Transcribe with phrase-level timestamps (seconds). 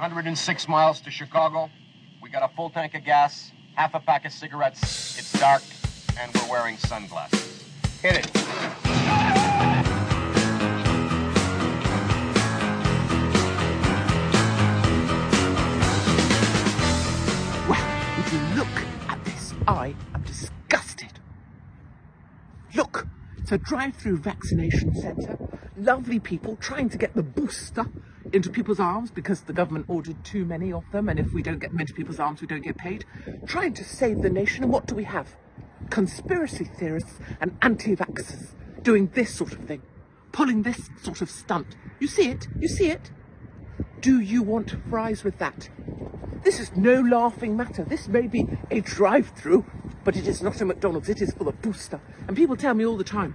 [0.00, 1.68] 106 miles to Chicago.
[2.22, 5.18] We got a full tank of gas, half a pack of cigarettes.
[5.18, 5.60] It's dark,
[6.18, 7.66] and we're wearing sunglasses.
[8.00, 8.30] Hit it.
[17.68, 17.86] Well,
[18.20, 18.68] if you look
[19.10, 21.12] at this, I am disgusted.
[22.74, 23.06] Look,
[23.36, 25.36] it's a drive-through vaccination centre.
[25.76, 27.84] Lovely people trying to get the booster
[28.32, 31.58] into people's arms because the government ordered too many of them, and if we don't
[31.58, 33.04] get them into people's arms, we don't get paid.
[33.46, 35.36] Trying to save the nation, and what do we have?
[35.90, 39.82] Conspiracy theorists and anti-vaxxers doing this sort of thing,
[40.32, 41.76] pulling this sort of stunt.
[41.98, 42.46] You see it?
[42.58, 43.10] You see it?
[44.00, 45.68] Do you want fries with that?
[46.42, 47.84] This is no laughing matter.
[47.84, 49.66] This may be a drive through,
[50.04, 51.08] but it is not a McDonald's.
[51.08, 52.00] It is for the booster.
[52.26, 53.34] And people tell me all the time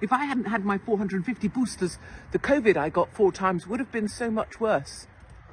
[0.00, 1.98] if I hadn't had my 450 boosters,
[2.32, 5.06] the COVID I got four times would have been so much worse.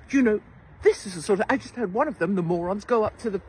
[0.10, 0.42] You know,
[0.84, 1.46] this is a sort of.
[1.50, 3.41] I just heard one of them, the morons, go up to the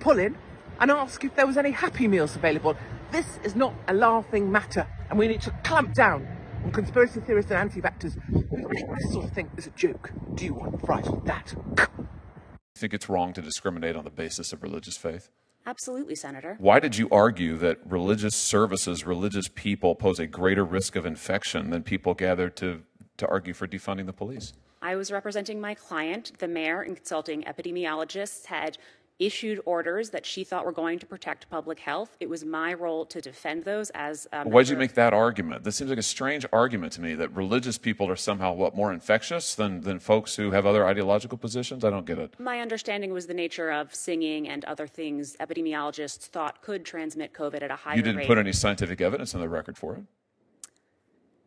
[0.00, 0.36] pull in
[0.80, 2.76] and ask if there was any Happy Meals available.
[3.12, 6.26] This is not a laughing matter, and we need to clamp down
[6.64, 10.10] on conspiracy theorists and anti vaxxers who think this sort of thing is a joke.
[10.34, 11.54] Do you want fries with that?
[11.78, 15.30] I think it's wrong to discriminate on the basis of religious faith?
[15.66, 16.56] Absolutely, Senator.
[16.58, 21.70] Why did you argue that religious services, religious people pose a greater risk of infection
[21.70, 22.82] than people gathered to,
[23.16, 24.52] to argue for defunding the police?
[24.82, 26.32] I was representing my client.
[26.38, 28.76] The mayor and consulting epidemiologists had
[29.18, 32.16] issued orders that she thought were going to protect public health.
[32.18, 34.26] It was my role to defend those as.
[34.42, 35.62] Why did you make that argument?
[35.64, 38.92] This seems like a strange argument to me that religious people are somehow what more
[38.92, 41.84] infectious than, than folks who have other ideological positions.
[41.84, 42.34] I don't get it.
[42.40, 47.62] My understanding was the nature of singing and other things epidemiologists thought could transmit COVID
[47.62, 48.26] at a higher You didn't rate.
[48.26, 50.02] put any scientific evidence in the record for it.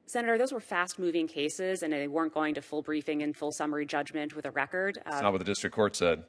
[0.06, 3.86] Senator, those were fast-moving cases, and they weren't going to full briefing and full summary
[3.86, 4.98] judgment with a record.
[5.04, 6.24] That's Um, not what the district court said.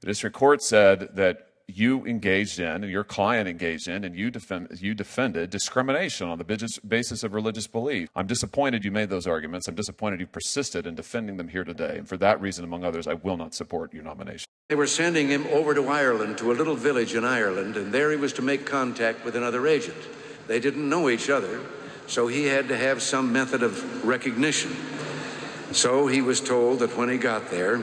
[0.00, 4.30] The district court said that you engaged in, and your client engaged in, and you,
[4.30, 8.08] defend, you defended discrimination on the basis- of religious belief.
[8.16, 9.68] I'm disappointed you made those arguments.
[9.68, 11.96] I'm disappointed you persisted in defending them here today.
[11.98, 14.46] And for that reason, among others, I will not support your nomination.
[14.68, 18.10] They were sending him over to Ireland, to a little village in Ireland, and there
[18.10, 19.98] he was to make contact with another agent.
[20.46, 21.60] They didn't know each other,
[22.06, 24.74] so he had to have some method of recognition.
[25.72, 27.82] So he was told that when he got there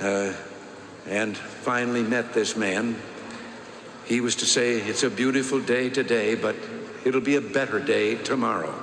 [0.00, 0.32] uh,
[1.06, 2.96] and finally met this man,
[4.06, 6.56] he was to say, It's a beautiful day today, but
[7.04, 8.74] it'll be a better day tomorrow.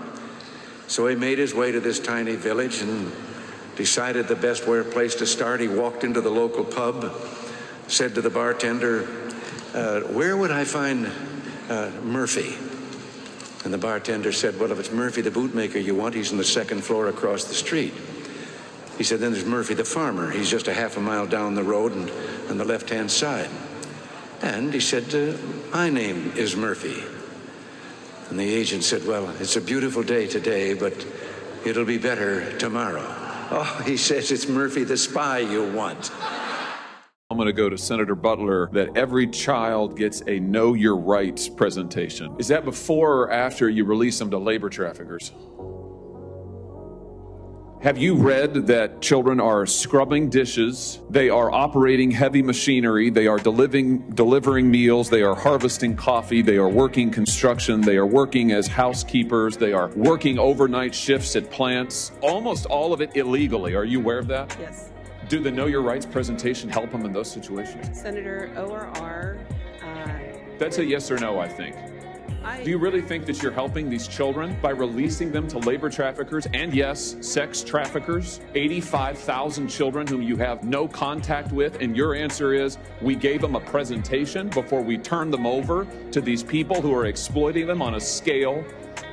[0.88, 3.12] So he made his way to this tiny village and
[3.76, 5.62] decided the best place to start.
[5.62, 7.16] He walked into the local pub,
[7.88, 9.08] said to the bartender,
[9.74, 11.10] uh, Where would I find
[11.70, 12.56] uh, Murphy?
[13.64, 16.44] And the bartender said, Well, if it's Murphy the bootmaker you want, he's on the
[16.44, 17.94] second floor across the street.
[19.02, 20.30] He said, Then there's Murphy the farmer.
[20.30, 22.12] He's just a half a mile down the road and
[22.52, 23.50] on the left hand side.
[24.44, 25.36] And he said, uh,
[25.76, 27.02] My name is Murphy.
[28.30, 30.94] And the agent said, Well, it's a beautiful day today, but
[31.66, 33.04] it'll be better tomorrow.
[33.50, 36.12] Oh, he says it's Murphy the spy you want.
[37.32, 41.50] I'm going to go to Senator Butler that every child gets a Know Your Rights
[41.50, 42.36] presentation.
[42.38, 45.32] Is that before or after you release them to labor traffickers?
[47.82, 51.00] Have you read that children are scrubbing dishes?
[51.10, 53.10] They are operating heavy machinery.
[53.10, 55.10] They are delivering, delivering meals.
[55.10, 56.44] They are harvesting coffee.
[56.44, 57.82] They are working construction.
[57.82, 59.58] They are working as housekeepers.
[59.58, 62.12] They are working overnight shifts at plants.
[62.22, 63.74] Almost all of it illegally.
[63.74, 64.56] Are you aware of that?
[64.60, 64.92] Yes.
[65.28, 68.00] Do the Know Your Rights presentation help them in those situations?
[68.00, 69.40] Senator ORR,
[69.84, 71.76] uh, That's a yes or no, I think.
[72.42, 76.48] Do you really think that you're helping these children by releasing them to labor traffickers
[76.56, 78.40] and, yes, sex traffickers?
[78.56, 83.56] 85,000 children whom you have no contact with, and your answer is we gave them
[83.56, 87.94] a presentation before we turned them over to these people who are exploiting them on
[87.96, 88.64] a scale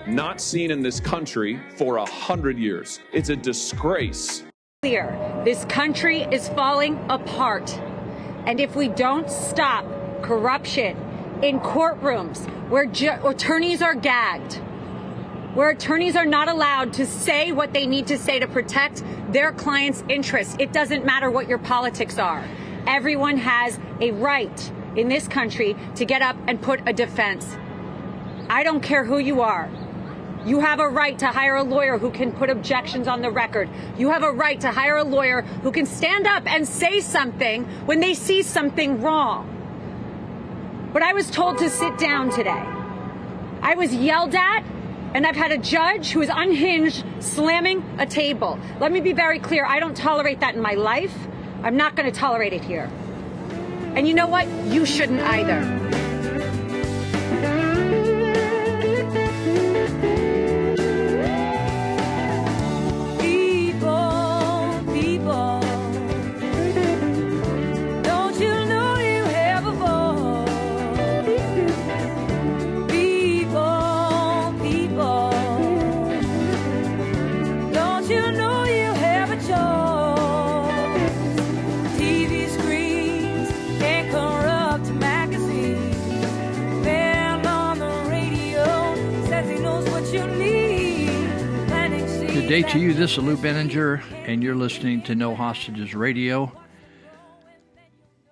[0.07, 2.99] not seen in this country for a hundred years.
[3.13, 4.43] It's a disgrace.
[4.81, 5.43] clear.
[5.45, 7.79] This country is falling apart.
[8.47, 9.85] And if we don't stop
[10.23, 10.97] corruption
[11.43, 14.55] in courtrooms where ju- attorneys are gagged,
[15.55, 19.53] where attorneys are not allowed to say what they need to say to protect their
[19.53, 22.45] clients' interests, it doesn't matter what your politics are.
[22.87, 27.57] Everyone has a right in this country to get up and put a defense.
[28.49, 29.69] I don't care who you are.
[30.47, 33.69] You have a right to hire a lawyer who can put objections on the record.
[33.99, 37.65] You have a right to hire a lawyer who can stand up and say something
[37.87, 39.58] when they see something wrong.
[40.93, 42.65] But I was told to sit down today.
[43.61, 44.65] I was yelled at,
[45.15, 48.59] and I've had a judge who is unhinged slamming a table.
[48.81, 51.15] Let me be very clear I don't tolerate that in my life.
[51.63, 52.91] I'm not going to tolerate it here.
[53.95, 54.49] And you know what?
[54.67, 55.88] You shouldn't either.
[92.49, 92.95] Day to you.
[92.95, 96.51] This is Lou Binninger, and you're listening to No Hostages Radio,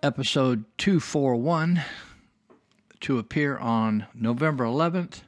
[0.03, 1.83] episode 241,
[3.01, 5.21] to appear on November 11th,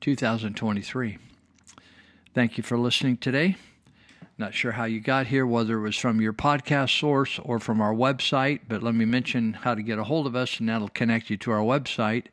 [0.00, 1.18] 2023.
[2.34, 3.54] Thank you for listening today.
[4.36, 7.80] Not sure how you got here, whether it was from your podcast source or from
[7.80, 10.88] our website, but let me mention how to get a hold of us, and that'll
[10.88, 12.24] connect you to our website.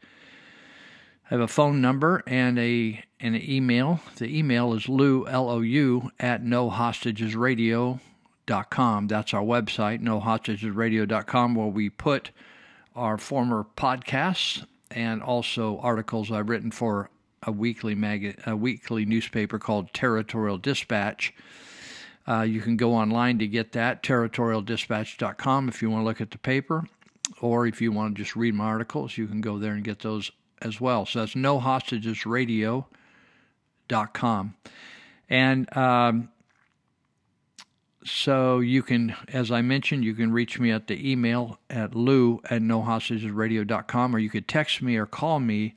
[1.29, 3.99] I have a phone number and a an email.
[4.17, 9.07] The email is lou l o u at nohostagesradio.com.
[9.07, 12.31] That's our website, nohostagesradio.com, where we put
[12.95, 17.09] our former podcasts and also articles I've written for
[17.43, 21.33] a weekly mag- a weekly newspaper called Territorial Dispatch.
[22.27, 26.31] Uh, you can go online to get that, territorialdispatch.com, if you want to look at
[26.31, 26.85] the paper,
[27.39, 29.99] or if you want to just read my articles, you can go there and get
[29.99, 30.31] those
[30.61, 31.05] as well.
[31.05, 31.35] So that's
[33.91, 34.55] nohostagesradio.com.
[35.29, 36.29] And um,
[38.03, 42.41] so you can, as I mentioned, you can reach me at the email at lou
[42.49, 45.75] at nohostagesradio.com, or you could text me or call me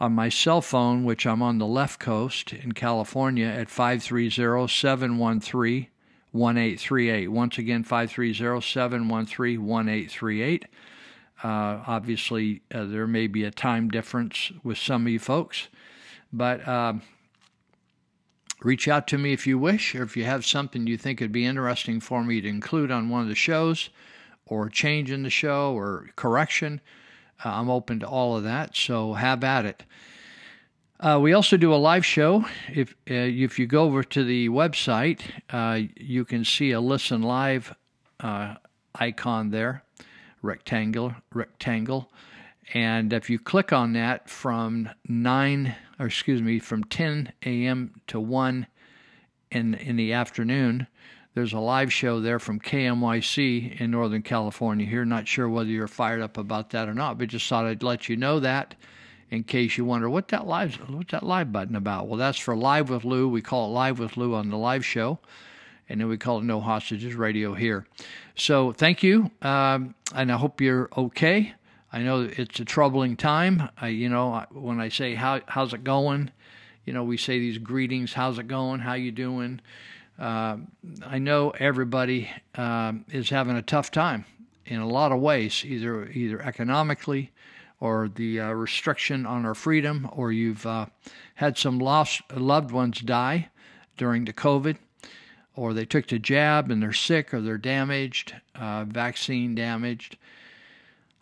[0.00, 5.88] on my cell phone, which I'm on the left coast in California at 530 713
[6.32, 7.28] 1838.
[7.28, 10.64] Once again, 530 713 1838.
[11.44, 15.68] Uh, obviously, uh, there may be a time difference with some of you folks,
[16.32, 17.02] but um,
[18.62, 21.32] reach out to me if you wish, or if you have something you think would
[21.32, 23.90] be interesting for me to include on one of the shows,
[24.46, 26.80] or change in the show, or correction.
[27.44, 29.84] Uh, I'm open to all of that, so have at it.
[31.00, 32.44] Uh, we also do a live show.
[32.72, 35.20] If uh, if you go over to the website,
[35.50, 37.74] uh, you can see a listen live
[38.20, 38.54] uh,
[38.94, 39.82] icon there,
[40.42, 42.08] rectangular rectangle,
[42.72, 48.00] and if you click on that from nine, or excuse me, from 10 a.m.
[48.08, 48.66] to one
[49.52, 50.88] in in the afternoon,
[51.34, 54.84] there's a live show there from KMYC in Northern California.
[54.84, 57.84] Here, not sure whether you're fired up about that or not, but just thought I'd
[57.84, 58.74] let you know that
[59.30, 62.08] in case you wonder what that live what's that live button about.
[62.08, 63.28] Well, that's for Live with Lou.
[63.28, 65.20] We call it Live with Lou on the live show,
[65.88, 67.86] and then we call it No Hostages Radio here.
[68.34, 71.54] So thank you, um, and I hope you're okay.
[71.92, 73.68] I know it's a troubling time.
[73.80, 76.30] I, you know, when I say how how's it going,
[76.86, 78.14] you know, we say these greetings.
[78.14, 78.80] How's it going?
[78.80, 79.60] How you doing?
[80.18, 80.56] Uh,
[81.04, 84.24] I know everybody um, is having a tough time
[84.66, 87.30] in a lot of ways, either either economically
[87.78, 90.86] or the uh, restriction on our freedom, or you've uh,
[91.34, 93.48] had some lost loved ones die
[93.96, 94.76] during the COVID,
[95.56, 100.16] or they took the jab and they're sick or they're damaged, uh, vaccine damaged.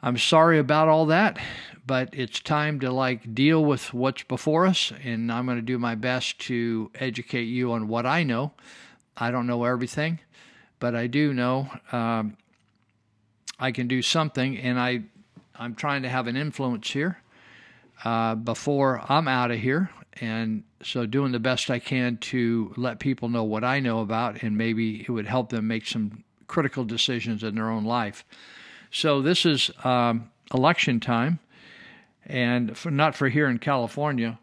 [0.02, 1.38] I'm sorry about all that,
[1.86, 5.78] but it's time to like deal with what's before us, and I'm going to do
[5.78, 8.52] my best to educate you on what I know.
[9.14, 10.20] I don't know everything,
[10.78, 12.38] but I do know um,
[13.58, 15.02] I can do something, and I
[15.54, 17.18] I'm trying to have an influence here
[18.02, 23.00] uh, before I'm out of here, and so doing the best I can to let
[23.00, 26.84] people know what I know about, and maybe it would help them make some critical
[26.84, 28.24] decisions in their own life.
[28.90, 31.38] So this is um, election time,
[32.26, 34.38] and for, not for here in California,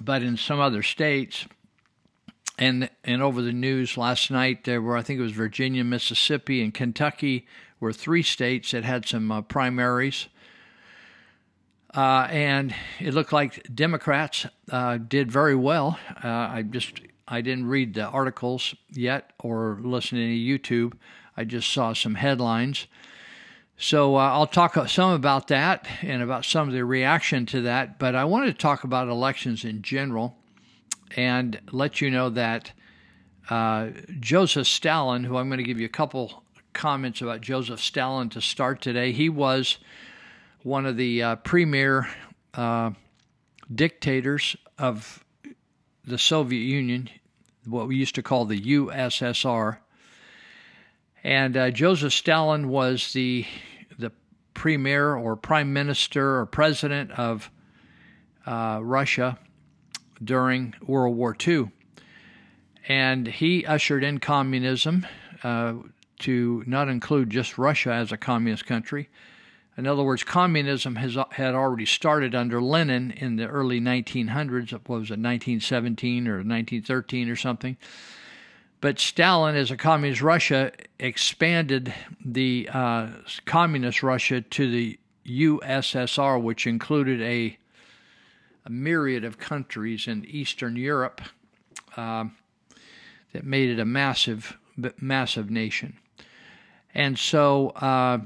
[0.00, 1.46] but in some other states.
[2.58, 6.62] And and over the news last night, there were I think it was Virginia, Mississippi,
[6.62, 7.46] and Kentucky
[7.80, 10.28] were three states that had some uh, primaries.
[11.94, 15.98] Uh, and it looked like Democrats uh, did very well.
[16.22, 20.94] Uh, I just I didn't read the articles yet or listen to any YouTube.
[21.36, 22.86] I just saw some headlines.
[23.76, 27.98] So uh, I'll talk some about that and about some of the reaction to that.
[27.98, 30.36] But I wanted to talk about elections in general
[31.16, 32.72] and let you know that
[33.50, 33.88] uh,
[34.20, 38.40] Joseph Stalin, who I'm going to give you a couple comments about Joseph Stalin to
[38.40, 39.78] start today, he was
[40.62, 42.08] one of the uh, premier
[42.54, 42.92] uh,
[43.74, 45.24] dictators of
[46.04, 47.10] the Soviet Union.
[47.66, 49.78] what we used to call the USSR.
[51.24, 53.46] And uh, Joseph Stalin was the
[53.98, 54.12] the
[54.54, 57.50] premier or prime minister or president of
[58.46, 59.38] uh, Russia
[60.22, 61.70] during World War II,
[62.88, 65.06] and he ushered in communism
[65.44, 65.74] uh,
[66.20, 69.08] to not include just Russia as a communist country.
[69.76, 74.72] In other words, communism has had already started under Lenin in the early 1900s.
[74.72, 77.76] What was it, 1917 or 1913 or something?
[78.82, 83.10] But Stalin, as a communist Russia, expanded the uh,
[83.44, 87.56] communist Russia to the USSR, which included a,
[88.66, 91.20] a myriad of countries in Eastern Europe
[91.96, 92.24] uh,
[93.32, 94.58] that made it a massive,
[94.98, 95.96] massive nation.
[96.92, 98.18] And so uh,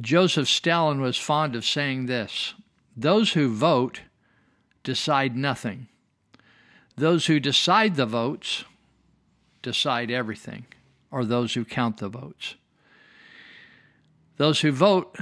[0.00, 2.54] Joseph Stalin was fond of saying this
[2.96, 4.02] those who vote
[4.84, 5.88] decide nothing.
[6.96, 8.64] Those who decide the votes
[9.62, 10.66] decide everything,
[11.10, 12.54] or those who count the votes.
[14.36, 15.16] Those who vote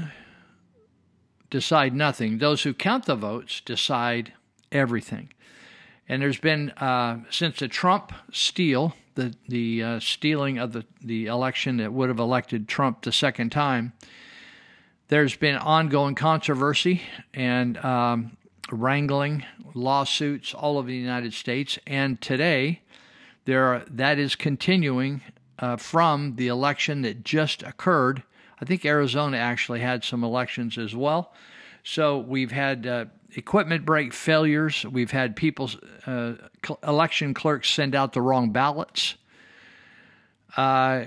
[1.51, 2.39] decide nothing.
[2.39, 4.33] Those who count the votes decide
[4.71, 5.33] everything.
[6.09, 11.27] And there's been, uh, since the Trump steal, the, the uh, stealing of the, the
[11.27, 13.93] election that would have elected Trump the second time,
[15.09, 17.03] there's been ongoing controversy
[17.35, 18.37] and um,
[18.71, 21.79] wrangling, lawsuits all over the United States.
[21.87, 22.83] And today,
[23.49, 25.23] there are, that is continuing
[25.59, 28.23] uh, from the election that just occurred.
[28.61, 31.33] I think Arizona actually had some elections as well.
[31.83, 34.85] So we've had uh, equipment break failures.
[34.85, 35.71] We've had people,
[36.07, 36.35] uh,
[36.87, 39.15] election clerks send out the wrong ballots.
[40.55, 41.07] Uh,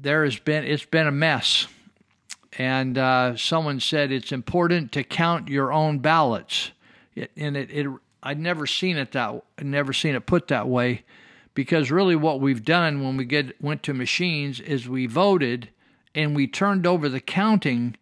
[0.00, 1.66] there has been it's been a mess,
[2.56, 6.70] and uh, someone said it's important to count your own ballots.
[7.16, 7.88] It, and it, it
[8.22, 11.02] I'd never seen it that never seen it put that way
[11.60, 15.68] because really what we've done when we get went to machines is we voted
[16.14, 17.94] and we turned over the counting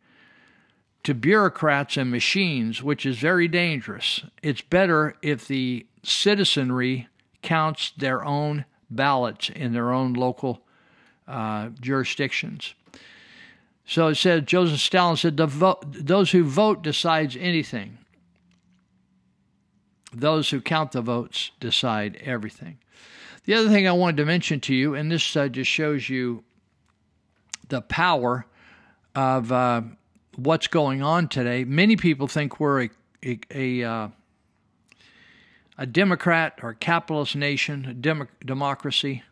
[1.02, 4.22] to bureaucrats and machines, which is very dangerous.
[4.44, 7.08] It's better if the citizenry
[7.42, 10.62] counts their own ballots in their own local
[11.26, 12.74] uh, jurisdictions.
[13.84, 17.98] So it said Joseph Stalin said vote, those who vote decides anything.
[20.12, 22.78] Those who count the votes decide everything.
[23.48, 26.44] The other thing I wanted to mention to you, and this uh, just shows you
[27.70, 28.44] the power
[29.14, 29.80] of uh,
[30.36, 31.64] what's going on today.
[31.64, 32.90] Many people think we're a
[33.24, 34.08] a, a, uh,
[35.78, 39.22] a Democrat or a capitalist nation, a dem- democracy.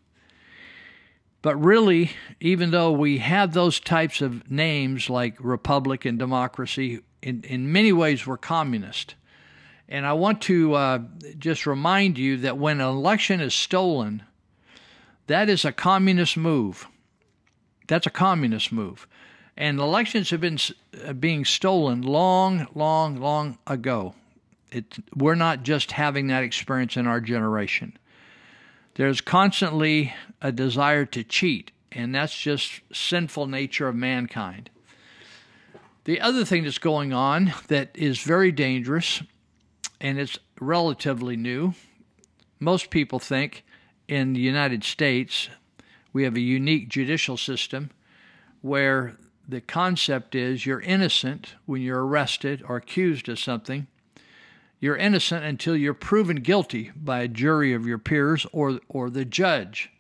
[1.43, 7.43] But really, even though we have those types of names like republic and democracy, in,
[7.43, 9.15] in many ways we're communist.
[9.89, 10.99] And I want to uh,
[11.39, 14.23] just remind you that when an election is stolen,
[15.29, 16.89] that is a communist move.
[17.87, 19.07] That's a communist move.
[19.57, 20.59] And elections have been
[21.05, 24.15] uh, being stolen long, long, long ago.
[24.73, 27.97] It, we're not just having that experience in our generation.
[28.97, 34.69] There's constantly a desire to cheat, and that's just sinful nature of mankind.
[36.05, 39.23] The other thing that's going on that is very dangerous
[40.01, 41.75] and it's relatively new.
[42.61, 43.65] Most people think
[44.09, 45.49] in the United States
[46.13, 47.91] we have a unique judicial system
[48.63, 49.17] where
[49.49, 53.87] the concept is you're innocent when you're arrested or accused of something.
[54.81, 59.25] You're innocent until you're proven guilty by a jury of your peers or, or the
[59.25, 59.91] judge.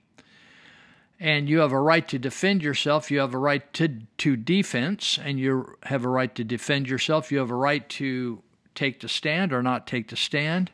[1.18, 3.10] And you have a right to defend yourself.
[3.10, 7.32] You have a right to, to defense, and you have a right to defend yourself.
[7.32, 8.42] You have a right to
[8.76, 10.70] take the stand or not take the stand.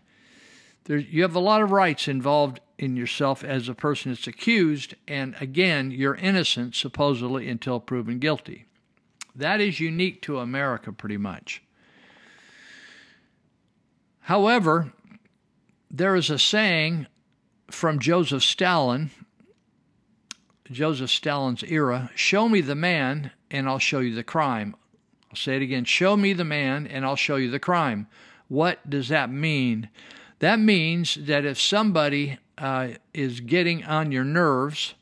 [0.85, 4.95] There, you have a lot of rights involved in yourself as a person that's accused,
[5.07, 8.67] and again, you're innocent supposedly until proven guilty.
[9.35, 11.63] That is unique to America, pretty much.
[14.23, 14.93] However,
[15.91, 17.07] there is a saying
[17.71, 19.11] from Joseph Stalin,
[20.71, 24.75] Joseph Stalin's era show me the man, and I'll show you the crime.
[25.33, 28.07] I'll say it again show me the man, and I'll show you the crime.
[28.49, 29.89] What does that mean?
[30.41, 34.93] That means that if somebody uh, is getting on your nerves,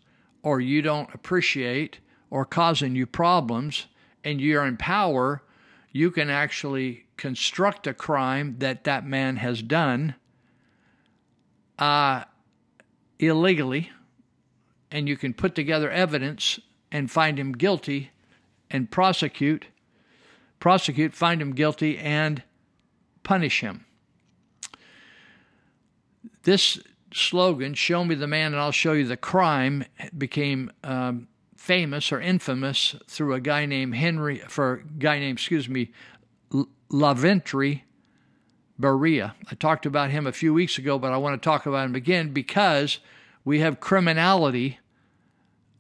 [0.44, 1.98] or you don't appreciate,
[2.30, 3.86] or causing you problems,
[4.22, 5.42] and you're in power,
[5.90, 10.14] you can actually construct a crime that that man has done
[11.76, 12.22] uh,
[13.18, 13.90] illegally,
[14.92, 16.60] and you can put together evidence
[16.92, 18.12] and find him guilty
[18.70, 19.66] and prosecute
[20.60, 22.42] prosecute, find him guilty, and
[23.22, 23.84] punish him.
[26.44, 26.78] This
[27.12, 29.84] slogan, Show me the man and I'll show you the crime,
[30.16, 35.68] became um, famous or infamous through a guy named Henry, for a guy named, excuse
[35.68, 35.92] me,
[36.88, 37.84] Laventry
[38.80, 39.34] Beria.
[39.50, 41.94] I talked about him a few weeks ago, but I want to talk about him
[41.94, 42.98] again because
[43.44, 44.78] we have criminality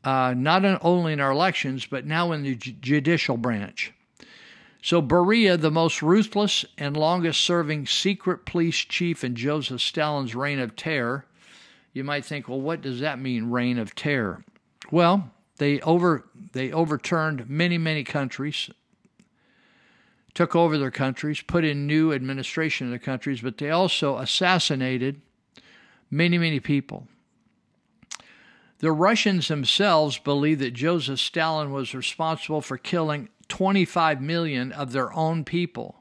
[0.04, 3.92] uh, not only in our elections, but now in the judicial branch.
[4.82, 10.58] So, Beria, the most ruthless and longest serving secret police chief in Joseph Stalin's reign
[10.58, 11.26] of terror,
[11.92, 14.44] you might think, well, what does that mean, reign of terror?
[14.90, 18.70] Well, they over they overturned many, many countries,
[20.32, 25.20] took over their countries, put in new administration in their countries, but they also assassinated
[26.10, 27.06] many, many people.
[28.78, 35.12] The Russians themselves believe that Joseph Stalin was responsible for killing 25 million of their
[35.12, 35.96] own people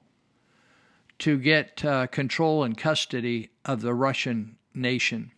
[1.17, 5.31] to get uh, control and custody of the Russian nation.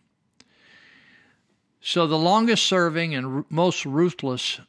[1.80, 4.60] So, the longest serving and r- most ruthless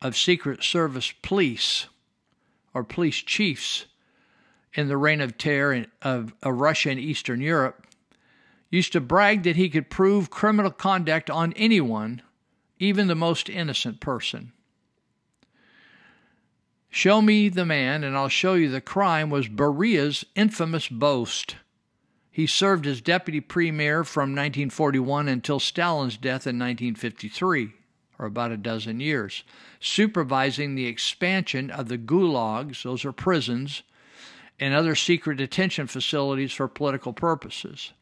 [0.00, 1.86] of Secret Service police
[2.72, 3.86] or police chiefs
[4.74, 7.86] in the reign of terror of, of Russia and Eastern Europe
[8.70, 12.22] used to brag that he could prove criminal conduct on anyone,
[12.78, 14.52] even the most innocent person.
[16.94, 21.56] Show me the man, and I'll show you the crime was Beria's infamous boast.
[22.30, 27.72] He served as deputy premier from 1941 until Stalin's death in 1953,
[28.18, 29.42] or about a dozen years,
[29.80, 33.82] supervising the expansion of the gulags, those are prisons,
[34.60, 37.94] and other secret detention facilities for political purposes.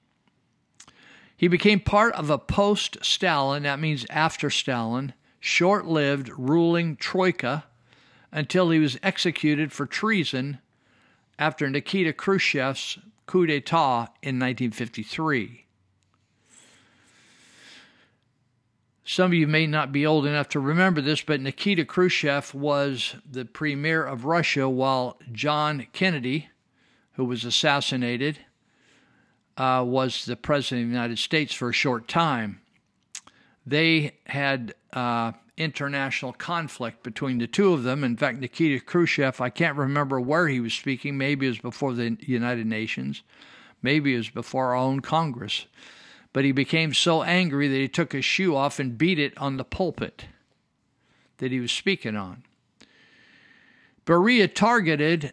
[1.37, 7.67] He became part of a post Stalin, that means after Stalin, short lived ruling troika
[8.33, 10.59] until he was executed for treason
[11.39, 15.67] after Nikita Khrushchev's coup d'etat in 1953.
[19.05, 23.17] Some of you may not be old enough to remember this, but Nikita Khrushchev was
[23.29, 26.49] the premier of Russia while John Kennedy,
[27.15, 28.39] who was assassinated,
[29.57, 32.61] uh, was the president of the United States for a short time.
[33.67, 38.03] They had uh, international conflict between the two of them.
[38.03, 41.19] In fact, Nikita Khrushchev, I can't remember where he was speaking.
[41.19, 43.23] Maybe it was before the United Nations,
[43.83, 45.67] maybe it was before our own Congress.
[46.33, 49.57] But he became so angry that he took his shoe off and beat it on
[49.57, 50.27] the pulpit
[51.39, 52.45] that he was speaking on.
[54.07, 55.33] Beria targeted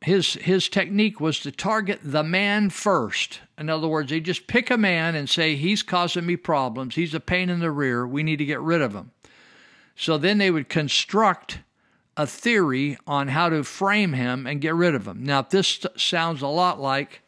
[0.00, 3.40] his his technique was to target the man first.
[3.58, 6.94] In other words, they just pick a man and say he's causing me problems.
[6.94, 8.06] He's a pain in the rear.
[8.06, 9.12] We need to get rid of him.
[9.94, 11.60] So then they would construct
[12.16, 15.24] a theory on how to frame him and get rid of him.
[15.24, 17.22] Now, this sounds a lot like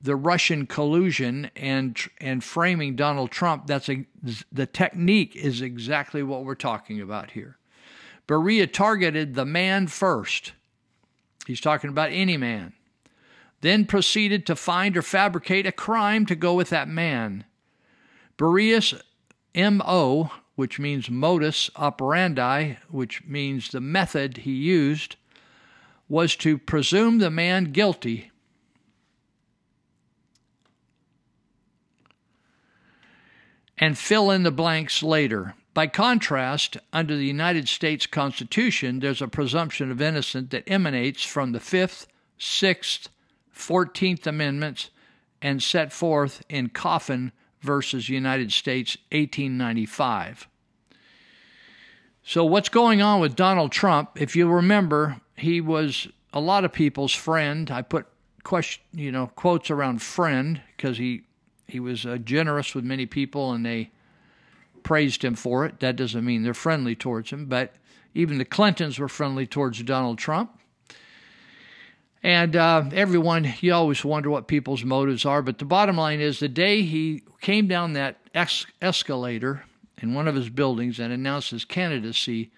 [0.00, 3.66] the Russian collusion and and framing Donald Trump.
[3.66, 4.04] That's a,
[4.52, 7.56] the technique is exactly what we're talking about here.
[8.28, 10.52] Beria targeted the man first
[11.46, 12.72] He's talking about any man.
[13.64, 17.46] Then proceeded to find or fabricate a crime to go with that man.
[18.36, 18.92] Beria's
[19.54, 25.16] M.O., which means modus operandi, which means the method he used,
[26.10, 28.30] was to presume the man guilty.
[33.78, 35.54] And fill in the blanks later.
[35.72, 41.52] By contrast, under the United States Constitution, there's a presumption of innocence that emanates from
[41.52, 43.08] the Fifth, Sixth,
[43.54, 44.90] Fourteenth Amendments
[45.40, 50.48] and set forth in Coffin versus United States 1895.
[52.22, 54.20] So, what's going on with Donald Trump?
[54.20, 57.70] If you remember, he was a lot of people's friend.
[57.70, 58.06] I put
[58.42, 61.22] question, you know, quotes around friend because he
[61.66, 63.90] he was uh, generous with many people, and they
[64.82, 65.80] praised him for it.
[65.80, 67.74] That doesn't mean they're friendly towards him, but
[68.14, 70.58] even the Clintons were friendly towards Donald Trump.
[72.24, 76.40] And uh, everyone, you always wonder what people's motives are, but the bottom line is
[76.40, 79.66] the day he came down that es- escalator
[80.00, 82.50] in one of his buildings and announced his candidacy,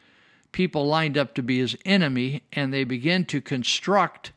[0.52, 4.30] people lined up to be his enemy, and they began to construct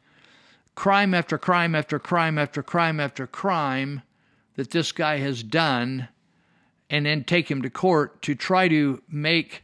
[0.74, 4.02] crime after crime after crime after crime after crime
[4.56, 6.08] that this guy has done
[6.89, 9.63] and then take him to court to try to make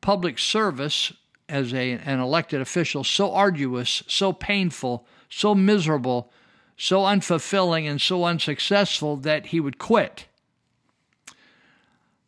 [0.00, 1.12] public service
[1.50, 6.32] as a, an elected official so arduous, so painful, so miserable,
[6.76, 10.26] so unfulfilling, and so unsuccessful that he would quit.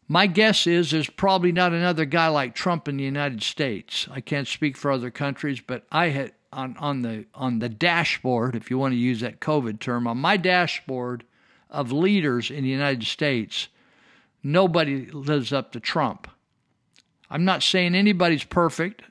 [0.08, 4.06] My guess is there's probably not another guy like Trump in the United States.
[4.10, 8.54] I can't speak for other countries, but I had on, on the on the dashboard,
[8.54, 11.24] if you want to use that COVID term, on my dashboard
[11.70, 13.68] of leaders in the United States,
[14.42, 16.28] nobody lives up to Trump.
[17.30, 19.02] I'm not saying anybody's perfect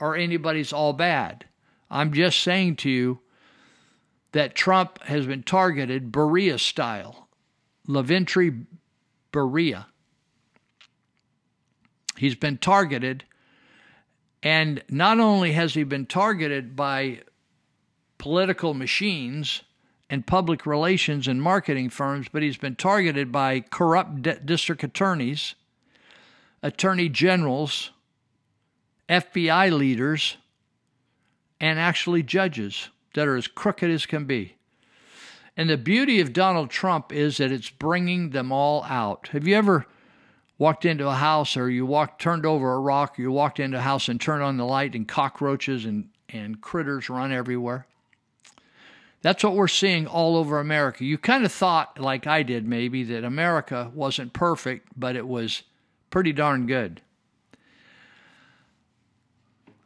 [0.00, 1.44] or anybody's all bad.
[1.90, 3.20] I'm just saying to you
[4.32, 7.28] that Trump has been targeted Beria style,
[7.86, 8.66] Leventry
[9.32, 9.86] Beria.
[12.16, 13.24] He's been targeted,
[14.42, 17.22] and not only has he been targeted by
[18.18, 19.62] political machines
[20.10, 25.54] and public relations and marketing firms, but he's been targeted by corrupt district attorneys,
[26.62, 27.90] attorney generals,
[29.10, 30.36] FBI leaders,
[31.60, 34.54] and actually judges that are as crooked as can be.
[35.56, 39.28] And the beauty of Donald Trump is that it's bringing them all out.
[39.32, 39.84] Have you ever
[40.58, 43.82] walked into a house or you walked turned over a rock, you walked into a
[43.82, 47.86] house and turned on the light and cockroaches and, and critters run everywhere?
[49.22, 51.04] That's what we're seeing all over America.
[51.04, 55.62] You kind of thought, like I did maybe, that America wasn't perfect, but it was
[56.10, 57.02] pretty darn good.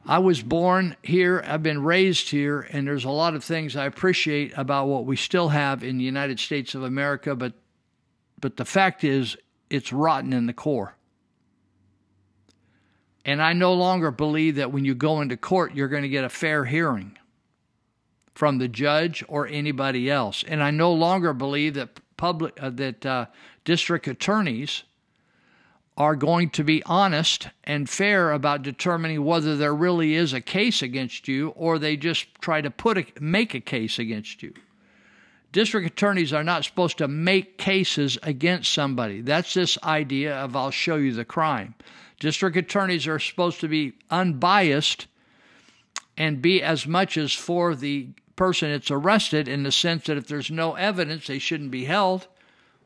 [0.07, 3.87] I was born here, I've been raised here, and there's a lot of things I
[3.87, 7.55] appreciate about what we still have in the United States of America, but
[8.38, 9.38] but the fact is
[9.71, 10.97] it's rotten in the core.
[13.25, 16.25] And I no longer believe that when you go into court you're going to get
[16.25, 17.17] a fair hearing
[18.35, 20.45] from the judge or anybody else.
[20.47, 23.27] And I no longer believe that public uh, that uh,
[23.64, 24.83] district attorneys
[25.97, 30.83] are going to be honest and fair about determining whether there really is a case
[30.83, 34.53] against you or they just try to put a, make a case against you.
[35.53, 39.21] District attorneys are not supposed to make cases against somebody.
[39.21, 41.77] That's this idea of I'll show you the crime.
[42.19, 45.07] District attorneys are supposed to be unbiased
[46.17, 50.27] and be as much as for the person that's arrested in the sense that if
[50.27, 52.27] there's no evidence, they shouldn't be held,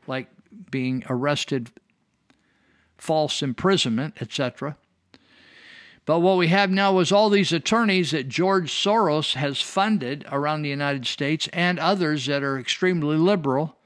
[0.05, 0.27] like
[0.69, 1.71] being arrested
[2.99, 4.77] false imprisonment, etc.
[6.05, 10.61] But what we have now is all these attorneys that George Soros has funded around
[10.61, 13.77] the United States and others that are extremely liberal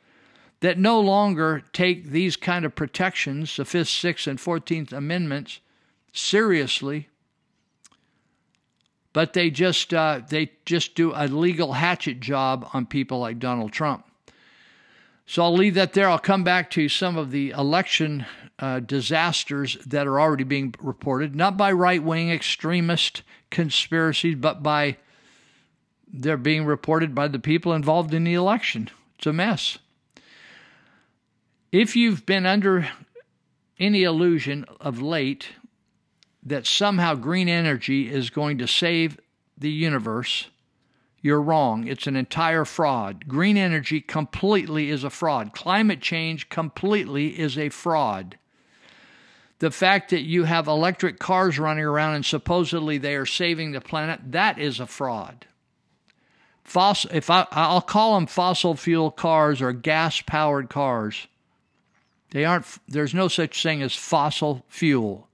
[0.62, 5.60] that no longer take these kind of protections, the 5th, 6th, and 14th Amendments,
[6.13, 7.10] seriously.
[9.12, 13.73] But they just uh, they just do a legal hatchet job on people like Donald
[13.73, 14.06] Trump.
[15.26, 16.10] So I'll leave that there.
[16.10, 18.26] I'll come back to some of the election
[18.63, 23.21] uh, disasters that are already being reported, not by right wing extremist
[23.52, 24.95] conspiracies, but by
[26.08, 28.89] they're being reported by the people involved in the election.
[29.17, 29.80] It's a mess.
[31.73, 32.88] If you've been under
[33.82, 35.49] any illusion of late
[36.41, 39.19] that somehow green energy is going to save
[39.58, 40.47] the universe,
[41.21, 41.86] you're wrong.
[41.86, 43.28] It's an entire fraud.
[43.28, 45.52] Green energy completely is a fraud.
[45.52, 48.38] Climate change completely is a fraud
[49.63, 53.80] the fact that you have electric cars running around and supposedly they are saving the
[53.80, 55.45] planet, that is a fraud.
[56.65, 61.28] Fossil, if I, I'll call them fossil fuel cars or gas powered cars.
[62.32, 65.30] They aren't, there's no such thing as fossil fuel.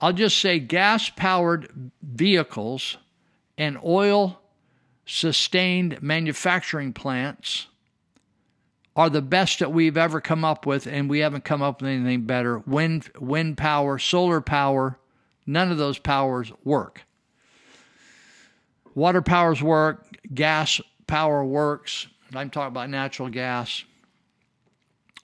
[0.00, 2.98] I'll just say gas powered vehicles
[3.58, 4.40] and oil
[5.06, 7.66] sustained manufacturing plants
[8.98, 11.88] are the best that we've ever come up with, and we haven't come up with
[11.88, 12.58] anything better.
[12.58, 14.98] Wind, wind power, solar power,
[15.46, 17.04] none of those powers work.
[18.96, 22.08] Water powers work, gas power works.
[22.34, 23.84] I'm talking about natural gas.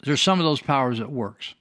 [0.04, 1.54] There's some of those powers that works.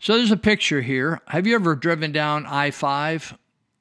[0.00, 1.20] So there's a picture here.
[1.28, 3.38] Have you ever driven down I-5?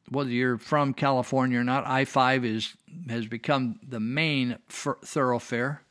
[0.10, 2.76] Whether you're from California or not, I-5 is
[3.10, 5.82] has become the main thoroughfare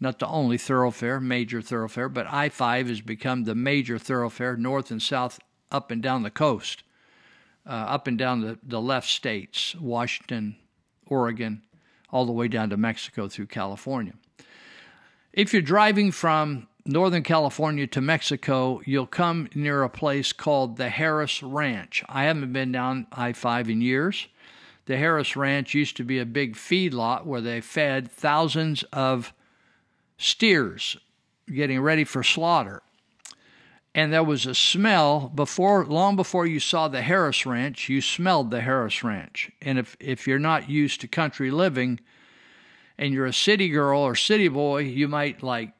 [0.00, 4.90] not the only thoroughfare, major thoroughfare, but I 5 has become the major thoroughfare north
[4.90, 6.82] and south, up and down the coast,
[7.66, 10.56] uh, up and down the, the left states, Washington,
[11.06, 11.62] Oregon,
[12.10, 14.14] all the way down to Mexico through California.
[15.32, 20.88] If you're driving from Northern California to Mexico, you'll come near a place called the
[20.88, 22.02] Harris Ranch.
[22.08, 24.28] I haven't been down I 5 in years.
[24.86, 29.34] The Harris Ranch used to be a big feed lot where they fed thousands of
[30.18, 30.96] steers
[31.46, 32.82] getting ready for slaughter.
[33.94, 38.50] And there was a smell before, long before you saw the Harris Ranch, you smelled
[38.50, 39.50] the Harris Ranch.
[39.62, 41.98] And if, if you're not used to country living
[42.98, 45.72] and you're a city girl or city boy, you might like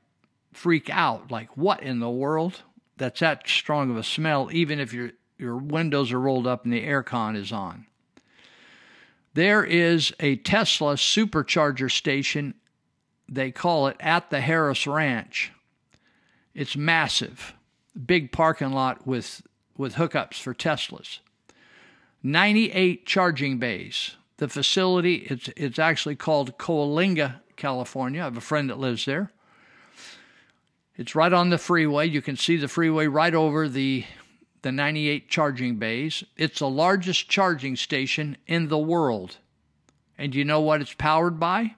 [0.52, 1.30] freak out.
[1.30, 2.62] Like, what in the world?
[2.96, 6.72] That's that strong of a smell, even if your, your windows are rolled up and
[6.72, 7.86] the aircon is on.
[9.34, 12.54] There is a Tesla supercharger station
[13.28, 15.52] they call it at the Harris Ranch.
[16.54, 17.54] It's massive,
[18.06, 19.42] big parking lot with
[19.76, 21.20] with hookups for Teslas.
[22.22, 24.16] 98 charging bays.
[24.38, 28.20] The facility it's it's actually called Coalinga, California.
[28.22, 29.30] I have a friend that lives there.
[30.96, 32.08] It's right on the freeway.
[32.08, 34.04] You can see the freeway right over the
[34.62, 36.24] the 98 charging bays.
[36.36, 39.36] It's the largest charging station in the world.
[40.16, 41.76] And you know what it's powered by?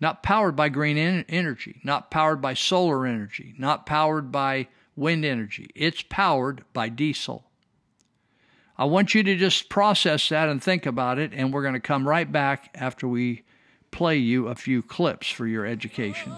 [0.00, 5.24] Not powered by green en- energy, not powered by solar energy, not powered by wind
[5.24, 5.70] energy.
[5.74, 7.44] It's powered by diesel.
[8.76, 11.80] I want you to just process that and think about it, and we're going to
[11.80, 13.42] come right back after we
[13.90, 16.32] play you a few clips for your education.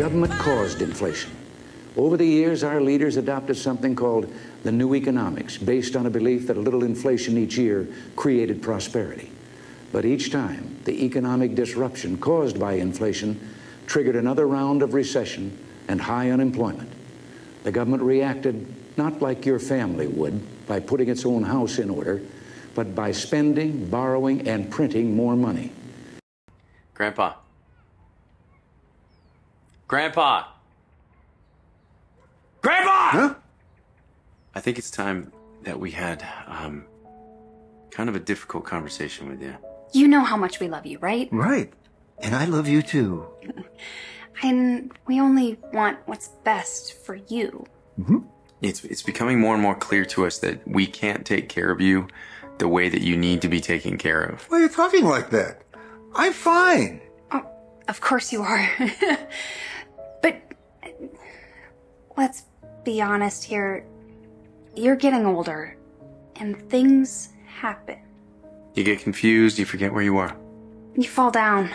[0.00, 1.30] Government caused inflation.
[1.94, 4.32] Over the years, our leaders adopted something called
[4.62, 7.86] the new economics, based on a belief that a little inflation each year
[8.16, 9.30] created prosperity.
[9.92, 13.46] But each time, the economic disruption caused by inflation
[13.86, 16.90] triggered another round of recession and high unemployment.
[17.64, 22.22] The government reacted not like your family would, by putting its own house in order,
[22.74, 25.72] but by spending, borrowing, and printing more money.
[26.94, 27.34] Grandpa.
[29.90, 30.44] Grandpa.
[32.62, 33.10] Grandpa!
[33.10, 33.34] Huh?
[34.54, 36.84] I think it's time that we had, um,
[37.90, 39.56] kind of a difficult conversation with you.
[39.92, 41.28] You know how much we love you, right?
[41.32, 41.72] Right.
[42.20, 43.26] And I love you too.
[44.42, 47.66] And we only want what's best for you.
[48.62, 51.80] It's, it's becoming more and more clear to us that we can't take care of
[51.82, 52.08] you
[52.56, 54.44] the way that you need to be taken care of.
[54.44, 55.60] Why are you talking like that?
[56.14, 57.02] I'm fine.
[57.90, 58.70] Of course you are.
[62.20, 62.42] but let's
[62.84, 63.82] be honest here.
[64.76, 65.74] You're getting older,
[66.36, 67.96] and things happen.
[68.74, 70.36] You get confused, you forget where you are.
[70.96, 71.70] You fall down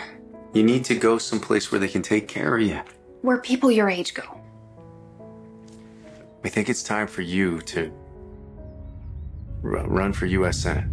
[0.54, 2.80] You need to go someplace where they can take care of you.
[3.22, 4.40] where people your age go.
[6.44, 7.90] We think it's time for you to
[9.64, 10.58] r- run for U.S.
[10.58, 10.84] Senate.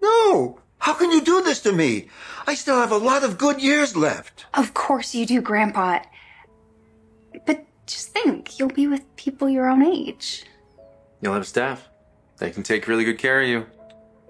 [0.00, 0.60] No!
[0.78, 2.08] How can you do this to me?
[2.46, 4.46] I still have a lot of good years left.
[4.54, 5.98] Of course you do, Grandpa.
[7.44, 10.44] But just think, you'll be with people your own age.
[11.20, 11.88] You'll have staff.
[12.38, 13.66] They can take really good care of you.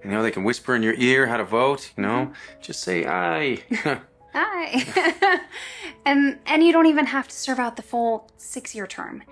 [0.04, 2.26] You know, they can whisper in your ear how to vote, you know?
[2.26, 2.62] Mm-hmm.
[2.62, 3.58] Just say aye.
[4.34, 5.40] aye.
[6.04, 9.22] and um, and you don't even have to serve out the full six year term.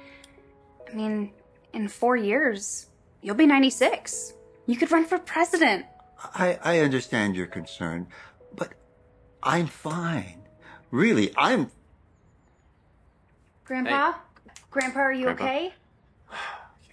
[0.90, 1.32] I mean,
[1.72, 2.86] in four years,
[3.22, 4.34] you'll be 96.
[4.66, 5.86] You could run for president.
[6.34, 8.06] I, I understand your concern,
[8.54, 8.72] but
[9.42, 10.42] I'm fine.
[10.90, 11.70] Really, I'm.
[13.64, 14.14] Grandpa?
[14.70, 15.44] Grandpa, are you Grandpa?
[15.44, 15.74] okay?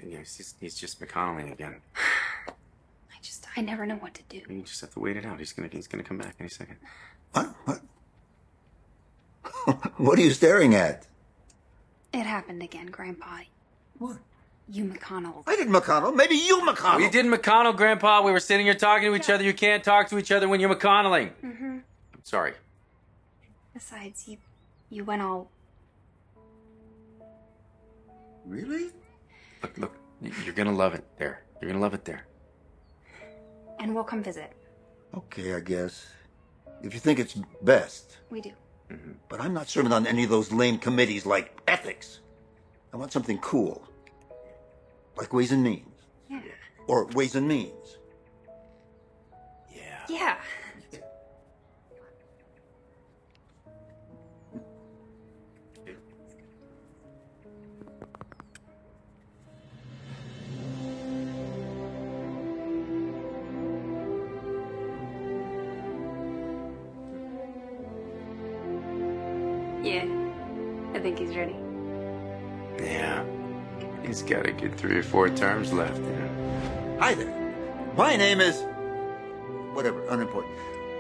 [0.04, 1.76] Yeah, he's, just, he's just McConnelling again.
[2.48, 4.42] I just, I never know what to do.
[4.50, 5.38] You just have to wait it out.
[5.38, 6.78] He's gonna, he's gonna come back any second.
[7.34, 7.54] What?
[7.66, 7.82] What?
[9.98, 11.06] what are you staring at?
[12.14, 13.42] It happened again, Grandpa.
[14.00, 14.18] What?
[14.68, 15.44] You McConnell.
[15.46, 16.16] I didn't McConnell.
[16.16, 16.98] Maybe you McConnell.
[16.98, 18.24] We did McConnell, Grandpa.
[18.24, 19.44] We were sitting here talking to each other.
[19.44, 21.32] You can't talk to each other when you're McConnelling.
[21.44, 21.78] Mm-hmm.
[22.14, 22.54] I'm sorry.
[23.74, 24.38] Besides, you,
[24.90, 25.50] you went all.
[28.52, 28.92] Really?
[29.64, 29.94] Look, look,
[30.44, 31.44] you're gonna love it there.
[31.62, 32.26] You're gonna love it there.
[33.80, 34.52] And we'll come visit.
[35.16, 36.06] Okay, I guess.
[36.84, 38.18] If you think it's best.
[38.30, 38.52] We do.
[38.92, 39.14] Mm-hmm.
[39.30, 42.20] But I'm not serving on any of those lame committees like ethics.
[42.94, 43.88] I want something cool.
[45.16, 46.02] Like Ways and Means.
[46.30, 46.42] Yeah.
[46.88, 48.00] Or Ways and Means.
[49.74, 50.02] Yeah.
[50.10, 50.38] Yeah.
[74.22, 75.98] He's got to get three or four terms left.
[75.98, 76.98] You know?
[77.00, 77.56] Hi there.
[77.98, 78.62] My name is.
[79.74, 80.54] Whatever, unimportant.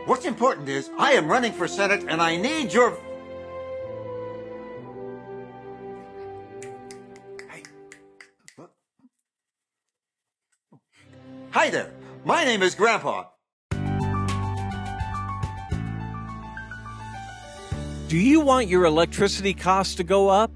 [0.07, 2.97] What's important is I am running for Senate and I need your.
[7.47, 7.61] Hey.
[11.51, 11.91] Hi there.
[12.25, 13.25] My name is Grandpa.
[18.07, 20.51] Do you want your electricity costs to go up?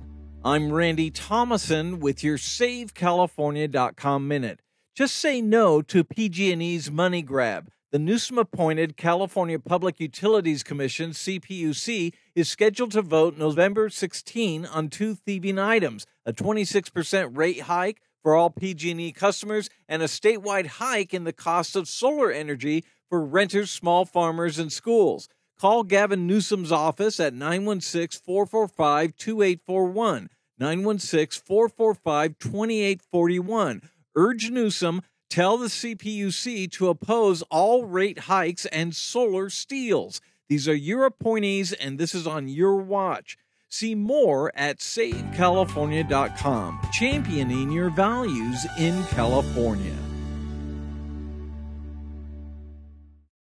[0.48, 4.62] I'm Randy Thomasson with your SaveCalifornia.com minute.
[4.94, 7.72] Just say no to PG&E's money grab.
[7.92, 14.90] The Newsom appointed California Public Utilities Commission, CPUC, is scheduled to vote November 16 on
[14.90, 21.12] two thieving items a 26% rate hike for all PG&E customers and a statewide hike
[21.12, 25.28] in the cost of solar energy for renters, small farmers, and schools.
[25.58, 30.30] Call Gavin Newsom's office at 916 445 2841.
[30.58, 33.82] 916 445 2841.
[34.16, 40.22] Urge Newsom, tell the CPUC to oppose all rate hikes and solar steals.
[40.48, 43.38] These are your appointees, and this is on your watch.
[43.68, 49.98] See more at savecalifornia.com, championing your values in California.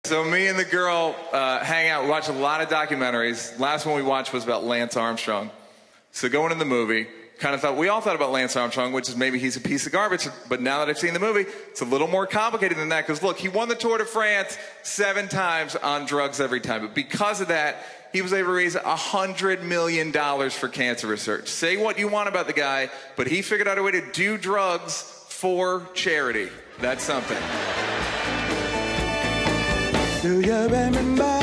[0.05, 2.03] So me and the girl uh, hang out.
[2.03, 3.59] We watch a lot of documentaries.
[3.59, 5.51] Last one we watched was about Lance Armstrong.
[6.11, 7.07] So going in the movie,
[7.39, 9.85] kind of thought we all thought about Lance Armstrong, which is maybe he's a piece
[9.85, 10.27] of garbage.
[10.49, 13.07] But now that I've seen the movie, it's a little more complicated than that.
[13.07, 16.81] Because look, he won the Tour de France seven times on drugs every time.
[16.81, 17.77] But because of that,
[18.11, 21.47] he was able to raise a hundred million dollars for cancer research.
[21.47, 24.37] Say what you want about the guy, but he figured out a way to do
[24.37, 26.49] drugs for charity.
[26.79, 27.37] That's something.
[30.21, 31.39] Do you remember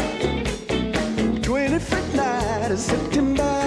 [1.41, 3.66] 25th night of September?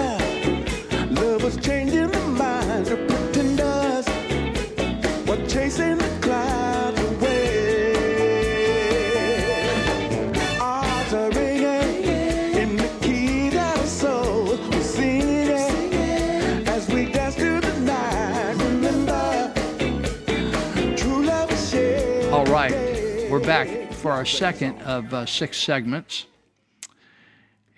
[23.40, 26.26] We're back for our second of uh, six segments.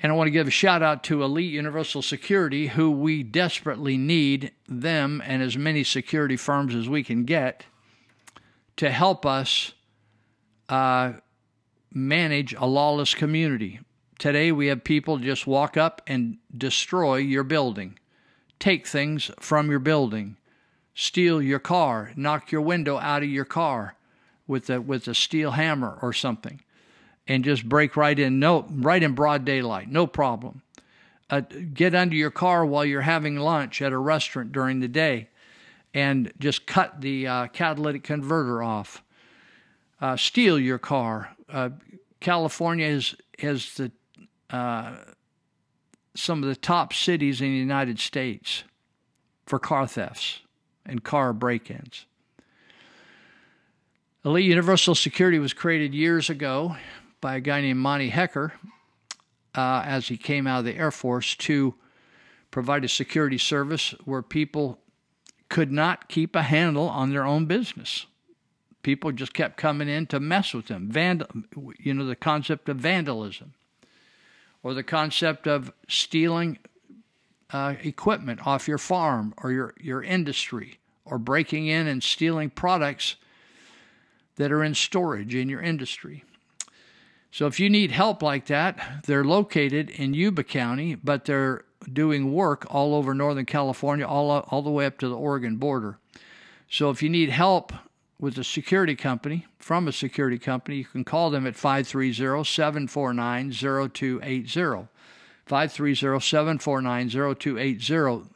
[0.02, 3.96] And I want to give a shout out to Elite Universal Security, who we desperately
[3.96, 7.64] need them and as many security firms as we can get
[8.76, 9.74] to help us
[10.68, 11.12] uh,
[11.92, 13.78] manage a lawless community.
[14.18, 18.00] Today, we have people just walk up and destroy your building,
[18.58, 20.38] take things from your building,
[20.92, 23.94] steal your car, knock your window out of your car
[24.46, 26.60] with a with a steel hammer or something,
[27.26, 30.62] and just break right in no right in broad daylight, no problem.
[31.30, 31.40] Uh,
[31.72, 35.28] get under your car while you're having lunch at a restaurant during the day,
[35.94, 39.02] and just cut the uh, catalytic converter off.
[40.00, 41.34] Uh, steal your car.
[41.48, 41.70] Uh,
[42.20, 43.90] California is has the
[44.50, 44.96] uh,
[46.14, 48.64] some of the top cities in the United States
[49.46, 50.40] for car thefts
[50.84, 52.06] and car break-ins.
[54.24, 56.76] Elite Universal Security was created years ago
[57.20, 58.52] by a guy named Monty Hecker
[59.56, 61.74] uh, as he came out of the Air Force to
[62.52, 64.78] provide a security service where people
[65.48, 68.06] could not keep a handle on their own business.
[68.84, 70.88] People just kept coming in to mess with them.
[70.88, 71.26] Vandal,
[71.80, 73.54] you know, the concept of vandalism
[74.62, 76.58] or the concept of stealing
[77.50, 83.16] uh, equipment off your farm or your, your industry or breaking in and stealing products
[84.36, 86.24] that are in storage in your industry.
[87.30, 92.32] So if you need help like that, they're located in Yuba County, but they're doing
[92.32, 95.98] work all over Northern California, all, all the way up to the Oregon border.
[96.68, 97.72] So if you need help
[98.18, 103.50] with a security company, from a security company, you can call them at 530 749
[103.52, 104.88] 0280.
[105.46, 108.28] 530 749 0280.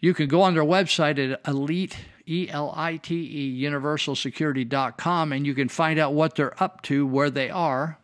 [0.00, 5.46] You can go on their website at Elite E L I T E, universalsecurity.com, and
[5.46, 7.98] you can find out what they're up to, where they are.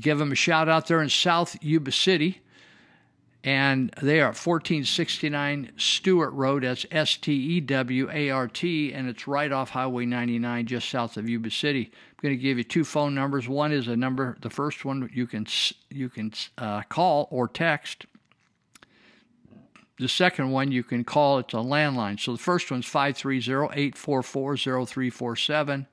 [0.00, 2.40] give them a shout out there in South Yuba City.
[3.44, 6.62] And they are 1469 Stewart Road.
[6.62, 10.88] That's S T E W A R T, and it's right off Highway 99, just
[10.88, 11.90] south of Yuba City.
[11.92, 13.48] I'm going to give you two phone numbers.
[13.48, 14.38] One is a number.
[14.40, 15.48] The first one you can
[15.90, 18.06] you can uh, call or text.
[20.02, 21.38] The second one you can call.
[21.38, 22.18] It's a landline.
[22.18, 25.86] So the first one's 530-844-0347,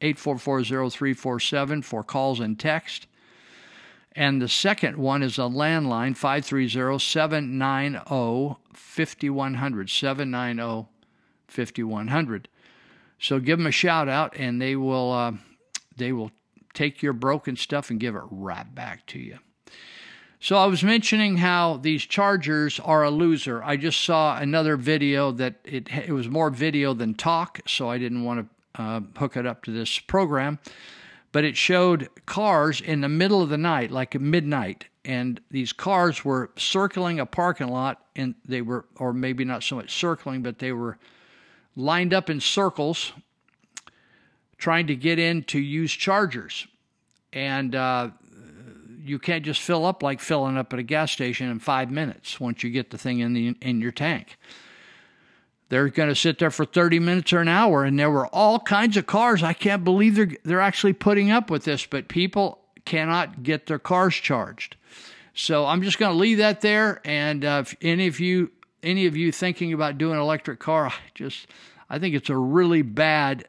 [0.00, 3.08] 844-0347 for calls and text.
[4.12, 9.90] And the second one is a landline, 530 790 5100.
[9.90, 10.88] 790
[11.48, 12.48] 5100.
[13.18, 15.32] So give them a shout out and they will, uh,
[15.96, 16.30] they will
[16.72, 19.40] take your broken stuff and give it right back to you.
[20.38, 23.62] So I was mentioning how these chargers are a loser.
[23.64, 27.98] I just saw another video that it, it was more video than talk, so I
[27.98, 30.58] didn't want to uh, hook it up to this program
[31.36, 36.24] but it showed cars in the middle of the night, like midnight, and these cars
[36.24, 40.58] were circling a parking lot, and they were, or maybe not so much circling, but
[40.60, 40.96] they were
[41.76, 43.12] lined up in circles,
[44.56, 46.66] trying to get in to use chargers,
[47.34, 48.08] and uh,
[49.08, 52.40] you can't just fill up like filling up at a gas station in five minutes
[52.40, 54.36] once you get the thing in the in your tank.
[55.68, 58.60] They're going to sit there for 30 minutes or an hour, and there were all
[58.60, 59.42] kinds of cars.
[59.42, 63.78] I can't believe they're they're actually putting up with this, but people cannot get their
[63.78, 64.76] cars charged.
[65.34, 67.00] So I'm just going to leave that there.
[67.04, 68.50] And uh, if any of you
[68.82, 71.48] any of you thinking about doing an electric car, I just
[71.90, 73.46] I think it's a really bad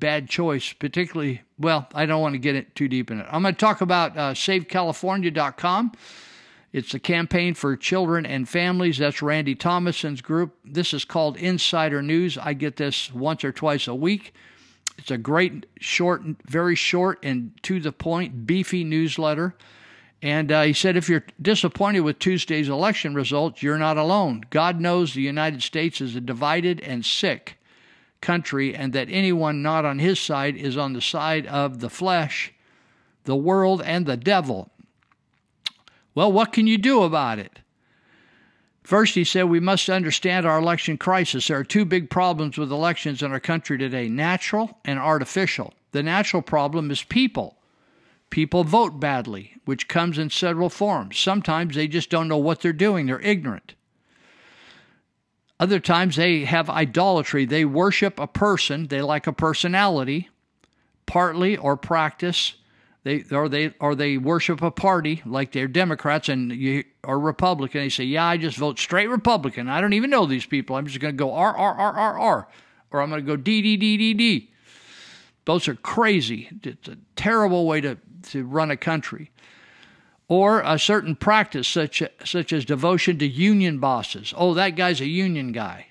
[0.00, 0.72] bad choice.
[0.72, 3.26] Particularly, well, I don't want to get it too deep in it.
[3.30, 5.92] I'm going to talk about uh, SaveCalifornia.com.
[6.72, 8.98] It's a campaign for children and families.
[8.98, 10.56] That's Randy Thomasson's group.
[10.64, 12.38] This is called Insider News.
[12.38, 14.34] I get this once or twice a week.
[14.96, 19.56] It's a great, short, very short and to the point, beefy newsletter.
[20.22, 24.42] And uh, he said, if you're disappointed with Tuesday's election results, you're not alone.
[24.50, 27.56] God knows the United States is a divided and sick
[28.20, 32.52] country, and that anyone not on his side is on the side of the flesh,
[33.24, 34.70] the world, and the devil.
[36.14, 37.60] Well, what can you do about it?
[38.82, 41.46] First, he said we must understand our election crisis.
[41.46, 45.74] There are two big problems with elections in our country today natural and artificial.
[45.92, 47.56] The natural problem is people.
[48.30, 51.18] People vote badly, which comes in several forms.
[51.18, 53.74] Sometimes they just don't know what they're doing, they're ignorant.
[55.60, 57.44] Other times they have idolatry.
[57.44, 60.28] They worship a person, they like a personality,
[61.06, 62.54] partly or practice
[63.02, 67.80] they or they or they worship a party like they're Democrats and you are Republican.
[67.82, 69.68] They say, "Yeah, I just vote straight Republican.
[69.68, 70.76] I don't even know these people.
[70.76, 72.48] I'm just going to go R R R R R,
[72.90, 74.50] or I'm going to go D D D D D."
[75.46, 76.50] Those are crazy.
[76.62, 77.96] It's a terrible way to
[78.30, 79.30] to run a country.
[80.30, 84.32] Or a certain practice such such as devotion to union bosses.
[84.36, 85.88] Oh, that guy's a union guy.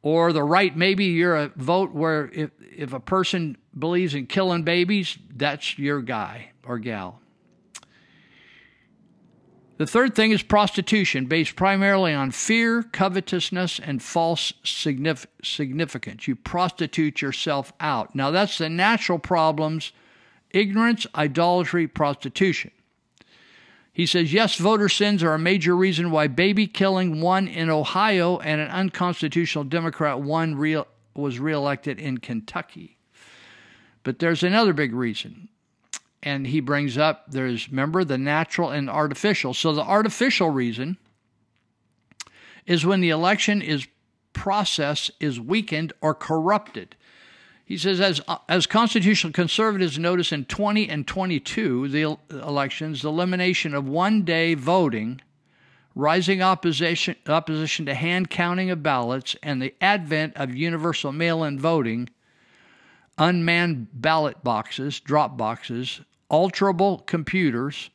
[0.00, 4.62] Or the right maybe you're a vote where if, if a person believes in killing
[4.62, 7.20] babies that's your guy or gal.
[9.76, 16.26] The third thing is prostitution based primarily on fear covetousness and false signif- significance.
[16.26, 18.14] You prostitute yourself out.
[18.14, 19.92] Now that's the natural problems
[20.52, 22.70] ignorance idolatry prostitution
[24.00, 28.38] he says, yes, voter sins are a major reason why baby killing won in Ohio
[28.38, 32.96] and an unconstitutional Democrat won real, was reelected in Kentucky.
[34.02, 35.48] But there's another big reason.
[36.22, 39.54] And he brings up there's, remember, the natural and artificial.
[39.54, 40.96] So the artificial reason
[42.66, 43.86] is when the election is
[44.32, 46.94] process is weakened or corrupted.
[47.70, 53.76] He says, as, as constitutional conservatives notice in 20 and 22, the elections, the elimination
[53.76, 55.20] of one day voting,
[55.94, 61.60] rising opposition, opposition to hand counting of ballots, and the advent of universal mail in
[61.60, 62.10] voting,
[63.18, 67.90] unmanned ballot boxes, drop boxes, alterable computers,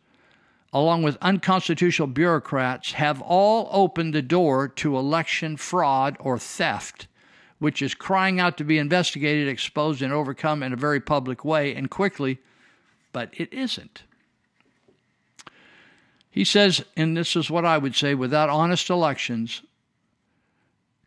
[0.72, 7.08] along with unconstitutional bureaucrats, have all opened the door to election fraud or theft,
[7.60, 11.74] which is crying out to be investigated, exposed, and overcome in a very public way
[11.74, 12.40] and quickly,
[13.12, 14.04] but it isn't.
[16.30, 19.62] He says, and this is what I would say without honest elections,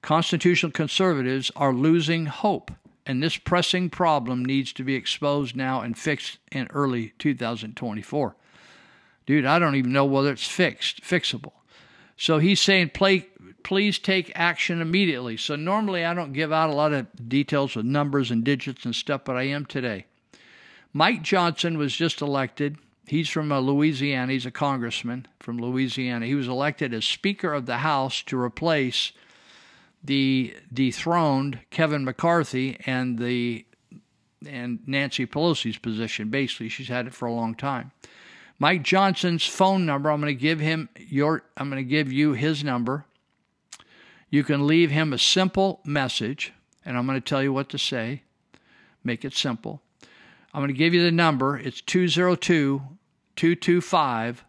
[0.00, 2.70] constitutional conservatives are losing hope,
[3.04, 8.36] and this pressing problem needs to be exposed now and fixed in early 2024.
[9.26, 11.52] Dude, I don't even know whether it's fixed, fixable.
[12.16, 13.26] So he's saying, play,
[13.68, 15.36] please take action immediately.
[15.36, 18.94] So normally I don't give out a lot of details with numbers and digits and
[18.94, 20.06] stuff, but I am today.
[20.94, 22.78] Mike Johnson was just elected.
[23.06, 24.32] He's from uh, Louisiana.
[24.32, 26.24] He's a congressman from Louisiana.
[26.24, 29.12] He was elected as Speaker of the House to replace
[30.02, 33.66] the dethroned Kevin McCarthy and the
[34.46, 36.30] and Nancy Pelosi's position.
[36.30, 37.90] Basically, she's had it for a long time.
[38.58, 40.10] Mike Johnson's phone number.
[40.10, 41.42] I'm going to give him your.
[41.58, 43.04] I'm going to give you his number.
[44.30, 46.54] You can leave him a simple message,
[46.84, 48.22] and I'm going to tell you what to say.
[49.02, 49.82] Make it simple.
[50.52, 51.56] I'm going to give you the number.
[51.56, 52.82] It's 202
[53.36, 54.44] 225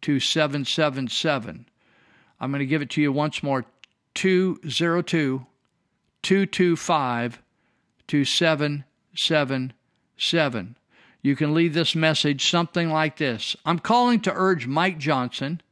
[0.00, 1.66] 2777.
[2.40, 3.64] I'm going to give it to you once more
[4.14, 5.46] 202
[6.22, 7.42] 225
[8.06, 10.76] 2777.
[11.22, 15.62] You can leave this message something like this I'm calling to urge Mike Johnson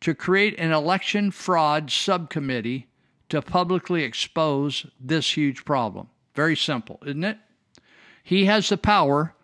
[0.00, 2.86] to create an election fraud subcommittee
[3.28, 6.08] to publicly expose this huge problem.
[6.34, 7.38] Very simple, isn't it?
[8.22, 9.34] He has the power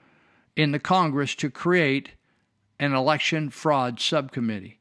[0.57, 2.11] in the Congress to create
[2.79, 4.79] an election fraud subcommittee.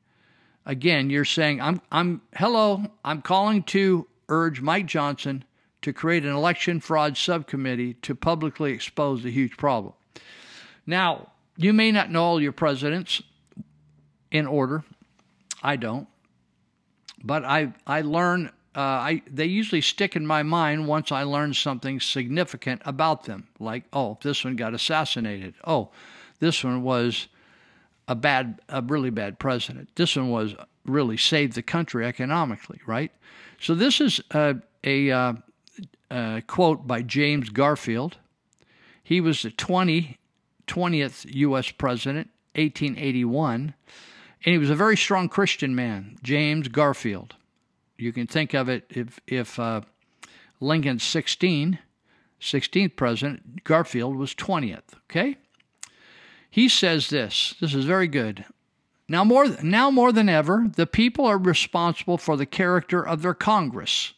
[0.66, 5.44] Again, you're saying, I'm, I'm, hello, I'm calling to urge Mike Johnson
[5.82, 9.94] to create an election fraud subcommittee to publicly expose the huge problem.
[10.86, 13.22] Now, you may not know all your presidents
[14.32, 14.84] in order.
[15.64, 16.08] I don't.
[17.24, 21.54] But I, I learn, uh, I, they usually stick in my mind once I learn
[21.54, 23.48] something significant about them.
[23.60, 25.54] Like, oh, this one got assassinated.
[25.66, 25.90] Oh,
[26.40, 27.30] this one was
[28.08, 29.90] a bad, a really bad president.
[29.96, 30.56] This one was
[30.86, 33.12] really saved the country economically, right?
[33.60, 35.34] So this is a, a, uh,
[36.12, 38.18] a quote by James Garfield.
[39.02, 40.18] He was the 20,
[40.68, 41.72] 20th U.S.
[41.72, 43.74] president, 1881,
[44.46, 47.36] and he was a very strong Christian man, James Garfield.
[47.98, 49.82] You can think of it if, if uh,
[50.60, 51.80] Lincoln's 16,
[52.42, 55.38] 16th president, Garfield was 20th, okay?
[56.50, 57.56] He says this.
[57.62, 58.46] This is very good.
[59.08, 63.34] Now more now more than ever, the people are responsible for the character of their
[63.34, 64.14] Congress.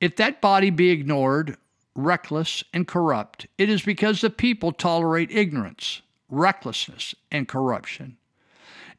[0.00, 1.56] If that body be ignored,
[1.94, 8.18] reckless, and corrupt, it is because the people tolerate ignorance, recklessness, and corruption.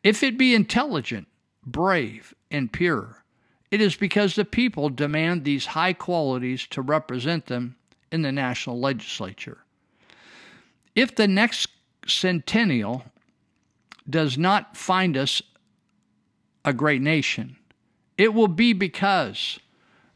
[0.05, 1.27] If it be intelligent,
[1.65, 3.23] brave, and pure,
[3.71, 7.75] it is because the people demand these high qualities to represent them
[8.11, 9.57] in the national legislature.
[10.93, 11.69] If the next
[12.05, 13.05] centennial
[14.07, 15.41] does not find us
[16.63, 17.55] a great nation,
[18.15, 19.59] it will be because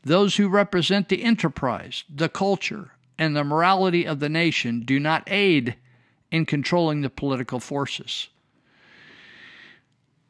[0.03, 5.23] those who represent the enterprise, the culture, and the morality of the nation do not
[5.25, 5.77] aid
[6.29, 8.29] in controlling the political forces.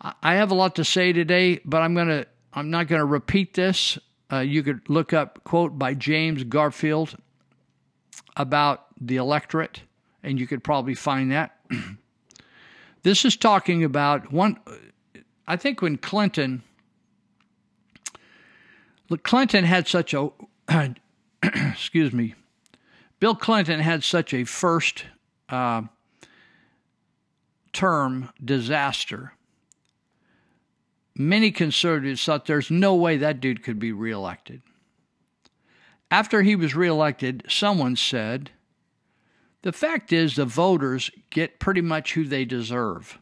[0.02, 3.54] I have a lot to say today, but I'm to I'm not going to repeat
[3.54, 3.98] this.
[4.32, 7.16] Uh, you could look up quote by James Garfield
[8.38, 9.82] about the electorate,
[10.24, 11.60] and you could probably find that.
[13.04, 14.58] this is talking about one.
[15.48, 16.64] I think when Clinton,
[19.10, 20.30] look, Clinton had such a,
[21.44, 22.36] excuse me,
[23.20, 25.06] Bill Clinton had such a first
[25.50, 25.82] uh,
[27.74, 29.34] term disaster.
[31.22, 34.62] Many conservatives thought there's no way that dude could be reelected.
[36.10, 38.52] After he was reelected, someone said,
[39.62, 43.20] the fact is, the voters get pretty much who they deserve.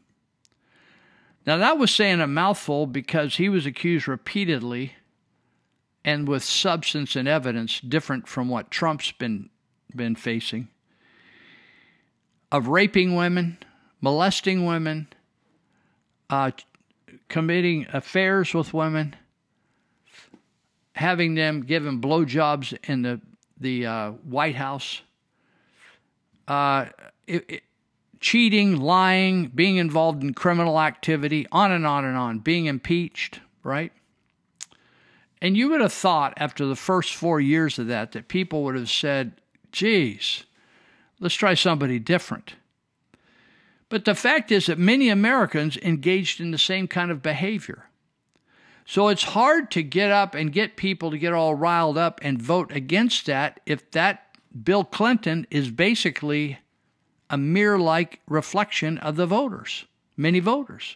[1.48, 4.94] Now, that was saying a mouthful because he was accused repeatedly
[6.06, 9.50] and with substance and evidence different from what Trump's been,
[9.96, 10.68] been facing
[12.52, 13.58] of raping women,
[14.02, 15.08] molesting women,
[16.30, 16.52] uh,
[17.30, 19.16] committing affairs with women,
[20.94, 23.22] having them given blowjobs in the,
[23.60, 25.02] the uh, White House
[26.48, 26.86] uh,
[27.26, 27.64] it, it,
[28.20, 33.92] cheating, lying, being involved in criminal activity, on and on and on, being impeached, right?
[35.42, 38.76] And you would have thought after the first four years of that that people would
[38.76, 39.34] have said,
[39.72, 40.46] geez,
[41.20, 42.56] let's try somebody different.
[43.90, 47.90] But the fact is that many Americans engaged in the same kind of behavior.
[48.86, 52.42] So it's hard to get up and get people to get all riled up and
[52.42, 56.60] vote against that if that Bill Clinton is basically
[57.30, 59.86] a mere like reflection of the voters,
[60.16, 60.96] many voters.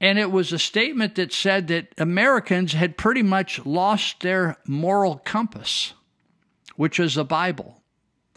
[0.00, 5.16] And it was a statement that said that Americans had pretty much lost their moral
[5.24, 5.94] compass,
[6.76, 7.77] which is the Bible.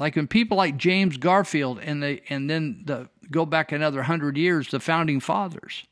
[0.01, 4.35] Like when people like James Garfield and they and then the go back another hundred
[4.35, 5.85] years, the founding fathers.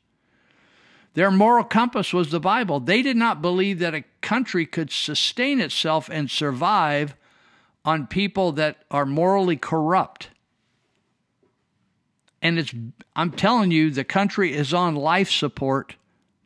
[1.14, 2.80] Their moral compass was the Bible.
[2.80, 7.14] They did not believe that a country could sustain itself and survive
[7.84, 10.30] on people that are morally corrupt.
[12.42, 12.74] And it's
[13.14, 15.94] I'm telling you the country is on life support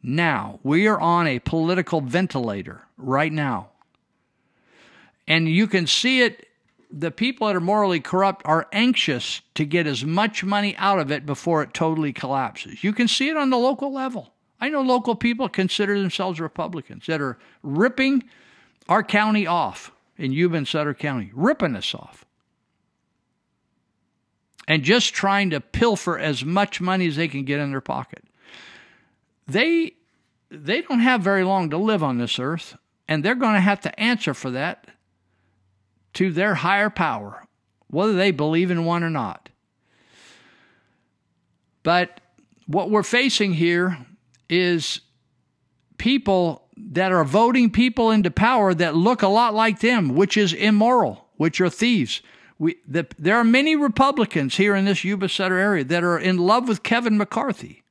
[0.03, 0.61] now.
[0.63, 3.71] We are on a political ventilator right now.
[5.27, 6.47] And you can see it
[6.97, 11.11] the people that are morally corrupt are anxious to get as much money out of
[11.11, 12.85] it before it totally collapses.
[12.85, 14.33] You can see it on the local level.
[14.61, 18.23] I know local people consider themselves Republicans that are ripping
[18.89, 22.25] our county off in Yuba and Sutter County, ripping us off.
[24.69, 28.23] And just trying to pilfer as much money as they can get in their pocket.
[29.49, 29.95] They
[30.49, 32.77] they don't have very long to live on this earth,
[33.09, 34.87] and they're going to have to answer for that
[36.15, 37.45] to their higher power,
[37.89, 39.49] whether they believe in one or not.
[41.83, 42.21] But
[42.67, 43.99] what we're facing here
[44.49, 45.01] is
[45.99, 50.53] people that are voting people into power that look a lot like them, which is
[50.53, 52.21] immoral, which are thieves.
[52.59, 56.39] We, the, there are many Republicans here in this Yuba Sutter area that are in
[56.39, 57.83] love with Kevin McCarthy,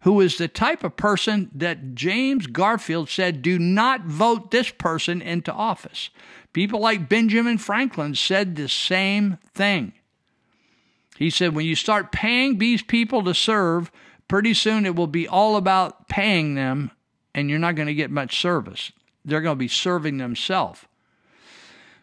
[0.00, 5.22] who is the type of person that James Garfield said, do not vote this person
[5.22, 6.10] into office.
[6.56, 9.92] People like Benjamin Franklin said the same thing.
[11.18, 13.92] He said, when you start paying these people to serve,
[14.26, 16.92] pretty soon it will be all about paying them,
[17.34, 18.90] and you're not going to get much service.
[19.22, 20.80] They're going to be serving themselves.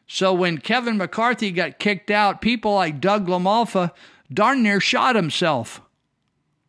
[0.06, 3.90] So when Kevin McCarthy got kicked out, people like Doug LaMalfa
[4.32, 5.82] darn near shot himself.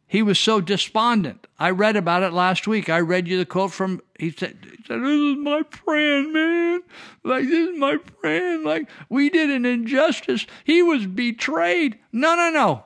[0.07, 1.47] He was so despondent.
[1.59, 2.89] I read about it last week.
[2.89, 6.83] I read you the quote from he said, he said This is my friend, man.
[7.25, 8.65] Like this is my friend.
[8.65, 10.47] Like we did an injustice.
[10.65, 11.99] He was betrayed.
[12.13, 12.85] No, no, no.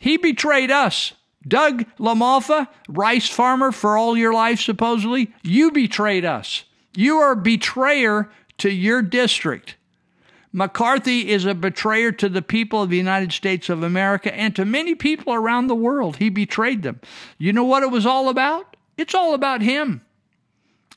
[0.00, 1.12] He betrayed us.
[1.46, 6.64] Doug LaMalfa, rice farmer for all your life, supposedly, you betrayed us.
[6.94, 9.76] You are a betrayer to your district.
[10.52, 14.64] McCarthy is a betrayer to the people of the United States of America and to
[14.64, 16.16] many people around the world.
[16.16, 17.00] He betrayed them.
[17.38, 18.76] You know what it was all about?
[18.96, 20.02] It's all about him.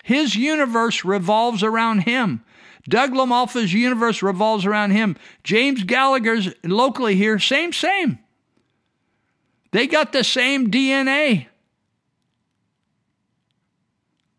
[0.04, 2.44] His universe revolves around him.
[2.90, 5.16] Doug LaMalfa's universe revolves around him.
[5.44, 8.20] James Gallagher's locally here, same, same.
[9.72, 11.48] They got the same DNA.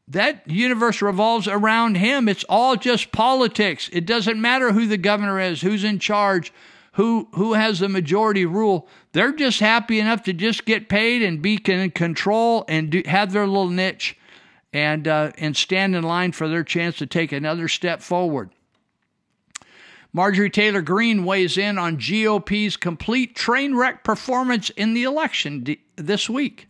[0.07, 2.29] That universe revolves around him.
[2.29, 3.89] It's all just politics.
[3.93, 6.53] It doesn't matter who the governor is, who's in charge,
[6.93, 8.87] who who has the majority rule.
[9.13, 13.33] They're just happy enough to just get paid and be in control and do, have
[13.33, 14.17] their little niche,
[14.73, 18.51] and uh, and stand in line for their chance to take another step forward.
[20.13, 25.81] Marjorie Taylor Greene weighs in on GOP's complete train wreck performance in the election d-
[25.97, 26.69] this week.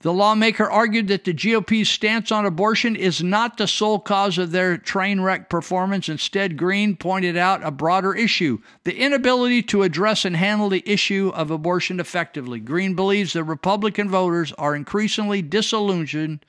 [0.00, 4.52] The lawmaker argued that the GOP's stance on abortion is not the sole cause of
[4.52, 6.08] their train wreck performance.
[6.08, 11.32] Instead, Greene pointed out a broader issue the inability to address and handle the issue
[11.34, 12.60] of abortion effectively.
[12.60, 16.44] Greene believes that Republican voters are increasingly disillusioned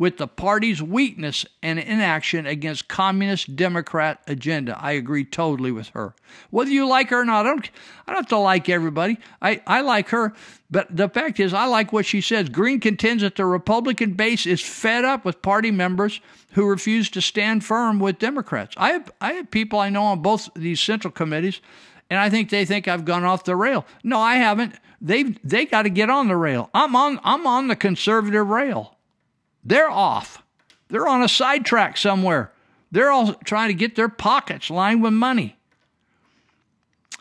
[0.00, 4.74] with the party's weakness and inaction against communist Democrat agenda.
[4.80, 6.14] I agree totally with her.
[6.48, 7.70] Whether you like her or not, I don't,
[8.06, 9.18] I don't have to like everybody.
[9.42, 10.32] I, I like her,
[10.70, 12.48] but the fact is, I like what she says.
[12.48, 16.22] Greene contends that the Republican base is fed up with party members
[16.52, 18.74] who refuse to stand firm with Democrats.
[18.78, 21.60] I have, I have people I know on both these central committees,
[22.08, 23.84] and I think they think I've gone off the rail.
[24.02, 24.76] No, I haven't.
[25.02, 26.70] They've they got to get on the rail.
[26.72, 28.96] I'm on I'm on the conservative rail.
[29.64, 30.42] They're off.
[30.88, 32.52] They're on a sidetrack somewhere.
[32.90, 35.56] They're all trying to get their pockets lined with money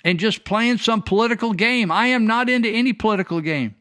[0.04, 1.92] and just playing some political game.
[1.92, 3.76] I am not into any political game.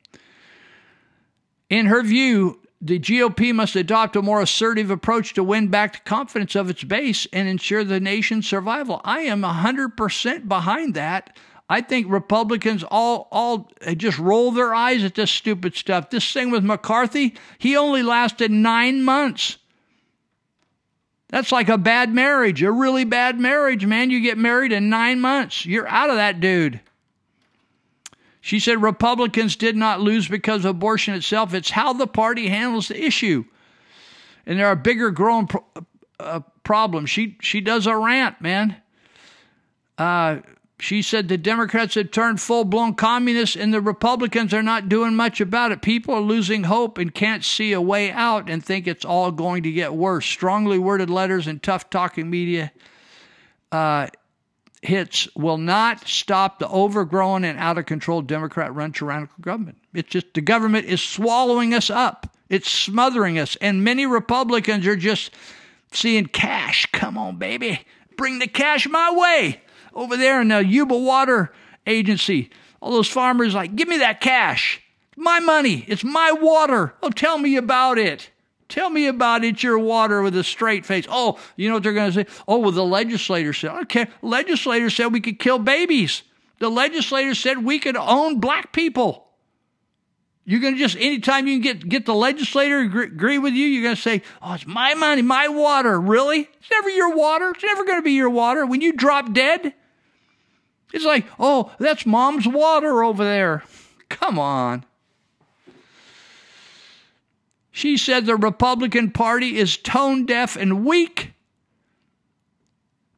[1.71, 6.09] In her view, the GOP must adopt a more assertive approach to win back the
[6.09, 9.01] confidence of its base and ensure the nation's survival.
[9.05, 11.37] I am 100% behind that.
[11.69, 16.11] I think Republicans all all just roll their eyes at this stupid stuff.
[16.11, 19.59] This thing with McCarthy, he only lasted nine months.
[21.29, 24.11] That's like a bad marriage, a really bad marriage, man.
[24.11, 26.81] You get married in nine months, you're out of that dude.
[28.41, 31.53] She said Republicans did not lose because of abortion itself.
[31.53, 33.45] It's how the party handles the issue.
[34.47, 35.66] And there are bigger growing pro-
[36.19, 37.11] uh, problems.
[37.11, 38.77] She she does a rant, man.
[39.99, 40.39] Uh,
[40.81, 45.16] she said the Democrats have turned full blown communists and the Republicans are not doing
[45.16, 45.83] much about it.
[45.83, 49.64] People are losing hope and can't see a way out and think it's all going
[49.64, 50.24] to get worse.
[50.24, 52.70] Strongly worded letters and tough talking media
[53.72, 54.07] uh,
[54.81, 59.79] hits will not stop the overgrown and out of control Democrat run tyrannical government.
[59.95, 63.57] It's just the government is swallowing us up, it's smothering us.
[63.61, 65.35] And many Republicans are just
[65.91, 66.87] seeing cash.
[66.93, 67.81] Come on, baby.
[68.16, 69.61] Bring the cash my way
[69.99, 71.53] over there in the Yuba Water
[71.87, 72.51] Agency.
[72.81, 74.81] All those farmers like, give me that cash.
[75.17, 75.85] My money.
[75.89, 76.95] It's my water.
[77.03, 78.31] Oh, tell me about it.
[78.69, 81.07] Tell me about it, your water with a straight face.
[81.09, 82.43] Oh, you know what they're going to say?
[82.47, 86.23] Oh, well, the legislator said, okay, legislator said we could kill babies.
[86.59, 89.27] The legislator said we could own black people.
[90.45, 93.83] You're going to just, anytime you can get, get the legislator agree with you, you're
[93.83, 95.99] going to say, oh, it's my money, my water.
[96.01, 96.41] Really?
[96.41, 97.51] It's never your water.
[97.51, 98.67] It's never going to be your water.
[98.67, 99.75] When you drop dead,
[100.93, 103.62] it's like, oh, that's mom's water over there.
[104.09, 104.84] Come on.
[107.70, 111.32] She said the Republican Party is tone deaf and weak.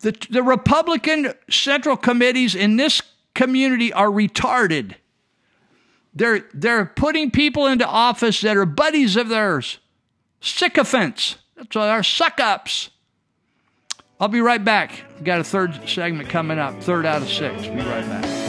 [0.00, 3.00] The, the Republican Central Committees in this
[3.34, 4.96] community are retarded.
[6.12, 9.78] They're, they're putting people into office that are buddies of theirs,
[10.40, 11.36] sycophants.
[11.56, 12.90] That's what they are suck ups.
[14.20, 14.92] I'll be right back.
[15.24, 17.62] Got a third segment coming up, third out of six.
[17.62, 18.39] Be right back.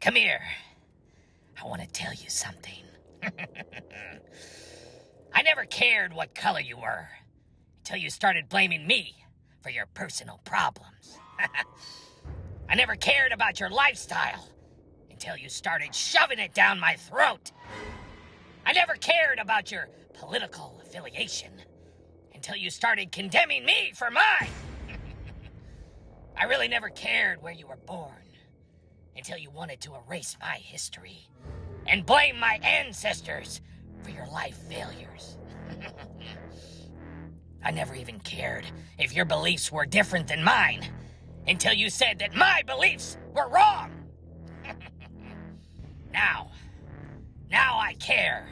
[0.00, 0.40] Come here.
[1.62, 2.84] I want to tell you something.
[5.34, 7.08] I never cared what color you were
[7.80, 9.14] until you started blaming me
[9.62, 11.18] for your personal problems.
[12.68, 14.48] I never cared about your lifestyle
[15.10, 17.52] until you started shoving it down my throat.
[18.64, 21.52] I never cared about your political affiliation
[22.34, 24.48] until you started condemning me for mine.
[26.38, 28.29] I really never cared where you were born
[29.20, 31.28] until you wanted to erase my history
[31.86, 33.60] and blame my ancestors
[34.02, 35.36] for your life failures.
[37.62, 38.64] I never even cared
[38.98, 40.86] if your beliefs were different than mine
[41.46, 43.92] until you said that my beliefs were wrong.
[46.14, 46.50] now,
[47.50, 48.48] now I care.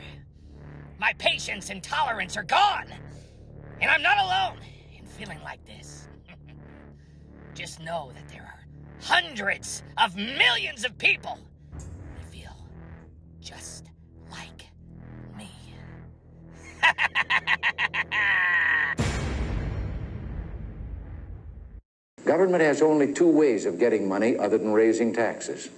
[0.98, 2.92] My patience and tolerance are gone,
[3.80, 4.58] and I'm not alone
[4.94, 6.08] in feeling like this.
[7.54, 8.47] Just know that there
[9.01, 11.38] hundreds of millions of people
[11.72, 12.57] that feel
[13.40, 13.86] just
[14.30, 14.66] like
[15.36, 15.49] me.
[22.24, 25.70] Government has only two ways of getting money other than raising taxes.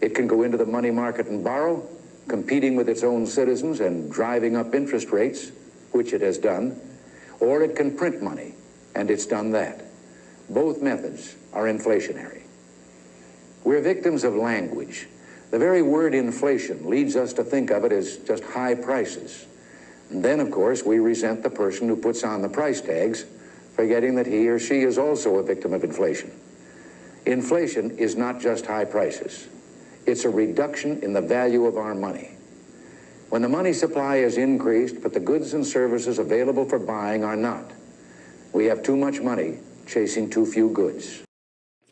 [0.00, 1.86] It can go into the money market and borrow,
[2.28, 5.50] competing with its own citizens and driving up interest rates,
[5.92, 6.80] which it has done,
[7.40, 8.54] or it can print money,
[8.94, 9.84] and it's done that.
[10.48, 12.42] Both methods are inflationary.
[13.68, 15.08] We're victims of language.
[15.50, 19.44] The very word inflation leads us to think of it as just high prices.
[20.08, 23.26] And then, of course, we resent the person who puts on the price tags,
[23.74, 26.32] forgetting that he or she is also a victim of inflation.
[27.26, 29.48] Inflation is not just high prices.
[30.06, 32.30] It's a reduction in the value of our money.
[33.28, 37.36] When the money supply is increased, but the goods and services available for buying are
[37.36, 37.70] not,
[38.54, 41.27] we have too much money chasing too few goods.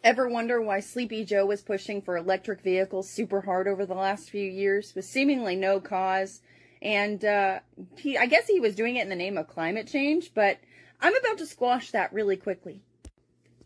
[0.06, 4.30] Ever wonder why Sleepy Joe was pushing for electric vehicles super hard over the last
[4.30, 6.42] few years with seemingly no cause?
[6.80, 7.58] And uh,
[7.96, 10.58] he, I guess he was doing it in the name of climate change, but
[11.00, 12.82] I'm about to squash that really quickly.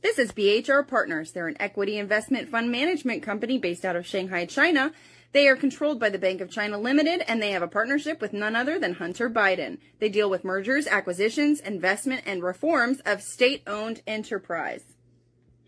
[0.01, 1.33] This is BHR Partners.
[1.33, 4.95] They're an equity investment fund management company based out of Shanghai, China,
[5.33, 8.33] They are controlled by the Bank of China Limited and they have a partnership with
[8.33, 9.77] none other than Hunter Biden.
[9.99, 14.85] They deal with mergers, acquisitions, investment, and reforms of state owned enterprise.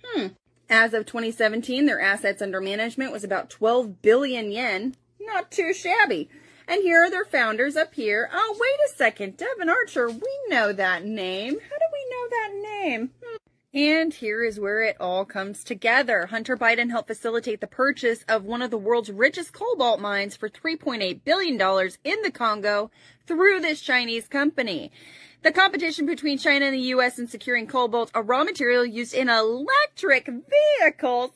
[0.03, 0.29] Hmm.
[0.75, 4.97] As of 2017, their assets under management was about 12 billion yen.
[5.21, 6.31] Not too shabby.
[6.67, 8.31] And here are their founders up here.
[8.33, 9.37] Oh, wait a second.
[9.37, 11.53] Devon Archer, we know that name.
[11.53, 13.11] How do we know that name?
[13.23, 13.37] Hmm.
[13.75, 16.29] And here is where it all comes together.
[16.29, 20.49] Hunter Biden helped facilitate the purchase of one of the world's richest cobalt mines for
[20.49, 21.61] $3.8 billion
[22.03, 22.91] in the Congo
[23.27, 24.91] through this Chinese company.
[25.43, 27.19] The competition between China and the U.S.
[27.19, 31.33] in securing cobalt, a raw material used in electric vehicles.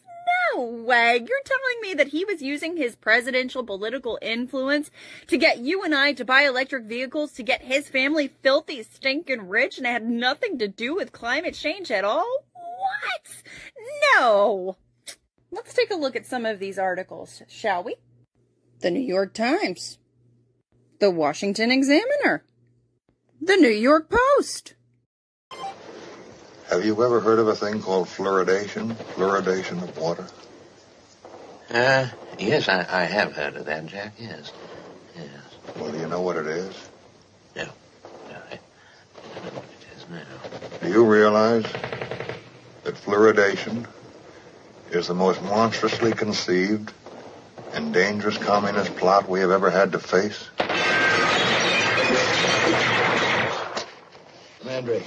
[0.55, 1.17] No way.
[1.17, 4.93] You're telling me that he was using his presidential political influence
[5.27, 9.49] to get you and I to buy electric vehicles to get his family filthy, stinking
[9.49, 12.45] rich and it had nothing to do with climate change at all?
[12.53, 13.43] What?
[14.15, 14.77] No.
[15.51, 17.97] Let's take a look at some of these articles, shall we?
[18.81, 19.99] The New York Times.
[21.01, 22.45] The Washington Examiner.
[23.41, 24.74] The New York Post.
[26.70, 28.95] Have you ever heard of a thing called fluoridation?
[29.14, 30.26] Fluoridation of water?
[31.70, 32.09] Uh,
[32.39, 34.53] yes, I, I have heard of that, Jack, yes.
[35.14, 35.28] Yes.
[35.76, 36.74] Well, do you know what it is?
[37.55, 37.64] No.
[37.64, 37.70] No,
[38.51, 40.78] I, I don't know what it is now.
[40.82, 41.64] Do you realize
[42.84, 43.87] that fluoridation
[44.91, 46.93] is the most monstrously conceived
[47.74, 50.49] and dangerous communist plot we have ever had to face?
[54.67, 55.07] Mandrake,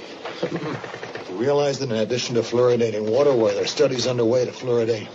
[1.28, 5.08] you realize that in addition to fluoridating water, where there are studies underway to fluoridate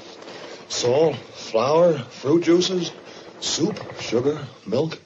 [0.70, 2.91] salt, flour, fruit juices,
[3.39, 5.00] soup, sugar, milk,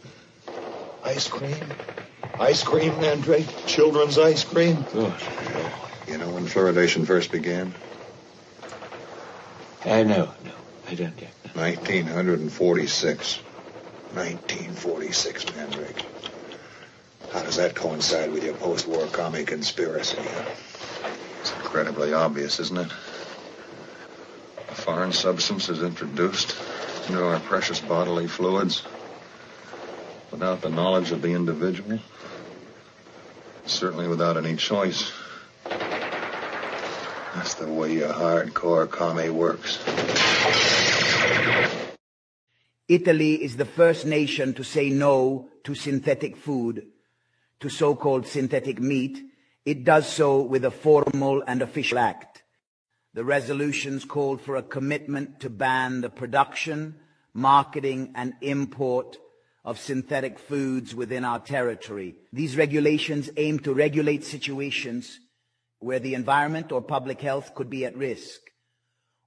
[1.04, 1.56] ice cream,
[2.38, 4.86] ice cream, Mandrake, children's ice cream.
[4.94, 5.18] Oh,
[6.08, 7.74] you know when fluoridation first began?
[9.86, 10.52] I know, no,
[10.90, 13.40] I don't get 1946.
[14.12, 16.04] 1946, Mandrake.
[17.32, 20.18] How does that coincide with your post-war commie conspiracy?
[21.42, 22.92] It's incredibly obvious, isn't it?
[24.70, 26.56] A foreign substance is introduced
[27.08, 28.84] into our precious bodily fluids
[30.32, 32.00] without the knowledge of the individual.
[33.66, 35.12] Certainly without any choice.
[37.36, 39.78] That's the way your hardcore commie works.
[42.88, 46.88] Italy is the first nation to say no to synthetic food,
[47.60, 49.20] to so-called synthetic meat.
[49.66, 52.44] It does so with a formal and official act.
[53.14, 56.96] The resolutions called for a commitment to ban the production,
[57.34, 59.18] marketing, and import
[59.66, 62.16] of synthetic foods within our territory.
[62.32, 65.20] These regulations aim to regulate situations
[65.80, 68.40] where the environment or public health could be at risk,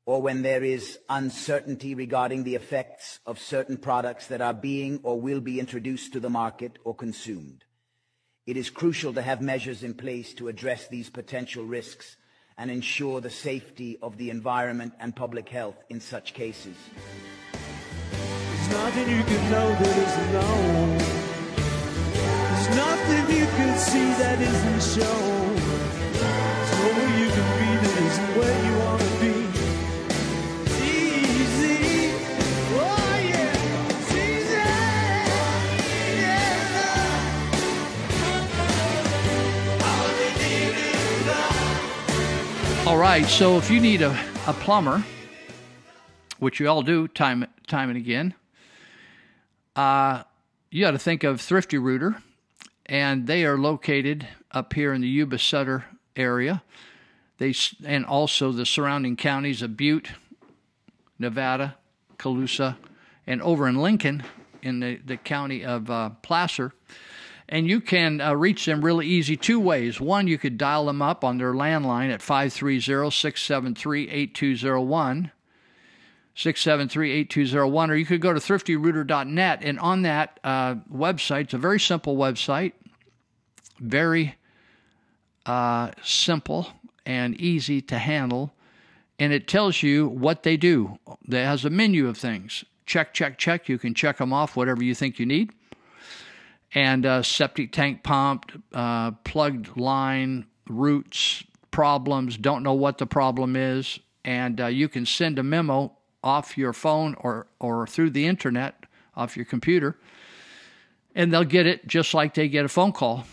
[0.04, 5.20] or when there is uncertainty regarding the effects of certain products that are being or
[5.20, 7.64] will be introduced to the market or consumed.
[8.44, 12.16] It is crucial to have measures in place to address these potential risks
[12.58, 16.76] and ensure the safety of the environment and public health in such cases.
[18.10, 20.98] There's nothing you can know that isn't known.
[22.08, 25.54] There's nothing you can see that isn't shown.
[26.12, 29.11] There's you can be that isn't where you want to
[42.92, 44.10] All right, so if you need a,
[44.46, 45.02] a plumber,
[46.40, 48.34] which you all do time time and again,
[49.74, 50.24] uh,
[50.70, 52.22] you got to think of Thrifty Rooter,
[52.84, 55.86] and they are located up here in the Yuba Sutter
[56.16, 56.62] area.
[57.38, 60.10] They and also the surrounding counties of Butte,
[61.18, 61.76] Nevada,
[62.18, 62.76] Colusa,
[63.26, 64.22] and over in Lincoln
[64.60, 66.74] in the, the county of uh, Placer.
[67.52, 70.00] And you can uh, reach them really easy two ways.
[70.00, 75.30] One, you could dial them up on their landline at 530 673 8201.
[76.34, 81.78] 673-8201 or you could go to thriftyrooter.net and on that uh, website it's a very
[81.78, 82.72] simple website
[83.78, 84.36] very
[85.44, 86.68] uh, simple
[87.04, 88.54] and easy to handle.
[89.18, 90.98] And it tells you what they do.
[91.28, 92.64] It has a menu of things.
[92.86, 93.68] Check check check.
[93.68, 95.52] You can check them off whatever you think you need
[96.74, 103.56] and uh, septic tank pumped, uh, plugged line roots problems don't know what the problem
[103.56, 105.92] is and uh, you can send a memo
[106.22, 108.84] off your phone or, or through the internet
[109.16, 109.96] off your computer
[111.14, 113.24] and they'll get it just like they get a phone call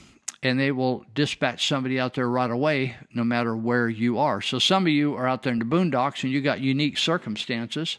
[0.42, 4.42] and they will dispatch somebody out there right away no matter where you are.
[4.42, 7.98] So some of you are out there in the boondocks and you got unique circumstances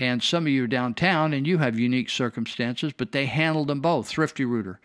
[0.00, 3.80] and some of you are downtown and you have unique circumstances, but they handled them
[3.80, 4.80] both, Thrifty Rooter.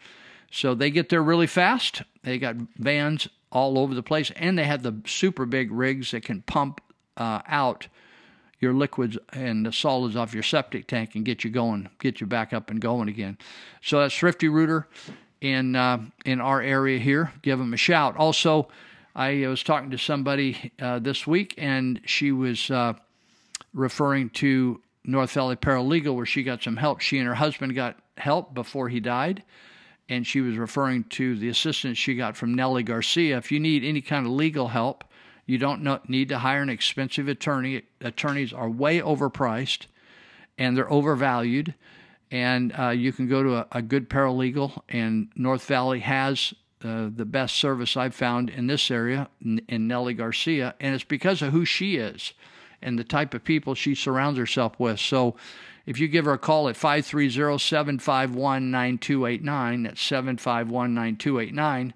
[0.51, 2.03] So they get there really fast.
[2.23, 6.23] They got vans all over the place, and they have the super big rigs that
[6.25, 6.81] can pump
[7.15, 7.87] uh, out
[8.59, 12.27] your liquids and the solids off your septic tank and get you going, get you
[12.27, 13.37] back up and going again.
[13.81, 14.87] So that's Thrifty Rooter
[15.39, 17.31] in uh, in our area here.
[17.41, 18.17] Give them a shout.
[18.17, 18.67] Also,
[19.15, 22.93] I was talking to somebody uh, this week, and she was uh,
[23.73, 27.01] referring to North Valley Paralegal, where she got some help.
[27.01, 29.43] She and her husband got help before he died,
[30.09, 33.37] and she was referring to the assistance she got from Nellie Garcia.
[33.37, 35.03] If you need any kind of legal help,
[35.45, 37.83] you don't need to hire an expensive attorney.
[38.01, 39.85] Attorneys are way overpriced,
[40.57, 41.75] and they're overvalued.
[42.31, 46.53] And uh, you can go to a, a good paralegal, and North Valley has
[46.83, 51.03] uh, the best service I've found in this area in, in Nellie Garcia, and it's
[51.03, 52.33] because of who she is
[52.85, 54.99] and the type of people she surrounds herself with.
[54.99, 55.35] So
[55.85, 61.93] if you give her a call at 530 751 9289, that's 751 9289,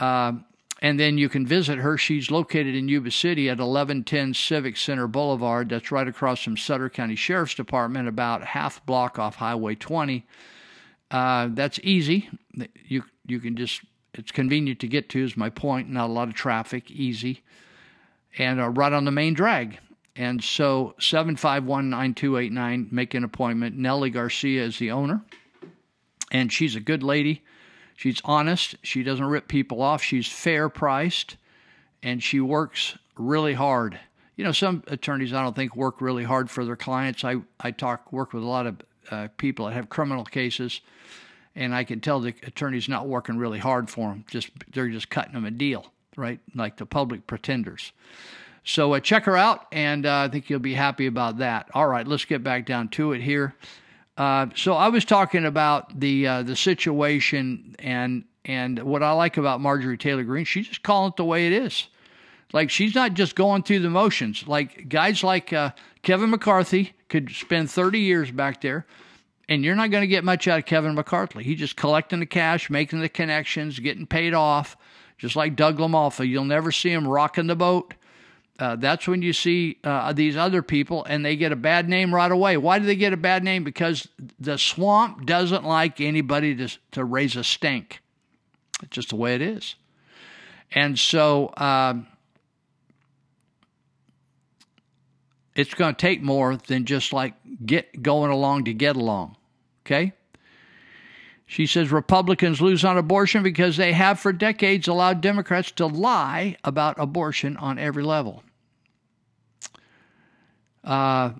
[0.00, 0.32] uh,
[0.80, 1.96] and then you can visit her.
[1.96, 5.68] She's located in Yuba City at 1110 Civic Center Boulevard.
[5.68, 10.26] That's right across from Sutter County Sheriff's Department, about half block off Highway 20.
[11.10, 12.30] Uh, that's easy.
[12.88, 13.82] You you can just
[14.14, 15.22] it's convenient to get to.
[15.22, 15.88] Is my point.
[15.88, 16.90] Not a lot of traffic.
[16.90, 17.42] Easy
[18.38, 19.78] and uh, right on the main drag.
[20.14, 23.76] And so 751 9289, make an appointment.
[23.76, 25.22] Nellie Garcia is the owner,
[26.30, 27.42] and she's a good lady.
[27.96, 28.76] She's honest.
[28.82, 30.02] She doesn't rip people off.
[30.02, 31.36] She's fair priced,
[32.02, 33.98] and she works really hard.
[34.36, 37.24] You know, some attorneys I don't think work really hard for their clients.
[37.24, 40.80] I, I talk work with a lot of uh, people that have criminal cases,
[41.54, 44.24] and I can tell the attorney's not working really hard for them.
[44.28, 46.40] Just they're just cutting them a deal right?
[46.54, 47.92] Like the public pretenders.
[48.64, 51.68] So uh, check her out, and uh, I think you'll be happy about that.
[51.74, 53.54] All right, let's get back down to it here.
[54.16, 59.36] Uh, so I was talking about the uh, the situation and and what I like
[59.36, 60.44] about Marjorie Taylor Greene.
[60.44, 61.88] She's just calling it the way it is.
[62.52, 64.46] Like she's not just going through the motions.
[64.46, 65.70] Like guys like uh,
[66.02, 68.86] Kevin McCarthy could spend 30 years back there,
[69.48, 71.42] and you're not going to get much out of Kevin McCarthy.
[71.42, 74.76] He's just collecting the cash, making the connections, getting paid off
[75.22, 76.28] just like Doug LaMalfa.
[76.28, 77.94] You'll never see him rocking the boat.
[78.58, 82.12] Uh, that's when you see uh, these other people and they get a bad name
[82.12, 82.56] right away.
[82.56, 83.62] Why do they get a bad name?
[83.62, 84.08] Because
[84.40, 88.00] the swamp doesn't like anybody to, to raise a stink.
[88.82, 89.76] It's just the way it is.
[90.72, 92.08] And so um,
[95.54, 99.36] it's going to take more than just like get going along to get along.
[99.86, 100.14] Okay?
[101.52, 106.56] She says Republicans lose on abortion because they have for decades allowed Democrats to lie
[106.64, 108.42] about abortion on every level.
[110.82, 111.32] Uh,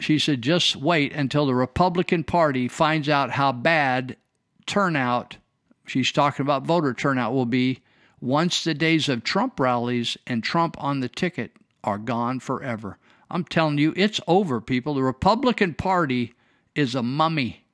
[0.00, 4.18] she said, just wait until the Republican Party finds out how bad
[4.66, 5.38] turnout,
[5.86, 7.80] she's talking about voter turnout, will be
[8.20, 12.98] once the days of Trump rallies and Trump on the ticket are gone forever.
[13.30, 14.94] I'm telling you, it's over, people.
[14.94, 16.34] The Republican Party
[16.74, 17.64] is a mummy.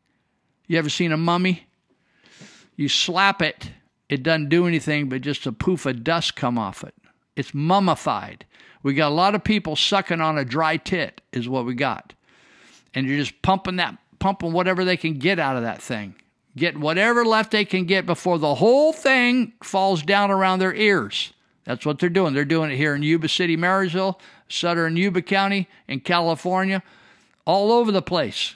[0.66, 1.66] You ever seen a mummy?
[2.76, 3.70] You slap it,
[4.08, 6.94] it doesn't do anything but just a poof of dust come off it.
[7.36, 8.44] It's mummified.
[8.82, 12.12] We got a lot of people sucking on a dry tit, is what we got.
[12.94, 16.14] And you're just pumping that, pumping whatever they can get out of that thing.
[16.56, 21.32] Get whatever left they can get before the whole thing falls down around their ears.
[21.66, 22.32] That's what they're doing.
[22.32, 24.18] They're doing it here in Yuba City, Marysville.
[24.48, 26.82] Sutter and Yuba County in California,
[27.44, 28.54] all over the place.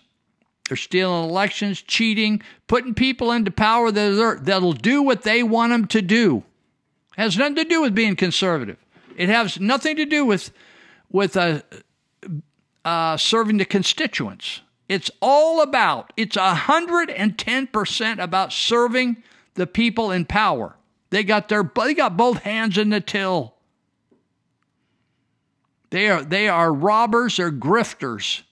[0.69, 5.87] They're stealing elections, cheating, putting people into power that that'll do what they want them
[5.89, 6.45] to do.
[7.17, 8.77] It Has nothing to do with being conservative.
[9.17, 10.53] It has nothing to do with
[11.11, 11.63] with uh,
[12.85, 14.61] uh, serving the constituents.
[14.89, 16.13] It's all about.
[16.17, 19.23] It's hundred and ten percent about serving
[19.55, 20.77] the people in power.
[21.11, 23.55] They got their they got both hands in the till.
[25.91, 28.43] They are, they are robbers or grifters.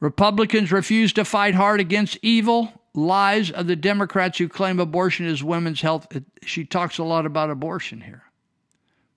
[0.00, 5.42] Republicans refuse to fight hard against evil lies of the Democrats who claim abortion is
[5.42, 6.06] women's health.
[6.42, 8.24] She talks a lot about abortion here,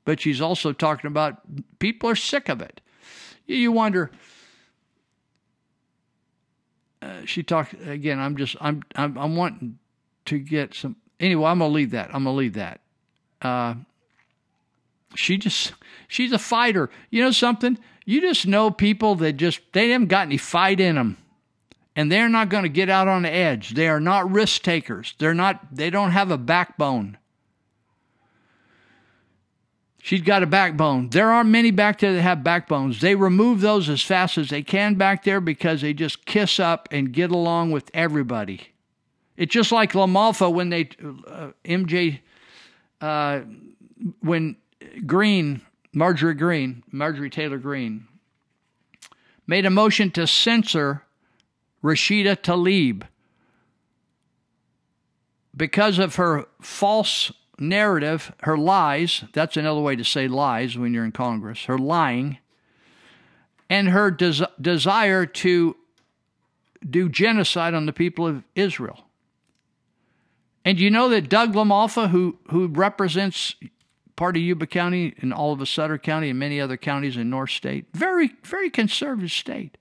[0.05, 1.41] but she's also talking about
[1.79, 2.81] people are sick of it.
[3.47, 4.11] You wonder.
[7.01, 8.19] Uh, she talked again.
[8.19, 9.79] I'm just I'm, I'm I'm wanting
[10.25, 10.95] to get some.
[11.19, 12.07] Anyway, I'm gonna leave that.
[12.13, 12.81] I'm gonna leave that.
[13.41, 13.75] Uh,
[15.15, 15.73] she just
[16.07, 16.89] she's a fighter.
[17.09, 17.77] You know something?
[18.05, 21.17] You just know people that just they haven't got any fight in them.
[21.95, 23.71] And they're not going to get out on the edge.
[23.71, 25.13] They are not risk takers.
[25.19, 27.17] They're not they don't have a backbone.
[30.03, 31.09] She's got a backbone.
[31.09, 33.01] There aren't many back there that have backbones.
[33.01, 36.87] They remove those as fast as they can back there because they just kiss up
[36.91, 38.70] and get along with everybody.
[39.37, 40.89] It's just like LaMalfa when they,
[41.27, 42.19] uh, MJ,
[42.99, 43.41] uh,
[44.19, 44.57] when
[45.05, 45.61] Greene,
[45.93, 48.07] Marjorie Greene, Marjorie Taylor Greene,
[49.47, 51.03] made a motion to censor
[51.83, 53.03] Rashida Tlaib
[55.55, 59.23] because of her false narrative, her lies.
[59.33, 61.65] That's another way to say lies when you're in Congress.
[61.65, 62.37] Her lying
[63.69, 65.75] and her des- desire to
[66.87, 69.05] do genocide on the people of Israel.
[70.63, 73.55] And you know that Doug LaMalfa, who who represents
[74.15, 77.49] part of Yuba County and all of Sutter County and many other counties in North
[77.49, 79.77] State, very very conservative state,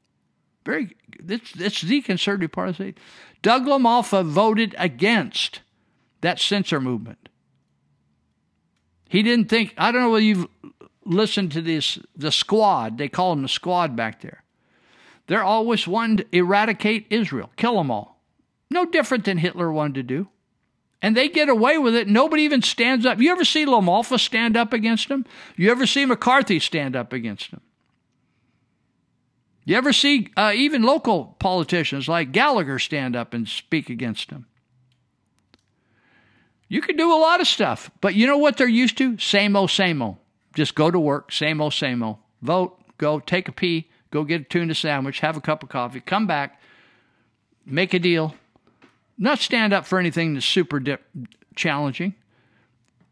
[0.65, 0.97] very
[1.29, 2.99] it's it's the conservative part of the state.
[3.43, 5.61] Doug LaMalfa voted against
[6.23, 7.29] that censor movement.
[9.09, 9.75] He didn't think.
[9.77, 10.49] I don't know whether you've
[11.05, 12.97] listened to this the squad.
[12.97, 14.45] They call them the squad back there.
[15.27, 18.21] They're always wanting to eradicate Israel, kill them all.
[18.71, 20.29] No different than Hitler wanted to do
[21.03, 22.09] and they get away with it.
[22.09, 23.19] Nobody even stands up.
[23.19, 25.25] You ever see LaMalfa stand up against him?
[25.57, 27.61] You ever see McCarthy stand up against him?
[29.65, 34.47] You ever see uh, even local politicians like Gallagher stand up and speak against him?
[36.69, 39.19] You can do a lot of stuff, but you know what they're used to?
[39.19, 40.17] Same old, same old.
[40.55, 42.19] Just go to work, same old, same old.
[42.43, 46.01] Vote, go take a pee, go get a tuna sandwich, have a cup of coffee,
[46.01, 46.61] come back,
[47.67, 48.35] make a deal,
[49.21, 51.05] not stand up for anything that's super dip,
[51.55, 52.15] challenging.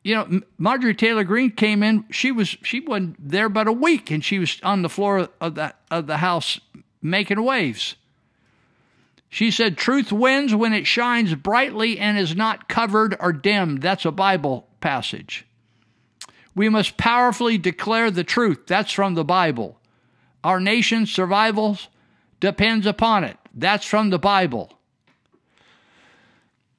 [0.03, 2.05] You know, Marjorie Taylor Greene came in.
[2.11, 5.55] She was she wasn't there but a week, and she was on the floor of
[5.57, 6.59] that of the house
[7.03, 7.95] making waves.
[9.29, 14.07] She said, "Truth wins when it shines brightly and is not covered or dimmed." That's
[14.07, 15.45] a Bible passage.
[16.55, 18.67] We must powerfully declare the truth.
[18.67, 19.79] That's from the Bible.
[20.43, 21.79] Our nation's survival
[22.41, 23.37] depends upon it.
[23.55, 24.78] That's from the Bible.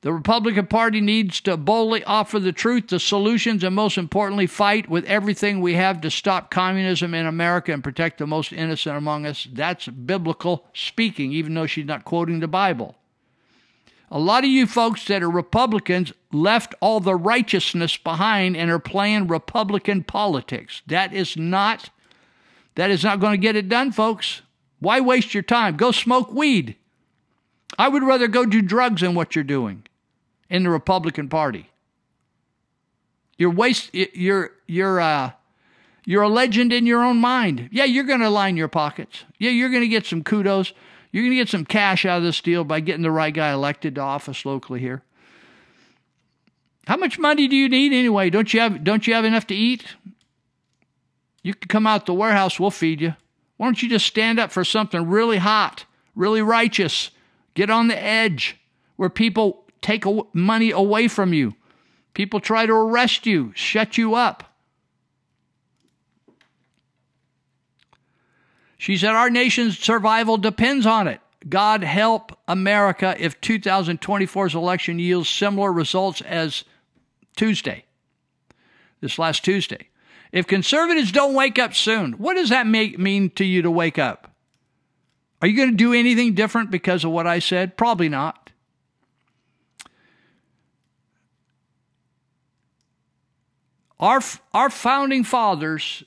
[0.02, 4.89] The Republican Party needs to boldly offer the truth, the solutions, and most importantly, fight
[4.89, 9.26] with everything we have to stop communism in America and protect the most innocent among
[9.26, 9.45] us.
[9.52, 12.95] That's biblical speaking, even though she's not quoting the Bible.
[14.10, 18.80] A lot of you folks that are Republicans left all the righteousness behind and are
[18.80, 20.82] playing Republican politics.
[20.88, 21.89] That is not
[22.76, 24.41] that is not going to get it done, folks.
[24.80, 25.76] Why waste your time?
[25.76, 26.78] Go smoke weed.
[27.78, 29.84] I would rather go do drugs than what you're doing
[30.49, 31.70] in the Republican Party.
[33.38, 33.93] You're waste.
[33.93, 35.32] You're you're uh,
[36.05, 37.70] you're a legend in your own mind.
[37.72, 39.24] Yeah, you're going to line your pockets.
[39.38, 40.74] Yeah, you're going to get some kudos.
[41.11, 43.51] You're going to get some cash out of this deal by getting the right guy
[43.51, 45.03] elected to office locally here.
[46.86, 48.30] How much money do you need anyway?
[48.30, 49.86] Don't you have don't you have enough to eat?
[51.43, 53.15] You can come out the warehouse, we'll feed you.
[53.57, 57.11] Why don't you just stand up for something really hot, really righteous?
[57.60, 58.55] Get on the edge
[58.95, 61.55] where people take money away from you.
[62.14, 64.55] People try to arrest you, shut you up.
[68.78, 71.20] She said, Our nation's survival depends on it.
[71.49, 76.64] God help America if 2024's election yields similar results as
[77.36, 77.84] Tuesday,
[79.01, 79.89] this last Tuesday.
[80.32, 83.99] If conservatives don't wake up soon, what does that make, mean to you to wake
[83.99, 84.28] up?
[85.41, 87.78] Are you going to do anything different because of what I said?
[87.78, 88.51] Probably not.
[93.99, 94.21] Our,
[94.53, 96.03] our founding fathers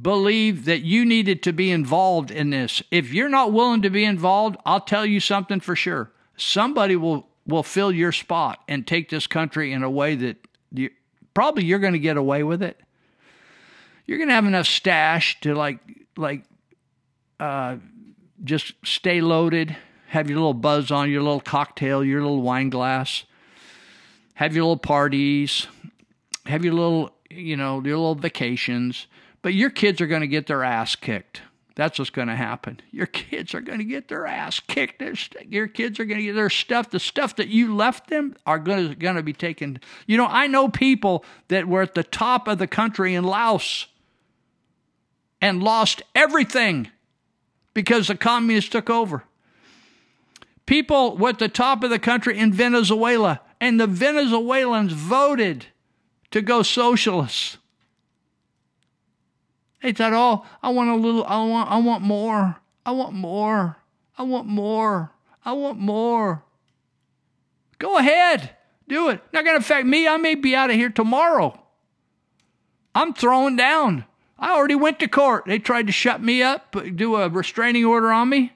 [0.00, 2.82] believed that you needed to be involved in this.
[2.90, 6.10] If you're not willing to be involved, I'll tell you something for sure.
[6.36, 10.36] Somebody will, will fill your spot and take this country in a way that
[10.72, 10.90] you,
[11.34, 12.80] probably you're going to get away with it.
[14.06, 15.78] You're going to have enough stash to like
[16.16, 16.42] like
[17.38, 17.76] uh,
[18.44, 19.76] just stay loaded,
[20.08, 23.24] have your little buzz on, your little cocktail, your little wine glass,
[24.34, 25.66] have your little parties,
[26.46, 29.06] have your little, you know, your little vacations,
[29.42, 31.42] but your kids are going to get their ass kicked.
[31.74, 32.80] That's what's going to happen.
[32.90, 35.02] Your kids are going to get their ass kicked.
[35.48, 36.90] Your kids are going to get their stuff.
[36.90, 39.80] The stuff that you left them are going to, be taken.
[40.06, 43.86] You know, I know people that were at the top of the country in Laos
[45.40, 46.90] and lost everything
[47.74, 49.24] because the communists took over.
[50.66, 55.66] People were at the top of the country in Venezuela, and the Venezuelans voted
[56.30, 57.58] to go socialist.
[59.82, 62.56] They thought, oh, I want a little, I want, I want more.
[62.86, 63.76] I want more.
[64.16, 65.12] I want more.
[65.44, 66.44] I want more.
[67.78, 68.50] Go ahead.
[68.88, 69.20] Do it.
[69.32, 70.06] Not going to affect me.
[70.06, 71.60] I may be out of here tomorrow.
[72.94, 74.04] I'm throwing down.
[74.42, 75.44] I already went to court.
[75.46, 78.52] They tried to shut me up, do a restraining order on me.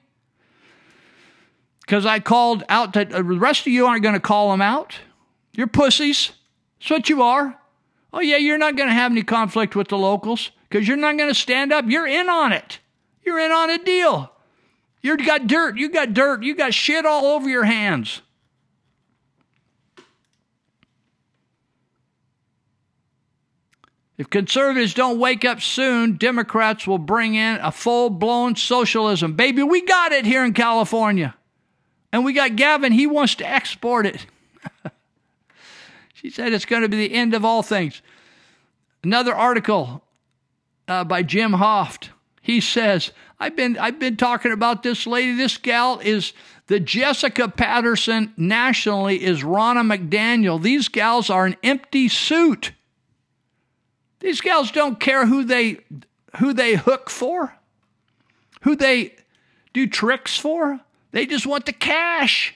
[1.79, 4.61] Because I called out that uh, the rest of you aren't going to call them
[4.61, 4.95] out.
[5.53, 6.31] You're pussies.
[6.79, 7.57] That's what you are.
[8.11, 11.15] Oh, yeah, you're not going to have any conflict with the locals because you're not
[11.15, 11.85] going to stand up.
[11.87, 12.79] You're in on it.
[13.23, 14.33] You're in on a deal.
[15.01, 15.77] You've got dirt.
[15.77, 16.43] You've got dirt.
[16.43, 18.21] You've got shit all over your hands.
[24.17, 29.33] If conservatives don't wake up soon, Democrats will bring in a full blown socialism.
[29.33, 31.35] Baby, we got it here in California.
[32.11, 34.25] And we got Gavin, he wants to export it.
[36.13, 38.01] she said it's going to be the end of all things.
[39.03, 40.03] Another article
[40.87, 42.09] uh, by Jim Hoft.
[42.41, 45.35] He says, I've been I've been talking about this lady.
[45.35, 46.33] This gal is
[46.67, 50.61] the Jessica Patterson nationally is Ronna McDaniel.
[50.61, 52.71] These gals are an empty suit.
[54.19, 55.79] These gals don't care who they
[56.37, 57.55] who they hook for,
[58.61, 59.15] who they
[59.73, 60.79] do tricks for.
[61.11, 62.55] They just want the cash.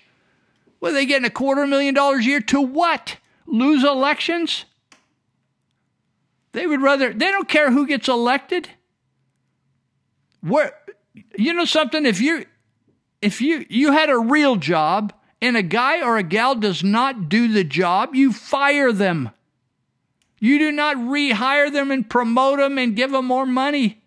[0.79, 3.17] What are they getting a quarter million dollars a year to what?
[3.45, 4.65] Lose elections?
[6.53, 8.69] They would rather they don't care who gets elected.
[10.41, 10.73] Where
[11.37, 12.45] you know something if you
[13.21, 17.29] if you you had a real job and a guy or a gal does not
[17.29, 19.31] do the job, you fire them.
[20.41, 24.01] You do not rehire them and promote them and give them more money.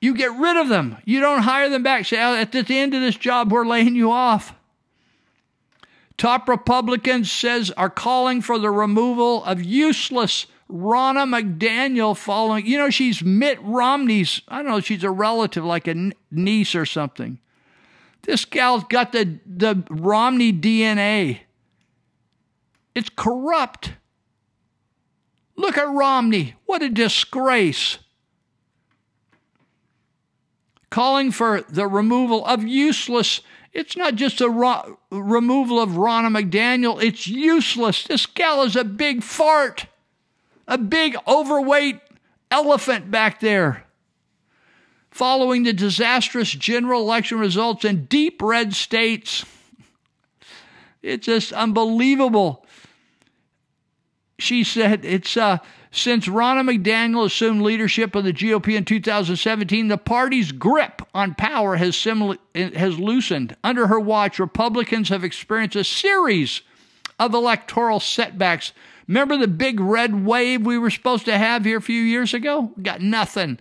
[0.00, 0.98] You get rid of them.
[1.04, 2.04] You don't hire them back.
[2.04, 4.54] Say, "Oh, at the end of this job, we're laying you off.
[6.18, 12.66] Top Republicans says are calling for the removal of useless Ronna McDaniel following.
[12.66, 14.42] You know, she's Mitt Romney's.
[14.48, 14.80] I don't know.
[14.80, 17.38] She's a relative, like a niece or something.
[18.22, 21.40] This gal's got the the Romney DNA.
[22.94, 23.92] It's corrupt.
[25.56, 26.54] Look at Romney.
[26.66, 27.98] What a disgrace.
[30.90, 33.40] Calling for the removal of useless.
[33.72, 38.04] It's not just a ro- removal of Ronna McDaniel, it's useless.
[38.04, 39.86] This gal is a big fart,
[40.68, 41.98] a big overweight
[42.50, 43.84] elephant back there.
[45.10, 49.44] Following the disastrous general election results in deep red states,
[51.02, 52.63] it's just unbelievable
[54.38, 55.58] she said it's uh,
[55.94, 61.76] since Ronna McDaniel assumed leadership of the GOP in 2017, the party's grip on power
[61.76, 62.38] has, simil-
[62.74, 63.56] has loosened.
[63.62, 66.62] Under her watch, Republicans have experienced a series
[67.20, 68.72] of electoral setbacks.
[69.06, 72.72] Remember the big red wave we were supposed to have here a few years ago?
[72.82, 73.60] Got nothing.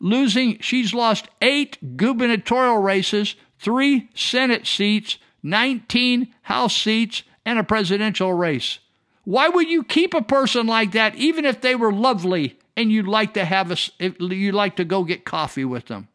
[0.00, 8.32] Losing, she's lost eight gubernatorial races, three Senate seats, 19 House seats, and a presidential
[8.32, 8.80] race.
[9.28, 13.06] Why would you keep a person like that, even if they were lovely and you'd
[13.06, 13.76] like to have a,
[14.18, 16.08] you'd like to go get coffee with them?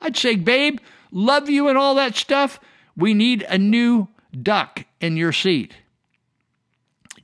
[0.00, 0.78] I'd say, babe,
[1.10, 2.60] love you and all that stuff.
[2.96, 4.06] We need a new
[4.40, 5.74] duck in your seat.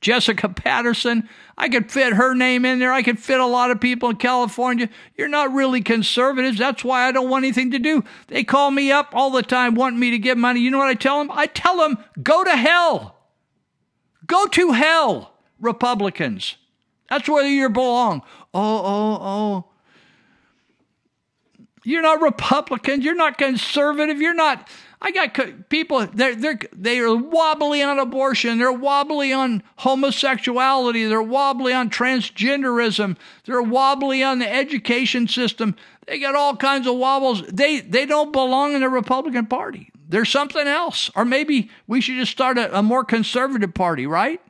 [0.01, 2.93] Jessica Patterson, I could fit her name in there.
[2.93, 4.89] I could fit a lot of people in California.
[5.17, 6.59] You're not really conservatives.
[6.59, 8.03] That's why I don't want anything to do.
[8.27, 10.59] They call me up all the time wanting me to give money.
[10.59, 11.31] You know what I tell them?
[11.31, 13.20] I tell them, go to hell.
[14.31, 16.55] Go to hell, Republicans.
[17.09, 18.23] That's where you belong.
[18.55, 19.65] Oh, oh, oh.
[21.83, 23.05] You're not Republicans.
[23.05, 24.21] You're not conservative.
[24.21, 24.69] You're not.
[25.03, 26.07] I got people.
[26.07, 28.59] They're they're they are wobbly on abortion.
[28.59, 31.07] They're wobbly on homosexuality.
[31.07, 33.17] They're wobbly on transgenderism.
[33.47, 35.75] They're wobbly on the education system.
[36.07, 37.43] They got all kinds of wobbles.
[37.49, 39.91] They they don't belong in the Republican Party.
[40.11, 41.09] There's something else.
[41.15, 44.41] Or maybe we should just start a, a more conservative party, right?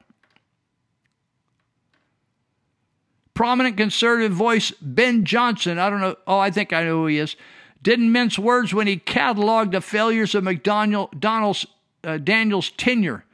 [3.34, 7.18] Prominent conservative voice Ben Johnson, I don't know, oh, I think I know who he
[7.18, 7.36] is,
[7.82, 11.66] didn't mince words when he cataloged the failures of McDonald's
[12.04, 13.24] uh, Daniels' tenure.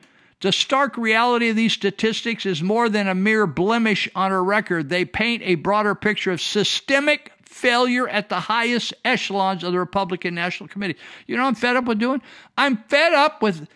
[0.41, 4.89] The stark reality of these statistics is more than a mere blemish on her record.
[4.89, 10.35] They paint a broader picture of systemic failure at the highest echelons of the Republican
[10.35, 10.97] National Committee.
[11.27, 12.21] You know I'm fed up with doing?
[12.59, 13.67] I'm fed up with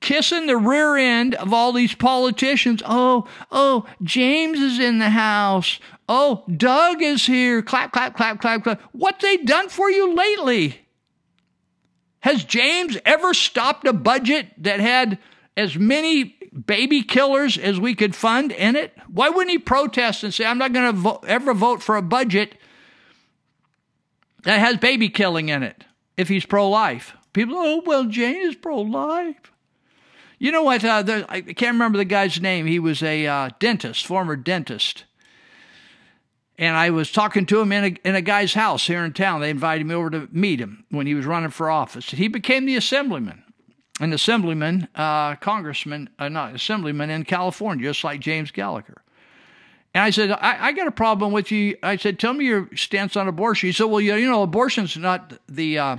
[0.00, 2.82] kissing the rear end of all these politicians.
[2.86, 5.78] Oh, oh, James is in the house.
[6.08, 7.60] Oh, Doug is here.
[7.60, 8.80] Clap, clap, clap, clap, clap.
[8.92, 10.80] What they done for you lately?
[12.20, 15.18] Has James ever stopped a budget that had
[15.56, 16.36] as many
[16.66, 18.96] baby killers as we could fund in it?
[19.08, 22.02] Why wouldn't he protest and say, I'm not going to vo- ever vote for a
[22.02, 22.54] budget
[24.44, 25.84] that has baby killing in it
[26.16, 27.14] if he's pro life?
[27.32, 29.52] People, oh, well, James is pro life.
[30.38, 30.84] You know what?
[30.84, 32.66] Uh, the, I can't remember the guy's name.
[32.66, 35.04] He was a uh, dentist, former dentist.
[36.56, 39.40] And I was talking to him in a, in a guy's house here in town.
[39.40, 42.10] They invited me over to meet him when he was running for office.
[42.10, 43.44] He became the assemblyman,
[44.00, 49.02] an assemblyman, uh, congressman, uh, not assemblyman in California, just like James Gallagher.
[49.98, 51.76] And I said, I, I, got a problem with you.
[51.82, 53.66] I said, tell me your stance on abortion.
[53.66, 55.96] He said, well, you, you know, abortion's not the uh,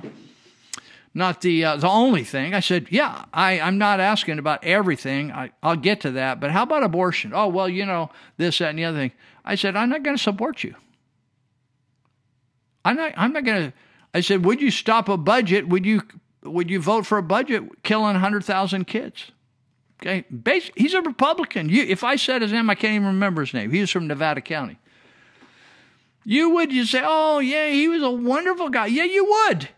[1.13, 2.53] not the uh, the only thing.
[2.53, 5.33] I said, yeah, I, I'm not asking about everything.
[5.33, 6.39] I, I'll get to that.
[6.39, 7.33] But how about abortion?
[7.35, 9.11] Oh, well, you know, this, that, and the other thing.
[9.43, 10.75] I said, I'm not going to support you.
[12.85, 13.11] I'm not.
[13.17, 13.77] I'm not going to.
[14.13, 15.67] I said, would you stop a budget?
[15.67, 16.03] Would you
[16.43, 19.31] would you vote for a budget killing hundred thousand kids?
[20.01, 21.67] Okay, Bas- he's a Republican.
[21.69, 23.71] You, if I said his name, I can't even remember his name.
[23.71, 24.77] He was from Nevada County.
[26.23, 28.85] You would you say, oh yeah, he was a wonderful guy.
[28.87, 29.69] Yeah, you would.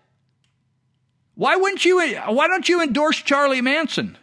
[1.35, 1.99] Why wouldn't you?
[2.27, 4.17] Why don't you endorse Charlie Manson?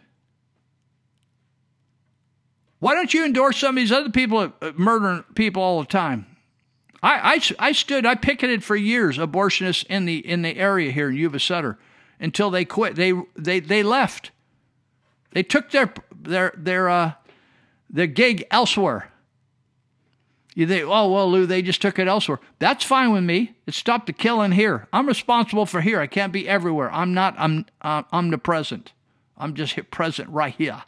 [2.79, 6.25] Why don't you endorse some of these other people uh, murdering people all the time?
[7.01, 11.09] I, I, I stood, I picketed for years abortionists in the in the area here
[11.09, 11.77] in Yuba Sutter
[12.19, 12.95] until they quit.
[12.95, 14.31] They they they left.
[15.31, 17.13] They took their their their uh
[17.89, 19.11] their gig elsewhere.
[20.55, 22.39] You think, oh well, Lou, they just took it elsewhere.
[22.57, 23.55] That's fine with me.
[23.65, 24.87] It stopped the killing here.
[24.91, 26.01] I'm responsible for here.
[26.01, 26.91] I can't be everywhere.
[26.91, 27.35] I'm not.
[27.37, 28.91] I'm uh, omnipresent.
[29.37, 30.83] I'm just present right here.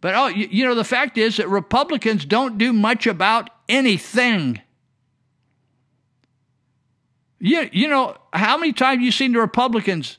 [0.00, 4.62] But oh, you, you know, the fact is that Republicans don't do much about anything.
[7.38, 10.18] You, you know, how many times you seen the Republicans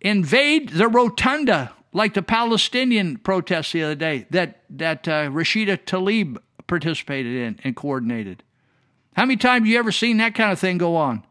[0.00, 6.38] invade the rotunda like the Palestinian protests the other day that that uh, Rashida Tlaib
[6.66, 8.42] participated in and coordinated.
[9.14, 11.24] How many times you ever seen that kind of thing go on?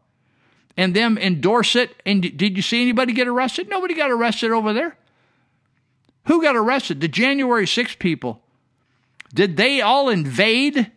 [0.76, 1.94] And them endorse it?
[2.06, 3.68] And did you see anybody get arrested?
[3.68, 4.96] Nobody got arrested over there.
[6.26, 7.00] Who got arrested?
[7.00, 8.42] The January 6 people.
[9.34, 10.90] Did they all invade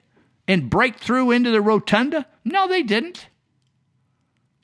[0.47, 2.27] and break through into the rotunda?
[2.43, 3.27] No, they didn't.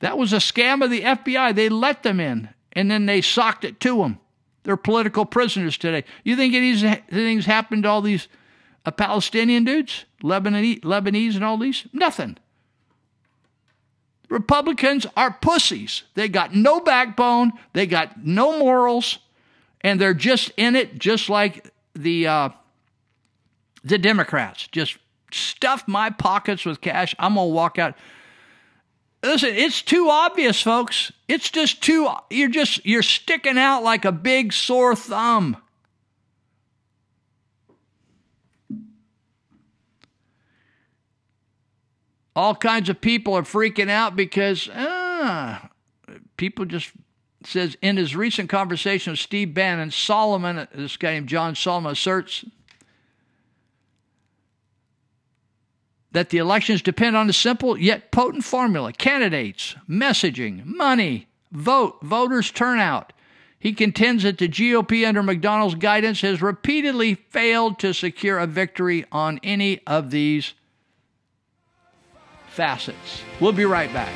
[0.00, 1.54] That was a scam of the FBI.
[1.54, 4.18] They let them in and then they socked it to them.
[4.62, 6.04] They're political prisoners today.
[6.24, 8.28] You think these things happened to all these
[8.84, 11.86] uh, Palestinian dudes, Lebanese, Lebanese, and all these?
[11.92, 12.36] Nothing.
[14.28, 16.04] Republicans are pussies.
[16.14, 17.52] They got no backbone.
[17.72, 19.18] They got no morals,
[19.80, 22.48] and they're just in it, just like the uh,
[23.82, 24.68] the Democrats.
[24.68, 24.98] Just
[25.32, 27.14] stuff my pockets with cash.
[27.18, 27.96] I'm gonna walk out.
[29.22, 31.12] Listen, it's too obvious, folks.
[31.28, 35.58] It's just too you're just you're sticking out like a big sore thumb.
[42.34, 45.68] All kinds of people are freaking out because ah,
[46.38, 46.90] people just
[47.44, 52.44] says in his recent conversation with Steve Bannon, Solomon, this guy named John Solomon asserts
[56.12, 62.50] that the elections depend on a simple yet potent formula candidates, messaging, money, vote, voters'
[62.50, 63.12] turnout.
[63.58, 69.04] He contends that the GOP under McDaniel's guidance has repeatedly failed to secure a victory
[69.12, 70.54] on any of these
[72.48, 73.22] facets.
[73.38, 74.10] We'll be right back.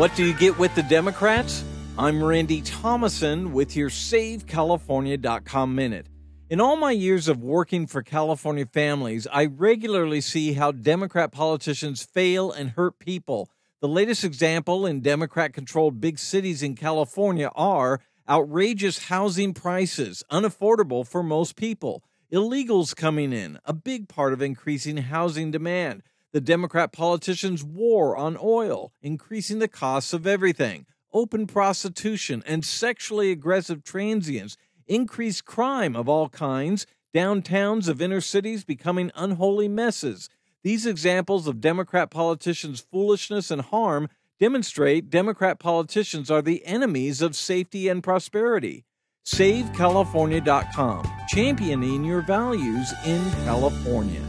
[0.00, 1.62] What do you get with the Democrats?
[1.98, 6.06] I'm Randy Thomasson with your SaveCalifornia.com Minute.
[6.48, 12.02] In all my years of working for California families, I regularly see how Democrat politicians
[12.02, 13.50] fail and hurt people.
[13.82, 21.06] The latest example in Democrat controlled big cities in California are outrageous housing prices, unaffordable
[21.06, 22.02] for most people,
[22.32, 26.02] illegals coming in, a big part of increasing housing demand
[26.32, 33.30] the Democrat politicians' war on oil, increasing the costs of everything, open prostitution, and sexually
[33.30, 40.28] aggressive transients, increased crime of all kinds, downtowns of inner cities becoming unholy messes.
[40.62, 44.08] These examples of Democrat politicians' foolishness and harm
[44.38, 48.84] demonstrate Democrat politicians are the enemies of safety and prosperity.
[49.26, 54.22] SaveCalifornia.com, championing your values in California.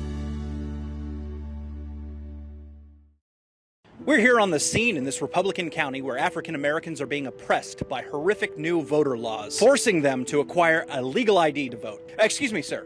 [4.12, 7.88] We're here on the scene in this Republican county where African Americans are being oppressed
[7.88, 12.02] by horrific new voter laws, forcing them to acquire a legal ID to vote.
[12.20, 12.86] Excuse me, sir.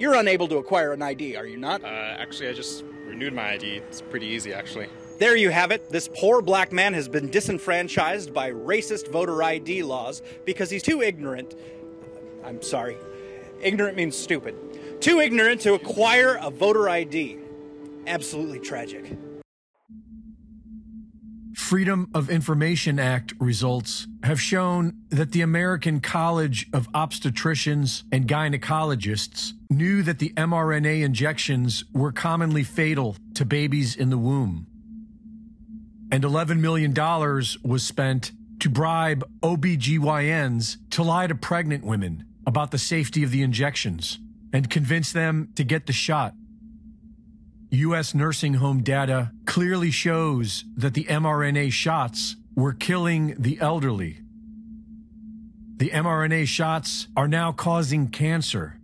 [0.00, 1.84] You're unable to acquire an ID, are you not?
[1.84, 3.82] Uh, actually, I just renewed my ID.
[3.88, 4.88] It's pretty easy, actually.
[5.20, 5.90] There you have it.
[5.90, 11.02] This poor black man has been disenfranchised by racist voter ID laws because he's too
[11.02, 11.54] ignorant.
[12.44, 12.96] I'm sorry.
[13.62, 14.56] Ignorant means stupid.
[15.00, 17.38] Too ignorant to acquire a voter ID.
[18.08, 19.04] Absolutely tragic.
[21.54, 29.52] Freedom of Information Act results have shown that the American College of Obstetricians and Gynecologists
[29.70, 34.66] knew that the mRNA injections were commonly fatal to babies in the womb.
[36.10, 36.92] And $11 million
[37.62, 43.42] was spent to bribe OBGYNs to lie to pregnant women about the safety of the
[43.42, 44.18] injections
[44.52, 46.34] and convince them to get the shot.
[47.74, 48.14] U.S.
[48.14, 54.20] nursing home data clearly shows that the mRNA shots were killing the elderly.
[55.76, 58.78] The mRNA shots are now causing cancer.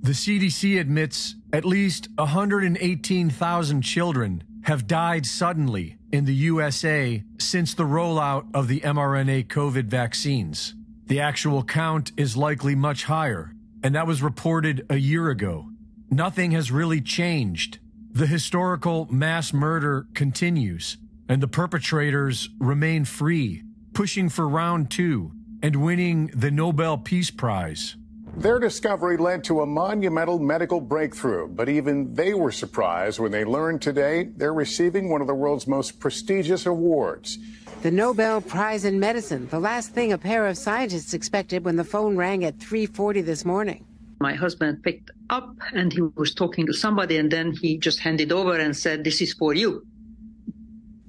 [0.00, 7.84] The CDC admits at least 118,000 children have died suddenly in the USA since the
[7.84, 10.74] rollout of the mRNA COVID vaccines.
[11.06, 15.68] The actual count is likely much higher, and that was reported a year ago.
[16.10, 17.78] Nothing has really changed.
[18.12, 20.96] The historical mass murder continues,
[21.28, 23.62] and the perpetrators remain free,
[23.92, 27.96] pushing for round two and winning the Nobel Peace Prize.
[28.36, 33.44] Their discovery led to a monumental medical breakthrough, but even they were surprised when they
[33.44, 37.38] learned today they're receiving one of the world's most prestigious awards.
[37.82, 41.84] The Nobel Prize in Medicine, the last thing a pair of scientists expected when the
[41.84, 43.86] phone rang at 3:40 this morning.
[44.18, 48.32] My husband picked up and he was talking to somebody and then he just handed
[48.32, 49.86] over and said, This is for you.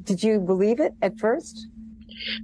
[0.03, 1.67] Did you believe it at first?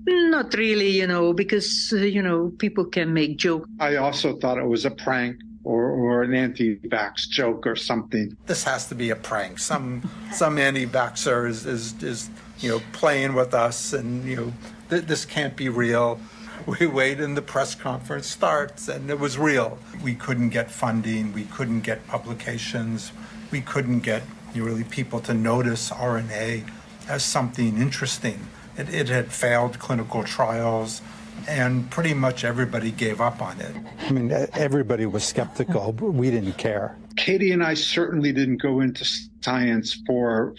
[0.06, 3.68] Not really, you know, because, uh, you know, people can make jokes.
[3.80, 8.36] I also thought it was a prank or, or an anti-vax joke or something.
[8.46, 9.60] This has to be a prank.
[9.60, 12.30] Some some anti-vaxxer is, is, is
[12.60, 14.54] you know playing with us, and you know
[14.90, 16.20] th- this can't be real.
[16.66, 19.80] We wait and the press conference starts, and it was real.
[20.02, 21.34] We couldn't get funding.
[21.34, 23.12] We couldn't get publications.
[23.52, 24.24] We couldn't get
[24.56, 26.70] really people to notice RNA
[27.10, 28.48] as something interesting.
[28.78, 31.02] It, it had failed clinical trials,
[31.48, 33.76] and pretty much everybody gave up on it.
[34.00, 36.96] I mean, everybody was skeptical, but we didn't care.
[37.18, 39.06] Katie and I certainly didn't go into
[39.42, 40.56] science for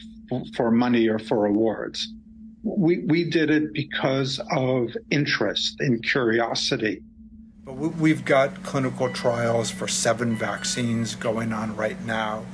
[0.56, 2.12] for money or for awards.
[2.64, 7.02] We we did it because of interest and curiosity.
[7.64, 12.44] But we- we've got clinical trials for seven vaccines going on right now.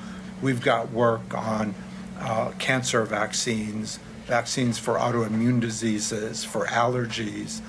[0.42, 1.74] We've got work on
[2.18, 7.60] uh, cancer vaccines, vaccines for autoimmune diseases, for allergies.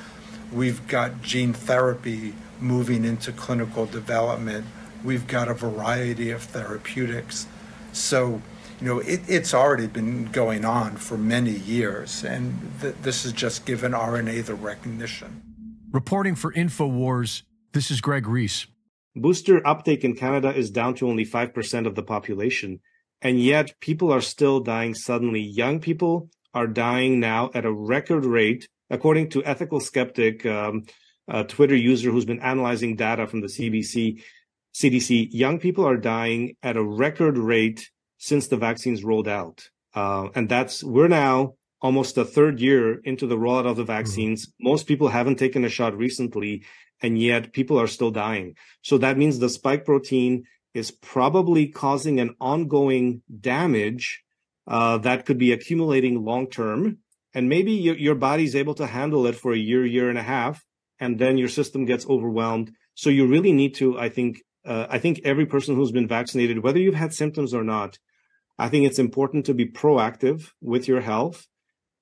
[0.51, 4.65] We've got gene therapy moving into clinical development.
[5.03, 7.47] We've got a variety of therapeutics.
[7.93, 8.41] So,
[8.81, 13.31] you know, it, it's already been going on for many years, and th- this has
[13.31, 15.43] just given RNA the recognition.
[15.91, 17.43] Reporting for InfoWars,
[17.73, 18.65] this is Greg Reese.
[19.15, 22.79] Booster uptake in Canada is down to only 5% of the population,
[23.21, 25.41] and yet people are still dying suddenly.
[25.41, 30.85] Young people are dying now at a record rate, according to Ethical Skeptic, um,
[31.27, 34.23] a Twitter user who's been analyzing data from the CBC,
[34.73, 35.27] CDC.
[35.31, 37.91] Young people are dying at a record rate
[38.21, 39.67] since the vaccines rolled out.
[39.95, 44.53] Uh, and that's, we're now almost a third year into the rollout of the vaccines.
[44.59, 46.63] Most people haven't taken a shot recently,
[47.01, 48.55] and yet people are still dying.
[48.83, 50.43] So that means the spike protein
[50.75, 54.21] is probably causing an ongoing damage
[54.67, 56.99] uh, that could be accumulating long term.
[57.33, 60.23] And maybe your, your body's able to handle it for a year, year and a
[60.23, 60.63] half,
[60.99, 62.71] and then your system gets overwhelmed.
[62.93, 66.61] So you really need to, I think, uh, I think every person who's been vaccinated,
[66.61, 67.97] whether you've had symptoms or not,
[68.57, 71.47] I think it's important to be proactive with your health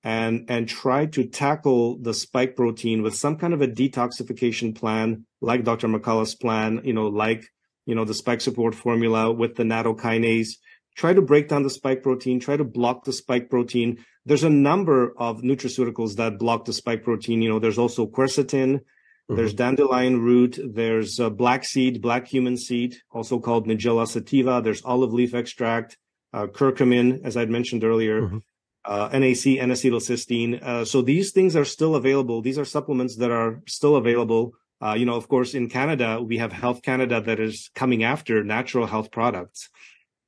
[0.03, 5.26] and and try to tackle the spike protein with some kind of a detoxification plan,
[5.41, 5.88] like Dr.
[5.88, 7.45] McCullough's plan, you know, like
[7.85, 10.51] you know the spike support formula with the nattokinase.
[10.95, 12.39] Try to break down the spike protein.
[12.39, 14.03] Try to block the spike protein.
[14.26, 17.41] There's a number of nutraceuticals that block the spike protein.
[17.41, 18.81] You know, there's also quercetin.
[19.30, 20.57] There's dandelion root.
[20.73, 24.59] There's uh, black seed, black cumin seed, also called Nigella sativa.
[24.63, 25.97] There's olive leaf extract,
[26.34, 28.41] uh, curcumin, as I'd mentioned earlier
[28.85, 30.61] uh, NAC, N-acetylcysteine.
[30.61, 32.41] Uh, so these things are still available.
[32.41, 34.53] These are supplements that are still available.
[34.81, 38.43] Uh, you know, of course, in Canada, we have Health Canada that is coming after
[38.43, 39.69] natural health products.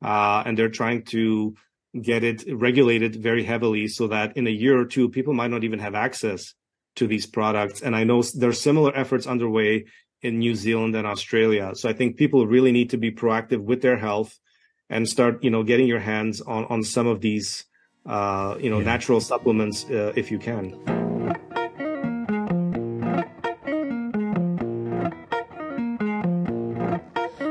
[0.03, 1.55] Uh, and they're trying to
[1.99, 5.63] get it regulated very heavily so that in a year or two, people might not
[5.63, 6.53] even have access
[6.95, 7.81] to these products.
[7.81, 9.85] And I know there's similar efforts underway
[10.21, 11.71] in New Zealand and Australia.
[11.73, 14.37] So I think people really need to be proactive with their health
[14.91, 17.65] and start, you know, getting your hands on on some of these,
[18.05, 18.93] uh, you know, Yeah.
[18.93, 20.75] natural supplements uh, if you can.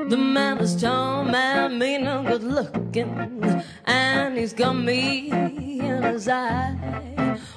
[0.08, 3.42] The man is tall, man, mean and good looking,
[3.84, 6.74] and he's got me in his eye.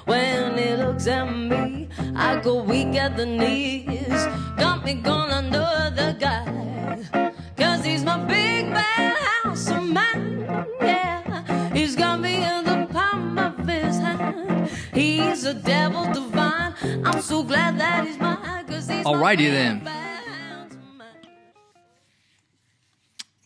[0.04, 4.20] When he looks at me, I go weak at the knees.
[4.56, 6.44] Got me going under the guy,
[15.44, 16.74] He's a devil divine.
[17.04, 19.86] I'm so glad that he's mine, cause he's Alrighty then.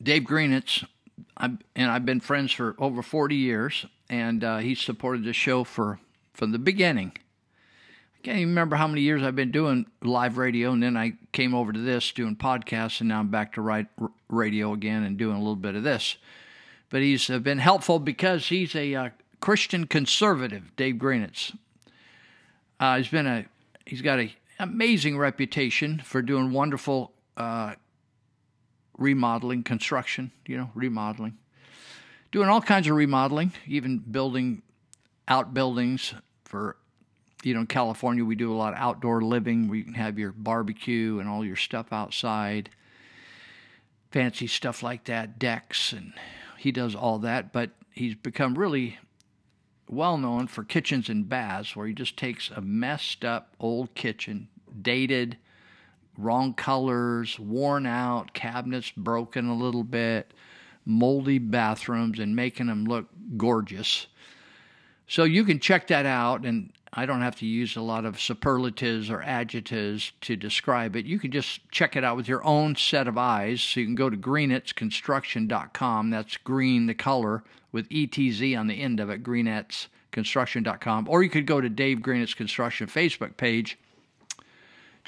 [0.01, 0.87] Dave Greenetz,
[1.37, 5.65] I've, and I've been friends for over 40 years, and uh, he's supported the show
[5.65, 5.99] for
[6.35, 7.15] from the beginning.
[7.17, 11.15] I can't even remember how many years I've been doing live radio, and then I
[11.33, 13.89] came over to this doing podcasts, and now I'm back to right,
[14.29, 16.17] radio again and doing a little bit of this.
[16.91, 19.09] But he's uh, been helpful because he's a uh,
[19.41, 21.55] Christian conservative, Dave Greenetz.
[22.81, 23.45] Uh, he's been a
[23.87, 27.75] he's got a amazing reputation for doing wonderful uh,
[28.97, 31.39] remodeling, construction, you know, remodeling.
[32.31, 34.63] Doing all kinds of remodeling, even building
[35.29, 36.15] outbuildings
[36.45, 36.77] for,
[37.43, 40.19] you know, in California, we do a lot of outdoor living where you can have
[40.19, 42.69] your barbecue and all your stuff outside,
[44.11, 46.13] fancy stuff like that, decks, and
[46.59, 47.53] he does all that.
[47.53, 48.99] But he's become really
[49.91, 54.49] well known for kitchens and baths, where he just takes a messed up old kitchen,
[54.83, 55.37] dated,
[56.17, 60.35] wrong colors, worn out, cabinets broken a little bit,
[60.85, 63.07] moldy bathrooms, and making them look
[63.37, 64.07] gorgeous.
[65.07, 68.21] So you can check that out, and I don't have to use a lot of
[68.21, 71.07] superlatives or adjectives to describe it.
[71.07, 73.63] You can just check it out with your own set of eyes.
[73.63, 76.11] So you can go to greenetzconstruction.com.
[76.11, 81.09] That's green, the color, with ETZ on the end of it, greenetzconstruction.com.
[81.09, 83.79] Or you could go to Dave Greenetz Construction Facebook page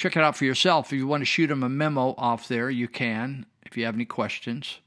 [0.01, 0.87] check it out for yourself.
[0.87, 3.95] If you want to shoot him a memo off there, you can if you have
[3.95, 4.79] any questions.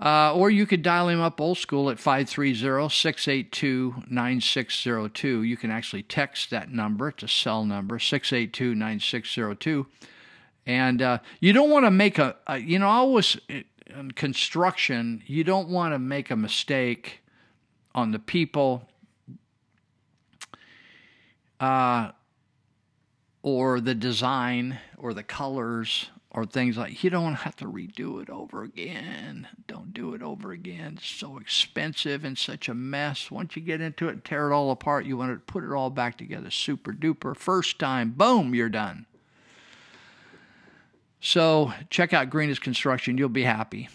[0.00, 5.42] Uh, or you could dial him up old school at 530 682 9602.
[5.42, 7.08] You can actually text that number.
[7.08, 9.86] It's a cell number, 682 9602.
[10.66, 13.38] And uh, you don't want to make a, a, you know, I always,
[14.10, 17.20] construction, you don't want to make a mistake
[17.94, 18.88] on the people.
[21.60, 22.12] Uh,
[23.42, 28.28] or the design or the colors or things like you don't have to redo it
[28.28, 29.48] over again.
[29.66, 30.94] Don't do it over again.
[30.98, 33.30] It's so expensive and such a mess.
[33.30, 35.72] Once you get into it and tear it all apart, you want to put it
[35.72, 37.34] all back together super duper.
[37.34, 39.06] First time, boom, you're done.
[41.20, 43.18] So check out Greenetz Construction.
[43.18, 43.88] You'll be happy.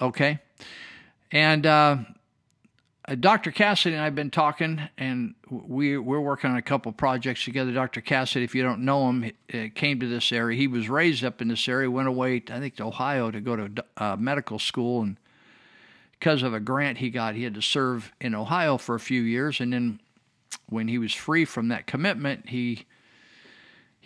[0.00, 0.38] Okay?
[1.32, 1.98] And uh,
[3.20, 3.52] Dr.
[3.52, 7.72] Cassady and I have been talking, and we we're working on a couple projects together.
[7.72, 8.00] Dr.
[8.00, 10.58] Cassady, if you don't know him, uh, came to this area.
[10.58, 13.56] He was raised up in this area, went away, I think, to Ohio to go
[13.56, 15.16] to uh, medical school, and
[16.18, 19.22] because of a grant he got, he had to serve in Ohio for a few
[19.22, 20.00] years, and then
[20.68, 22.86] when he was free from that commitment, he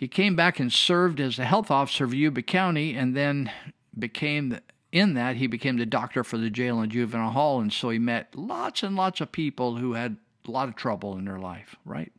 [0.01, 3.51] he came back and served as a health officer of Yuba County, and then
[3.97, 7.71] became the in that, he became the doctor for the jail and juvenile hall, and
[7.71, 10.17] so he met lots and lots of people who had
[10.47, 12.11] a lot of trouble in their life, right?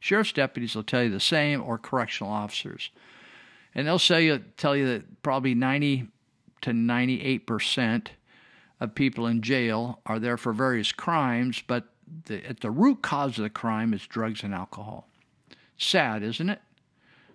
[0.00, 2.90] Sheriff's deputies will tell you the same, or correctional officers.
[3.76, 6.08] And they'll say, you, tell you that probably 90
[6.62, 8.08] to 98%
[8.80, 11.84] of people in jail are there for various crimes, but
[12.26, 15.08] the, at the root cause of the crime is drugs and alcohol.
[15.78, 16.60] Sad, isn't it?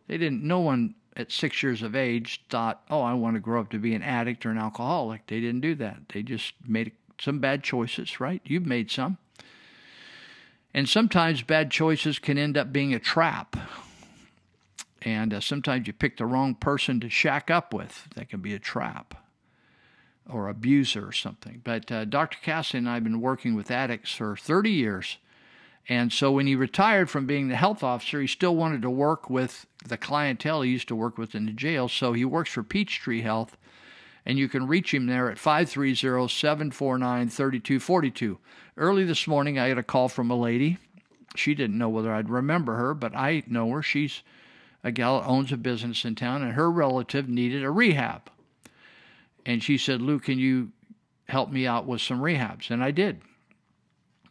[0.08, 3.62] They didn't, no one at six years of age thought, oh, I want to grow
[3.62, 5.28] up to be an addict or an alcoholic.
[5.28, 6.10] They didn't do that.
[6.14, 8.42] They just made some bad choices, right?
[8.44, 9.18] You've made some.
[10.74, 13.56] And sometimes bad choices can end up being a trap.
[15.02, 18.10] And uh, sometimes you pick the wrong person to shack up with.
[18.16, 19.16] That can be a trap
[20.30, 21.62] or abuser or something.
[21.64, 22.40] But uh, Dr.
[22.44, 25.18] Cassady and I have been working with addicts for 30 years.
[25.88, 29.30] And so when he retired from being the health officer, he still wanted to work
[29.30, 31.88] with the clientele he used to work with in the jail.
[31.88, 33.56] So he works for Peachtree Health,
[34.26, 38.40] and you can reach him there at 530 749 3242.
[38.78, 40.80] Early this morning, I got a call from a lady.
[41.36, 43.84] She didn't know whether I'd remember her, but I know her.
[43.84, 44.24] She's
[44.84, 48.32] a gal that owns a business in town, and her relative needed a rehab.
[49.46, 50.72] And she said, Lou, can you
[51.28, 52.72] help me out with some rehabs?
[52.72, 53.22] And I did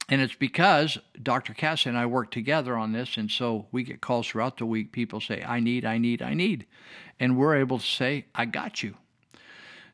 [0.09, 1.55] And it's because Dr.
[1.55, 4.93] Cass and I work together on this, and so we get calls throughout the week.
[4.93, 6.67] People say, I need, I need, I need.
[7.19, 8.97] And we're able to say, I got you.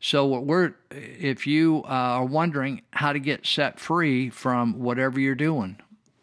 [0.00, 5.20] So what we're if you uh, are wondering how to get set free from whatever
[5.20, 5.78] you're doing,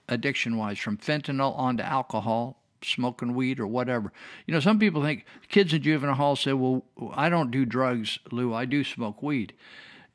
[0.09, 4.11] addiction wise, from fentanyl on to alcohol, smoking weed or whatever.
[4.47, 8.17] You know, some people think kids in juvenile hall say, "Well, I don't do drugs,
[8.31, 8.51] Lou.
[8.51, 9.53] I do smoke weed."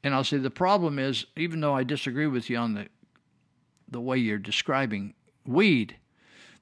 [0.03, 2.89] And I'll say the problem is, even though I disagree with you on the
[3.93, 5.15] the way you're describing
[5.47, 5.97] weed,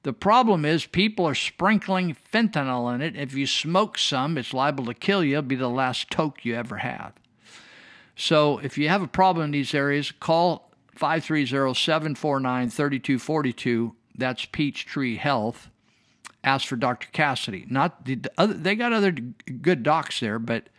[0.02, 3.16] the problem is people are sprinkling fentanyl in it.
[3.16, 5.38] If you smoke some, it's liable to kill you.
[5.38, 7.12] It'll be the last toke you ever have.
[8.16, 13.92] So if you have a problem in these areas, call 530-749-3242.
[14.14, 15.68] That's Peachtree Health.
[16.42, 17.08] Ask for Dr.
[17.12, 17.70] Cassady.
[17.70, 20.70] Not the other, they got other good docs there, but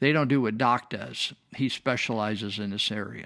[0.00, 1.32] they don't do what Doc does.
[1.54, 3.24] He specializes in this area.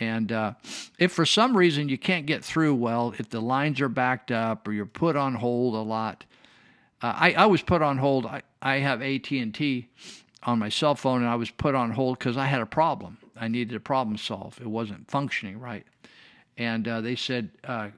[0.00, 0.54] And uh,
[0.98, 4.66] if for some reason you can't get through well, if the lines are backed up
[4.66, 6.24] or you're put on hold a lot,
[7.00, 8.26] uh, I, I was put on hold.
[8.26, 9.88] I, I have AT and T
[10.42, 13.18] on my cell phone, and I was put on hold because I had a problem.
[13.36, 14.60] I needed a problem solved.
[14.60, 15.86] It wasn't functioning right,
[16.56, 17.90] and uh, they said, uh,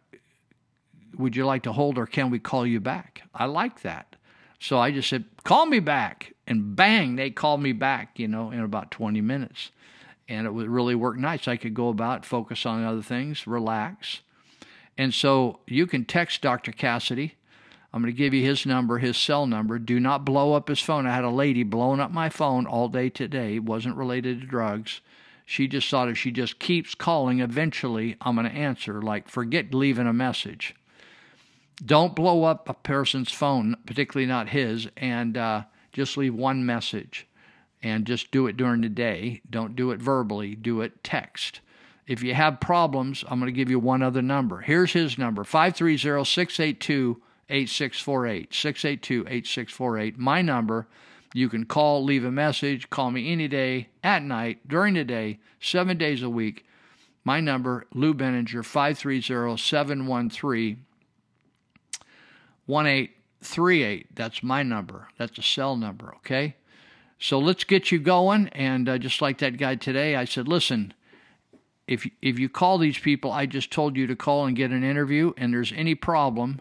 [1.17, 4.17] "Would you like to hold, or can we call you back?" I like that,
[4.59, 8.19] so I just said, "Call me back," and bang, they called me back.
[8.19, 9.71] You know, in about 20 minutes
[10.29, 11.47] and it would really work nice.
[11.47, 14.21] I could go about, focus on other things, relax.
[14.99, 16.73] And so you can text Dr.
[16.73, 17.33] Cassady.
[17.93, 19.79] I'm going to give you his number, his cell number.
[19.79, 21.07] Do not blow up his phone.
[21.07, 23.57] I had a lady blowing up my phone all day today.
[23.57, 25.01] It wasn't related to drugs.
[25.47, 29.01] She just thought if she just keeps calling, eventually I'm going to answer.
[29.01, 30.75] Like, forget leaving a message.
[31.85, 35.63] Don't blow up a person's phone, particularly not his, and uh,
[35.93, 37.27] just leave one message
[37.83, 39.41] and just do it during the day.
[39.49, 41.61] Don't do it verbally, do it text.
[42.07, 44.61] If you have problems, I'm going to give you one other number.
[44.61, 48.55] Here's his number 530 682 8648.
[48.55, 50.19] 682 8648.
[50.19, 50.87] My number.
[51.35, 55.39] You can call, leave a message, call me any day, at night, during the day,
[55.61, 56.65] seven days a week.
[57.25, 60.85] My number, Lou Binninger, 530 713
[62.67, 64.15] 1838.
[64.15, 65.09] That's my number.
[65.19, 66.57] That's a cell number, okay?
[67.19, 68.49] So let's get you going.
[68.49, 70.93] And uh, just like that guy today, I said, listen,
[71.87, 74.83] if if you call these people, I just told you to call and get an
[74.83, 76.61] interview, and there's any problem,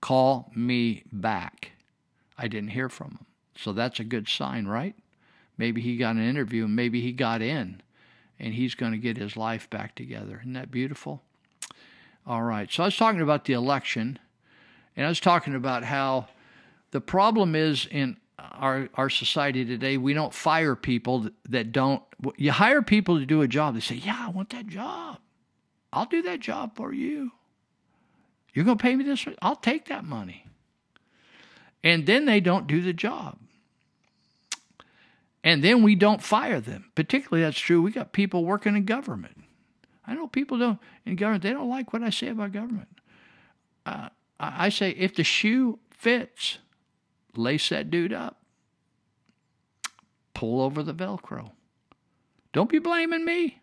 [0.00, 1.72] call me back.
[2.38, 4.94] I didn't hear from him, so that's a good sign, right?
[5.58, 7.82] Maybe he got an interview, and maybe he got in,
[8.38, 10.38] and he's going to get his life back together.
[10.40, 11.22] Isn't that beautiful?
[12.26, 12.70] All right.
[12.70, 14.18] So I was talking about the election,
[14.96, 16.28] and I was talking about how
[16.92, 18.16] the problem is in
[18.52, 22.02] our our society today, we don't fire people that don't.
[22.36, 23.74] You hire people to do a job.
[23.74, 25.18] They say, "Yeah, I want that job.
[25.92, 27.32] I'll do that job for you.
[28.54, 29.26] You're going to pay me this.
[29.40, 30.46] I'll take that money."
[31.84, 33.38] And then they don't do the job.
[35.44, 36.90] And then we don't fire them.
[36.94, 37.82] Particularly, that's true.
[37.82, 39.42] We got people working in government.
[40.06, 41.42] I know people don't in government.
[41.42, 42.88] They don't like what I say about government.
[43.84, 46.58] Uh, I say if the shoe fits,
[47.36, 48.41] lace that dude up,
[50.42, 51.52] pull over the Velcro.
[52.52, 53.62] Don't be blaming me.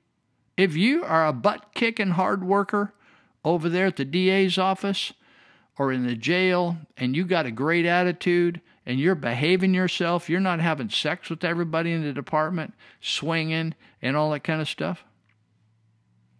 [0.55, 2.93] If you are a butt kicking hard worker
[3.43, 5.11] over there at the DA's office
[5.77, 10.39] or in the jail and you got a great attitude and you're behaving yourself, you're
[10.39, 15.03] not having sex with everybody in the department, swinging and all that kind of stuff,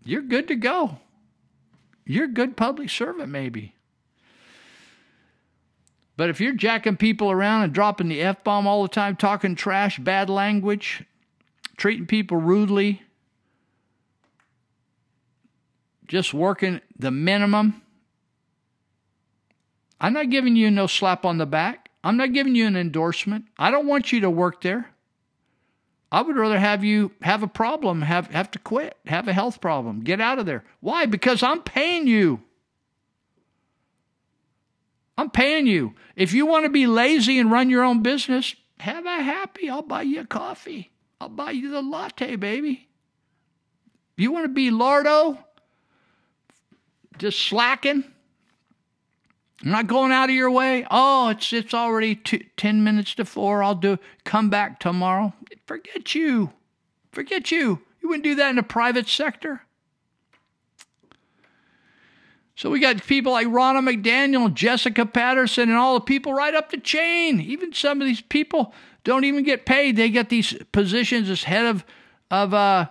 [0.05, 0.99] you're good to go.
[2.05, 3.75] You're a good public servant, maybe.
[6.19, 9.55] But if you're jacking people around and dropping the F bomb all the time, talking
[9.55, 11.05] trash, bad language,
[11.77, 13.03] treating people rudely,
[16.05, 17.81] just working the minimum,
[20.01, 21.89] I'm not giving you no slap on the back.
[22.03, 23.45] I'm not giving you an endorsement.
[23.57, 24.89] I don't want you to work there.
[26.11, 29.61] I would rather have you have a problem, have, have to quit, have a health
[29.61, 30.65] problem, get out of there.
[30.81, 31.05] Why?
[31.05, 32.41] Because I'm paying you.
[35.19, 35.95] I'm paying you.
[36.15, 39.69] If you want to be lazy and run your own business, have a happy.
[39.69, 40.91] I'll buy you a coffee.
[41.19, 42.87] I'll buy you the latte, baby.
[44.15, 45.37] You want to be Lardo?
[47.17, 48.05] Just slacking?
[49.61, 50.87] not going out of your way?
[50.89, 53.61] Oh, it's it's already two, 10 minutes to 4.
[53.61, 55.33] I'll do come back tomorrow.
[55.65, 56.53] Forget you.
[57.11, 57.81] Forget you.
[58.01, 59.63] You wouldn't do that in the private sector.
[62.59, 66.71] So we got people like Ronna McDaniel, Jessica Patterson, and all the people right up
[66.71, 67.39] the chain.
[67.39, 68.73] Even some of these people
[69.05, 69.95] don't even get paid.
[69.95, 71.85] They get these positions as head of
[72.29, 72.89] of uh,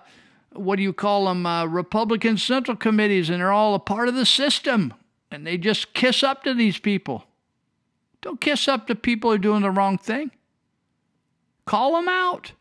[0.53, 4.15] what do you call them, uh, Republican Central Committees, and they're all a part of
[4.15, 4.91] the system.
[5.29, 7.25] And they just kiss up to these people.
[8.21, 10.31] Don't kiss up to people who are doing the wrong thing.
[11.65, 12.53] Call them out.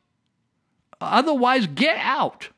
[1.01, 2.51] Otherwise, get out.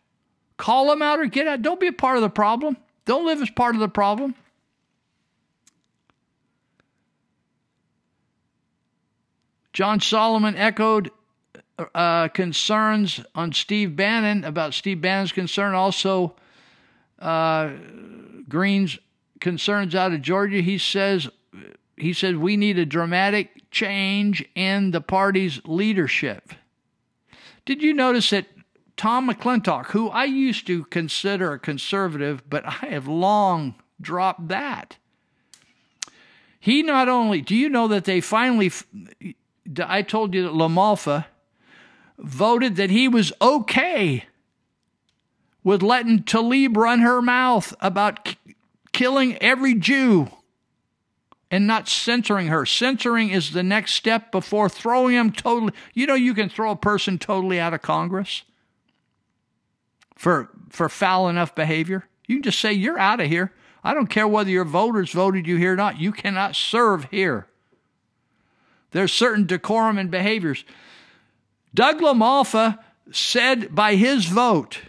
[0.57, 1.63] Call them out or get out.
[1.63, 2.77] Don't be a part of the problem.
[3.05, 4.35] Don't live as part of the problem.
[9.73, 11.11] John Solomon echoed
[11.95, 15.75] uh, concerns on Steve Bannon about Steve Bannon's concern.
[15.75, 16.35] Also,
[17.19, 17.71] uh,
[18.49, 18.99] Greene's
[19.41, 20.61] concerns out of Georgia.
[20.61, 21.29] He says
[21.97, 26.53] he says we need a dramatic change in the party's leadership.
[27.65, 28.47] Did you notice that
[29.01, 34.99] Tom McClintock, who I used to consider a conservative, but I have long dropped that.
[36.61, 38.71] He not only, do you know that they finally,
[39.83, 41.25] I told you that LaMalfa
[42.19, 44.27] voted that he was okay
[45.65, 48.37] with letting Tlaib run her mouth about k-
[48.93, 50.29] killing every Jew
[51.51, 52.67] and not censoring her.
[52.67, 55.73] Censoring is the next step before throwing him totally.
[55.95, 58.43] You know, you can throw a person totally out of Congress
[60.21, 62.05] for for foul enough behavior.
[62.27, 63.55] You can just say you're out of here.
[63.83, 65.99] I don't care whether your voters voted you here or not.
[65.99, 67.47] You cannot serve here.
[68.91, 70.67] There's certain decorum and behaviors.
[71.73, 72.79] Doug LaMalfa
[73.11, 74.81] said by his vote,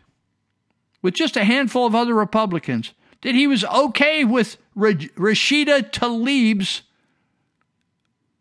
[1.01, 2.91] with just a handful of other Republicans,
[3.21, 6.81] that he was okay with Rashida Tlaib's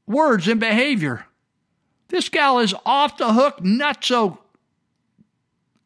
[0.08, 1.26] words and behavior.
[2.08, 4.39] This gal is off the hook, nutso.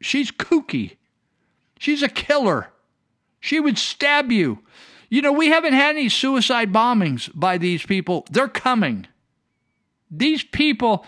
[0.05, 0.97] She's kooky.
[1.79, 2.69] She's a killer.
[3.41, 4.59] She would stab you.
[5.09, 8.27] You know, we haven't had any suicide bombings by these people.
[8.31, 9.07] They're coming.
[10.11, 11.07] These people,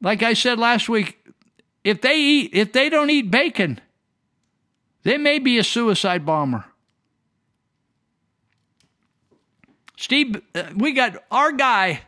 [0.00, 1.18] like I said last week,
[1.84, 3.78] if they eat if they don't eat bacon,
[5.02, 6.64] they may be a suicide bomber.
[9.98, 12.00] Steve, uh, we got our guy,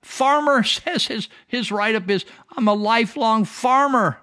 [0.00, 2.24] farmer says his his write up is
[2.56, 4.18] I'm a lifelong farmer.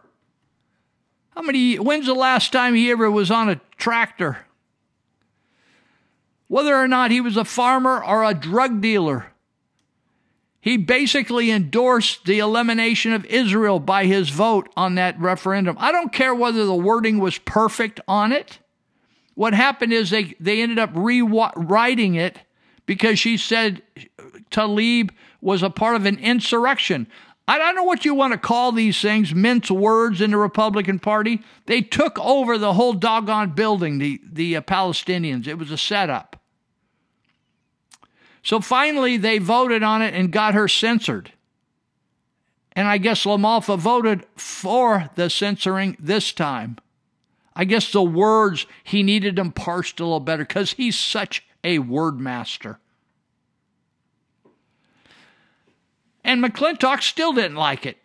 [1.36, 1.76] How many?
[1.76, 4.46] When's the last time he ever was on a tractor?
[6.48, 9.32] Whether or not he was a farmer or a drug dealer,
[10.60, 15.78] he basically endorsed the elimination of Israel by his vote on that referendum.
[15.80, 18.60] I don't care whether the wording was perfect on it.
[19.34, 22.40] What happened is they, they ended up rewriting it
[22.86, 23.82] because she said
[24.52, 27.08] Tlaib was a part of an insurrection.
[27.52, 31.00] I don't know what you want to call these things, mince words in the Republican
[31.00, 31.42] Party.
[31.66, 35.48] They took over the whole doggone building, the, the uh, Palestinians.
[35.48, 36.40] It was a setup.
[38.42, 41.34] So finally, they voted on it and got her censored.
[42.72, 46.78] And I guess LaMalfa voted for the censoring this time.
[47.54, 51.80] I guess the words, he needed them parsed a little better because he's such a
[51.80, 52.80] word master.
[56.24, 57.98] And McClintock still didn't like it.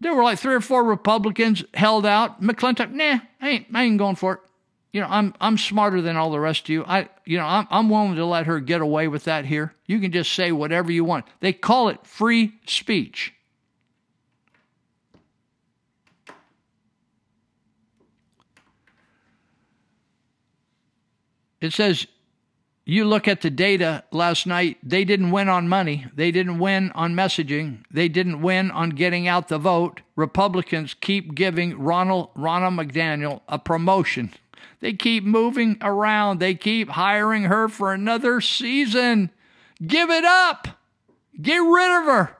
[0.00, 2.40] There were like three or four Republicans held out.
[2.42, 4.40] McClintock, nah, I ain't, I ain't going for it.
[4.92, 6.82] You know, I'm I'm smarter than all the rest of you.
[6.86, 9.74] I, you know, I'm I'm willing to let her get away with that here.
[9.84, 11.26] You can just say whatever you want.
[11.40, 13.34] They call it free speech.
[21.60, 22.06] It says
[22.88, 26.06] you look at the data last night, they didn't win on money.
[26.14, 27.84] They didn't win on messaging.
[27.90, 30.02] They didn't win on getting out the vote.
[30.14, 34.32] Republicans keep giving Ronald Ronna McDaniel a promotion.
[34.78, 36.38] They keep moving around.
[36.38, 39.30] They keep hiring her for another season.
[39.84, 40.68] Give it up.
[41.42, 42.36] Get rid of her.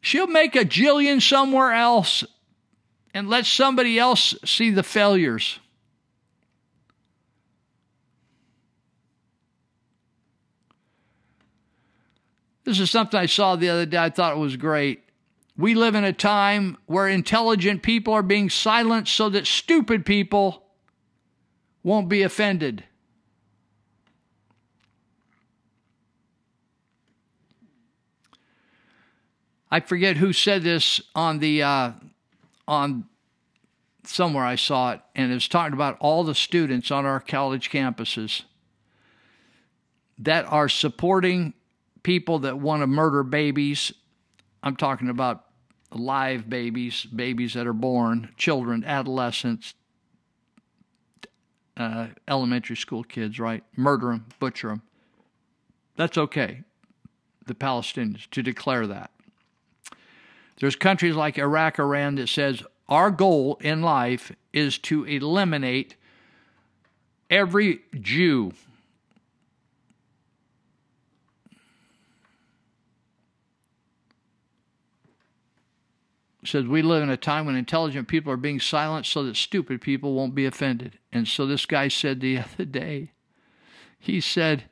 [0.00, 2.24] She'll make a jillion somewhere else
[3.14, 5.60] and let somebody else see the failures.
[12.66, 13.96] This is something I saw the other day.
[13.96, 15.04] I thought it was great.
[15.56, 20.64] We live in a time where intelligent people are being silenced so that stupid people
[21.84, 22.82] won't be offended.
[29.70, 31.92] I forget who said this on the uh,
[32.66, 33.06] on
[34.02, 37.70] somewhere I saw it, and it was talking about all the students on our college
[37.70, 38.42] campuses
[40.18, 41.54] that are supporting
[42.06, 43.92] people that want to murder babies.
[44.62, 45.46] I'm talking about
[45.90, 49.74] live babies, babies that are born, children, adolescents,
[51.76, 53.64] uh, elementary school kids, right?
[53.74, 54.82] Murder them, butcher them.
[55.96, 56.62] That's okay,
[57.44, 59.10] the Palestinians, to declare that.
[60.60, 65.96] There's countries like Iraq, Iran that says our goal in life is to eliminate
[67.28, 68.52] every Jew.
[76.46, 79.80] Says we live in a time when intelligent people are being silenced so that stupid
[79.80, 80.98] people won't be offended.
[81.12, 83.12] And so this guy said the other day,
[83.98, 84.64] he said,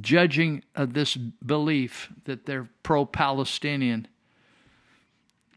[0.00, 4.08] judging this belief that they're pro Palestinian.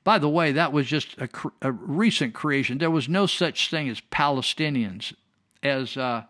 [0.04, 1.28] By the way, that was just a,
[1.62, 2.78] a, recent creation.
[2.78, 5.14] There was no such thing as Palestinians.
[5.62, 6.24] As uh,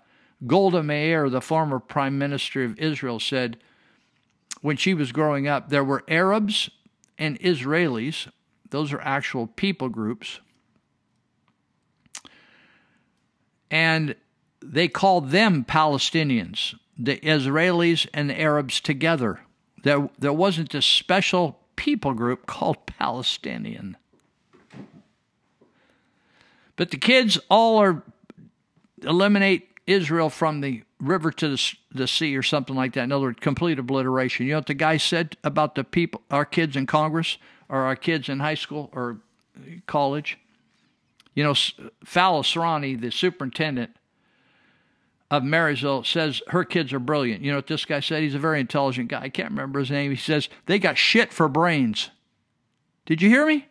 [0.45, 3.57] Golda Meir, the former prime minister of Israel, said
[4.61, 6.69] when she was growing up, there were Arabs
[7.18, 8.30] and Israelis.
[8.69, 10.39] Those are actual people groups.
[13.69, 14.15] And
[14.61, 19.41] they called them Palestinians the Israelis and the Arabs together.
[19.84, 23.98] There, there wasn't this special people group called Palestinian.
[26.76, 28.03] But the kids all are
[29.03, 33.03] eliminate Israel from the river to the, the sea or something like that.
[33.03, 34.45] In other words, complete obliteration.
[34.45, 37.38] You know what the guy said about the people, our kids in Congress
[37.69, 39.18] or our kids in high school or
[39.85, 40.38] college?
[41.34, 43.91] You know, Asrani, the superintendent,
[45.30, 47.44] of Marysville says her kids are brilliant.
[47.44, 48.23] You know what this guy said?
[48.23, 49.23] He's a very intelligent guy.
[49.23, 50.11] I can't remember his name.
[50.11, 52.10] He says they got shit for brains.
[53.06, 53.68] Did you hear me?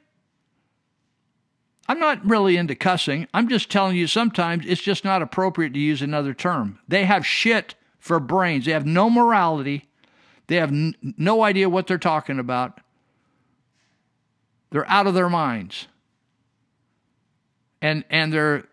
[1.88, 3.28] I'm not really into cussing.
[3.32, 6.80] I'm just telling you sometimes it's just not appropriate to use another term.
[6.88, 8.64] They have shit for brains.
[8.64, 9.88] They have no morality.
[10.48, 12.80] They have n- no idea what they're talking about.
[14.70, 15.88] They're out of their minds.
[17.82, 18.64] And and they're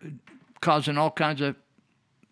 [0.60, 1.56] causing all kinds of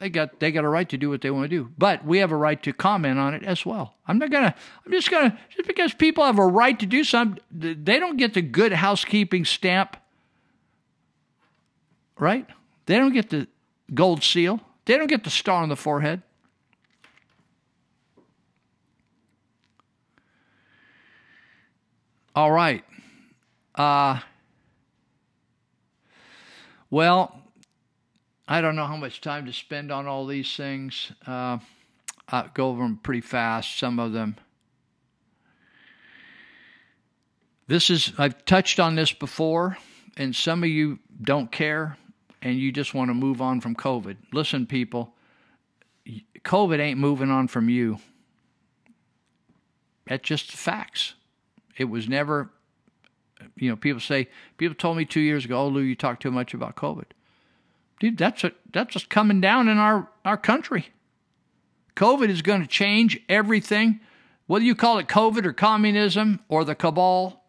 [0.03, 2.19] they got they got a right to do what they want to do, but we
[2.19, 3.95] have a right to comment on it as well.
[4.09, 4.53] I'm not gonna.
[4.85, 8.35] I'm just gonna just because people have a right to do something, they don't get
[8.35, 9.97] the good housekeeping stamp,
[12.19, 12.49] right?
[12.87, 13.47] They don't get the
[13.95, 14.59] gold seal.
[14.87, 16.23] They don't get the star on the forehead.
[22.35, 22.83] All right.
[23.75, 24.21] Uh,
[26.91, 27.41] well,
[28.47, 31.13] I don't know how much time to spend on all these things.
[31.27, 31.59] Uh,
[32.29, 34.37] I'll go over them pretty fast, some of them.
[37.67, 39.79] This is, I've touched on this before,
[40.17, 41.97] and some of you don't care
[42.43, 44.17] and you just want to move on from COVID.
[44.33, 45.15] Listen, people,
[46.45, 47.99] COVID ain't moving on from you.
[50.07, 51.15] That's just facts.
[51.77, 52.51] It was never,
[53.57, 56.31] you know, people say, people told me two years ago, oh, Lou, you talk too
[56.31, 57.07] much about COVID.
[58.01, 60.89] Dude, that's a, that's just coming down in our, our country.
[61.97, 64.01] COVID is going to change everything,
[64.47, 67.45] whether you call it COVID or communism or the cabal.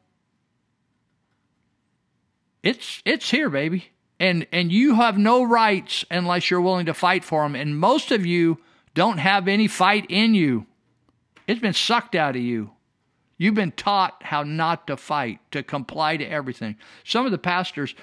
[2.62, 3.90] It's it's here, baby.
[4.20, 7.56] And and you have no rights unless you're willing to fight for them.
[7.56, 8.60] And most of you
[8.94, 10.66] don't have any fight in you.
[11.48, 12.72] It's been sucked out of you.
[13.44, 16.78] You've been taught how not to fight, to comply to everything.
[17.04, 17.94] Some of the pastors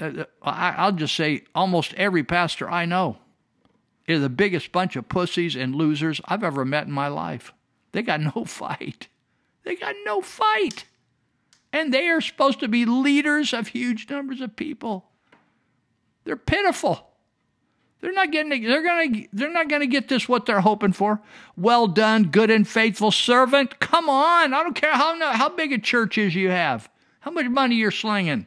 [0.00, 3.18] uh, uh, I'll just say almost every pastor I know
[4.06, 7.52] is the biggest bunch of pussies and losers I've ever met in my life.
[7.92, 9.08] They got no fight.
[9.64, 10.84] They got no fight.
[11.72, 15.10] And they are supposed to be leaders of huge numbers of people.
[16.24, 17.09] They're pitiful.
[18.00, 21.20] They're not getting they're gonna they're not gonna get this what they're hoping for.
[21.56, 23.78] Well done, good and faithful servant.
[23.80, 24.54] Come on.
[24.54, 26.88] I don't care how how big a church is you have,
[27.20, 28.46] how much money you're slinging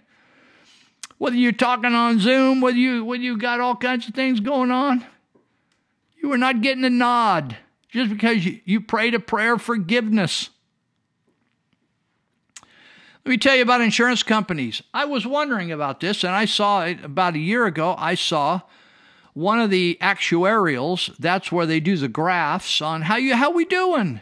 [1.23, 4.71] whether you're talking on Zoom, whether you whether you got all kinds of things going
[4.71, 5.05] on,
[6.21, 7.55] you are not getting a nod
[7.87, 10.49] just because you, you prayed a prayer of forgiveness.
[13.25, 14.81] Let me tell you about insurance companies.
[14.93, 17.95] I was wondering about this, and I saw it about a year ago.
[17.97, 18.59] I saw
[19.33, 21.15] one of the actuarials.
[21.17, 24.21] That's where they do the graphs on how you how we doing.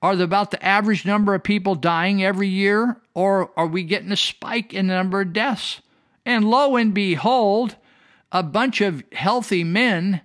[0.00, 4.10] Are there about the average number of people dying every year, or are we getting
[4.10, 5.80] a spike in the number of deaths?
[6.26, 7.76] And lo and behold,
[8.32, 10.22] a bunch of healthy men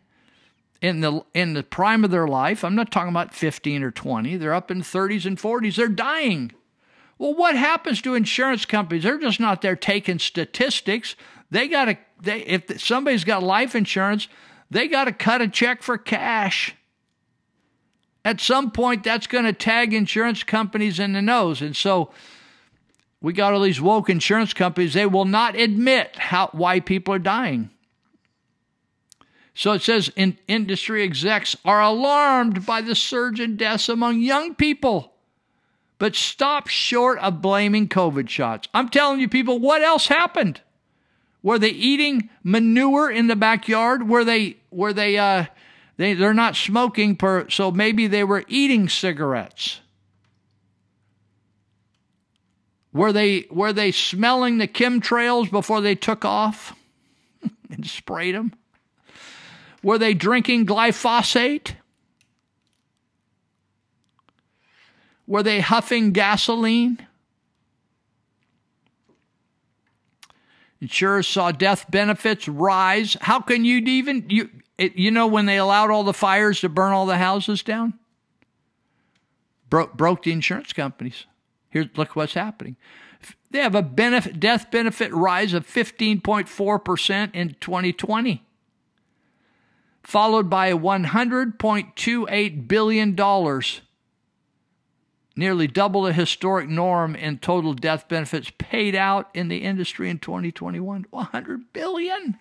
[0.81, 4.37] in the in the prime of their life, I'm not talking about 15 or 20,
[4.37, 6.51] they're up in 30s and 40s, they're dying.
[7.19, 9.03] Well, what happens to insurance companies?
[9.03, 11.15] They're just not there taking statistics.
[11.49, 14.27] They got to they if somebody's got life insurance,
[14.69, 16.75] they got to cut a check for cash.
[18.25, 21.61] At some point that's going to tag insurance companies in the nose.
[21.61, 22.11] And so
[23.21, 27.19] we got all these woke insurance companies, they will not admit how, why people are
[27.19, 27.69] dying.
[29.53, 34.53] So it says in industry execs are alarmed by the surge in deaths among young
[34.53, 35.13] people.
[35.97, 38.67] But stop short of blaming COVID shots.
[38.71, 40.61] I'm telling you, people, what else happened?
[41.43, 44.07] Were they eating manure in the backyard?
[44.07, 45.45] Were they were they uh
[45.97, 49.81] they they're not smoking per so maybe they were eating cigarettes.
[52.93, 56.75] Were they were they smelling the chemtrails before they took off
[57.71, 58.53] and sprayed them?
[59.83, 61.75] Were they drinking glyphosate?
[65.27, 67.06] Were they huffing gasoline?
[70.79, 73.17] Insurers saw death benefits rise.
[73.21, 76.69] How can you even you it, you know when they allowed all the fires to
[76.69, 77.95] burn all the houses down?
[79.69, 81.25] Broke broke the insurance companies.
[81.69, 82.77] Here, look what's happening.
[83.49, 88.43] They have a benefit, death benefit rise of 15.4% in 2020,
[90.03, 93.15] followed by $100.28 billion,
[95.37, 100.19] nearly double the historic norm in total death benefits paid out in the industry in
[100.19, 101.05] 2021.
[101.09, 102.37] 100 billion.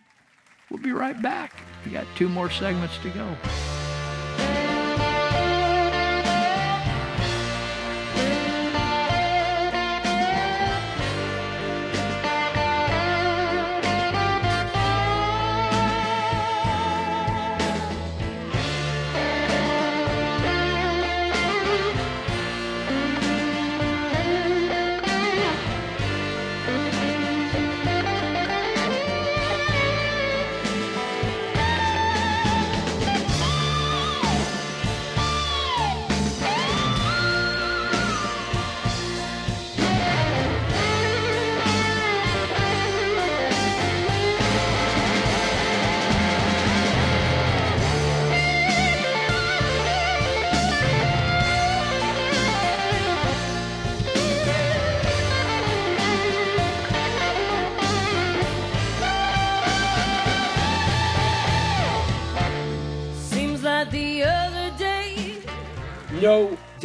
[0.70, 1.60] We'll be right back.
[1.84, 3.36] We got two more segments to go.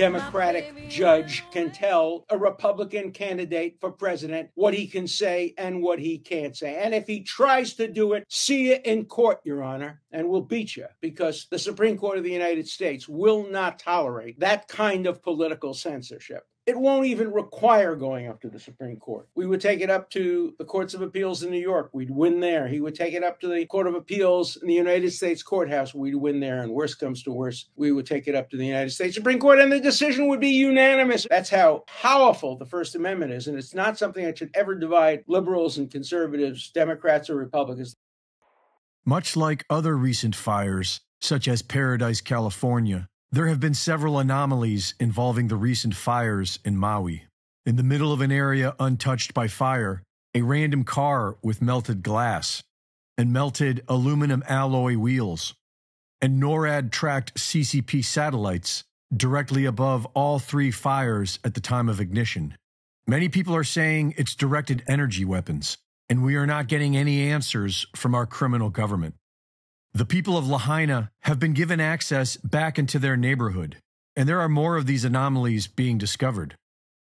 [0.02, 5.99] Democratic judge can tell a Republican candidate for president what he can say and what
[5.99, 6.76] he can't say.
[6.84, 10.41] And if he tries to do it, see you in court, Your Honor, and we'll
[10.41, 15.06] beat you because the Supreme Court of the United States will not tolerate that kind
[15.06, 16.48] of political censorship.
[16.72, 19.27] It won't even require going up to the Supreme Court.
[19.35, 21.89] We would take it up to the courts of appeals in New York.
[21.91, 22.65] We'd win there.
[22.65, 25.93] He would take it up to the Court of Appeals in the United States Courthouse.
[25.93, 26.64] We'd win there.
[26.64, 29.38] And worst comes to worst, we would take it up to the United States Supreme
[29.38, 31.27] Court and the decision would be unanimous.
[31.30, 33.48] That's how powerful the First Amendment is.
[33.48, 37.98] And it's not something that should ever divide liberals and conservatives, Democrats or Republicans.
[39.03, 45.48] Much like other recent fires, such as Paradise, California, there have been several anomalies involving
[45.48, 47.24] the recent fires in Maui.
[47.66, 50.03] In the middle of an area untouched by fire,
[50.36, 52.62] a random car with melted glass
[53.18, 55.53] and melted aluminum alloy wheels,
[56.22, 58.84] and NORAD tracked CCP satellites
[59.16, 62.56] directly above all three fires at the time of ignition.
[63.08, 65.78] Many people are saying it's directed energy weapons,
[66.10, 69.16] and we are not getting any answers from our criminal government.
[69.94, 73.78] The people of Lahaina have been given access back into their neighborhood,
[74.16, 76.56] and there are more of these anomalies being discovered.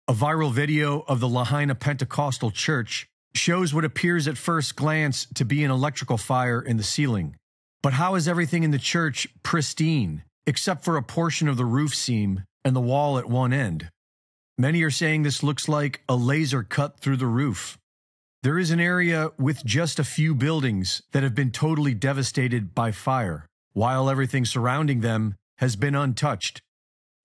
[0.07, 5.43] A viral video of the Lahaina Pentecostal Church shows what appears at first glance to
[5.43, 7.35] be an electrical fire in the ceiling.
[7.81, 11.95] But how is everything in the church pristine, except for a portion of the roof
[11.95, 13.89] seam and the wall at one end?
[14.55, 17.79] Many are saying this looks like a laser cut through the roof.
[18.43, 22.91] There is an area with just a few buildings that have been totally devastated by
[22.91, 26.61] fire, while everything surrounding them has been untouched.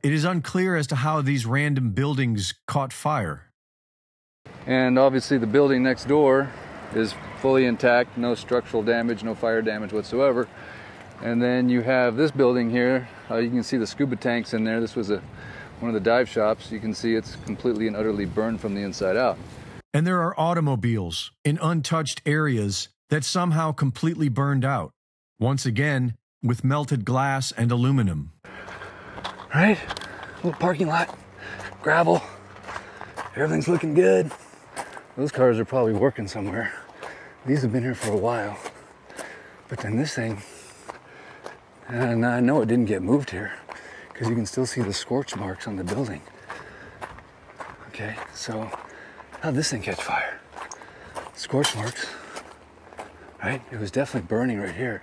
[0.02, 3.52] It is unclear as to how these random buildings caught fire.
[4.66, 6.50] And obviously, the building next door
[6.94, 10.48] is fully intact, no structural damage, no fire damage whatsoever.
[11.20, 13.06] And then you have this building here.
[13.30, 14.80] Uh, you can see the scuba tanks in there.
[14.80, 15.22] This was a
[15.80, 16.72] one of the dive shops.
[16.72, 19.36] You can see it's completely and utterly burned from the inside out.
[19.94, 24.92] And there are automobiles in untouched areas that somehow completely burned out.
[25.38, 28.32] Once again, with melted glass and aluminum.
[29.54, 29.78] Right?
[30.36, 31.14] Little parking lot,
[31.82, 32.22] gravel.
[33.36, 34.30] Everything's looking good.
[35.16, 36.72] Those cars are probably working somewhere.
[37.44, 38.58] These have been here for a while.
[39.68, 40.42] But then this thing,
[41.90, 43.52] uh, and I know it didn't get moved here
[44.12, 46.22] because you can still see the scorch marks on the building.
[47.88, 48.70] Okay, so
[49.42, 50.40] how'd this thing catch fire?
[51.34, 52.06] Scorch marks,
[53.42, 53.60] right?
[53.70, 55.02] It was definitely burning right here.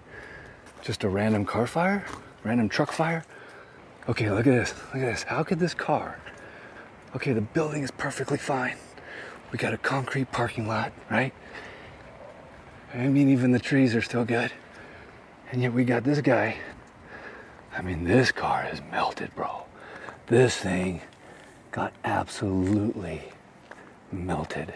[0.81, 2.05] Just a random car fire?
[2.43, 3.25] Random truck fire?
[4.07, 4.73] Okay, look at this.
[4.93, 5.23] Look at this.
[5.23, 6.17] How could this car
[7.15, 8.77] Okay, the building is perfectly fine.
[9.51, 11.33] We got a concrete parking lot, right?
[12.93, 14.51] I mean, even the trees are still good.
[15.51, 16.57] And yet we got this guy.
[17.75, 19.63] I mean, this car is melted, bro.
[20.27, 21.01] This thing
[21.71, 23.23] got absolutely
[24.11, 24.73] melted.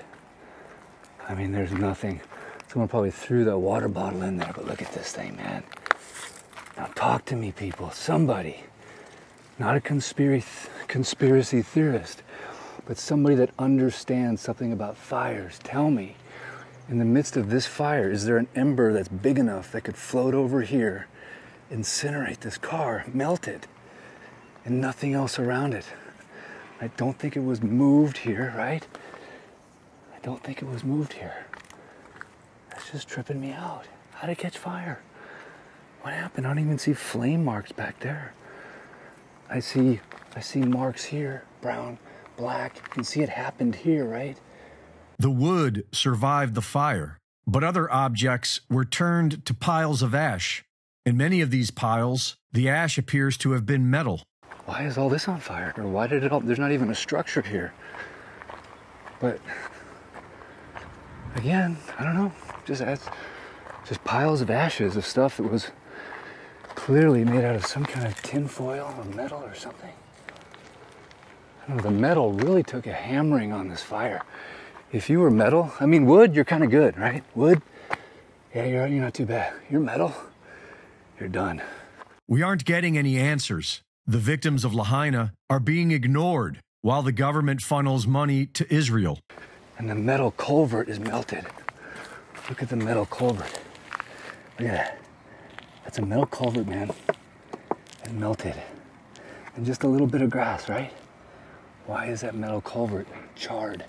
[1.27, 2.21] I mean, there's nothing.
[2.67, 5.63] Someone probably threw that water bottle in there, but look at this thing, man.
[6.75, 7.91] Now talk to me, people.
[7.91, 8.63] Somebody,
[9.59, 12.21] not a conspiracy conspiracy theorist,
[12.85, 15.59] but somebody that understands something about fires.
[15.63, 16.15] Tell me,
[16.89, 19.95] in the midst of this fire, is there an ember that's big enough that could
[19.95, 21.07] float over here,
[21.71, 23.67] incinerate this car, melt it,
[24.65, 25.85] and nothing else around it?
[26.81, 28.85] I don't think it was moved here, right?
[30.23, 31.47] I don't think it was moved here.
[32.69, 33.87] That's just tripping me out.
[34.13, 35.01] How did it catch fire?
[36.01, 36.47] What happened?
[36.47, 38.33] I don't even see flame marks back there.
[39.49, 39.99] I see
[40.33, 41.97] I see marks here, brown,
[42.37, 42.77] black.
[42.77, 44.37] You can see it happened here, right?
[45.19, 50.63] The wood survived the fire, but other objects were turned to piles of ash.
[51.05, 54.23] In many of these piles, the ash appears to have been metal.
[54.67, 55.73] Why is all this on fire?
[55.75, 57.73] Or why did it all there's not even a structure here.
[59.19, 59.39] But
[61.35, 62.31] again, I don't know.
[62.65, 63.07] Just that's
[63.85, 65.71] just piles of ashes of stuff that was
[66.75, 69.91] clearly made out of some kind of tin foil or metal or something.
[71.63, 74.21] I don't know, the metal really took a hammering on this fire.
[74.91, 77.23] If you were metal, I mean wood, you're kind of good, right?
[77.35, 77.61] Wood,
[78.53, 79.53] yeah, you're, you're not too bad.
[79.69, 80.13] You're metal,
[81.19, 81.61] you're done.
[82.27, 83.81] We aren't getting any answers.
[84.05, 89.19] The victims of Lahaina are being ignored while the government funnels money to Israel.
[89.77, 91.45] And the metal culvert is melted.
[92.49, 93.59] Look at the metal culvert.
[94.59, 94.99] Look at that.
[95.83, 96.91] That's a metal culvert, man.
[98.03, 98.55] It's melted.
[99.55, 100.91] And just a little bit of grass, right?
[101.85, 103.83] Why is that metal culvert charred?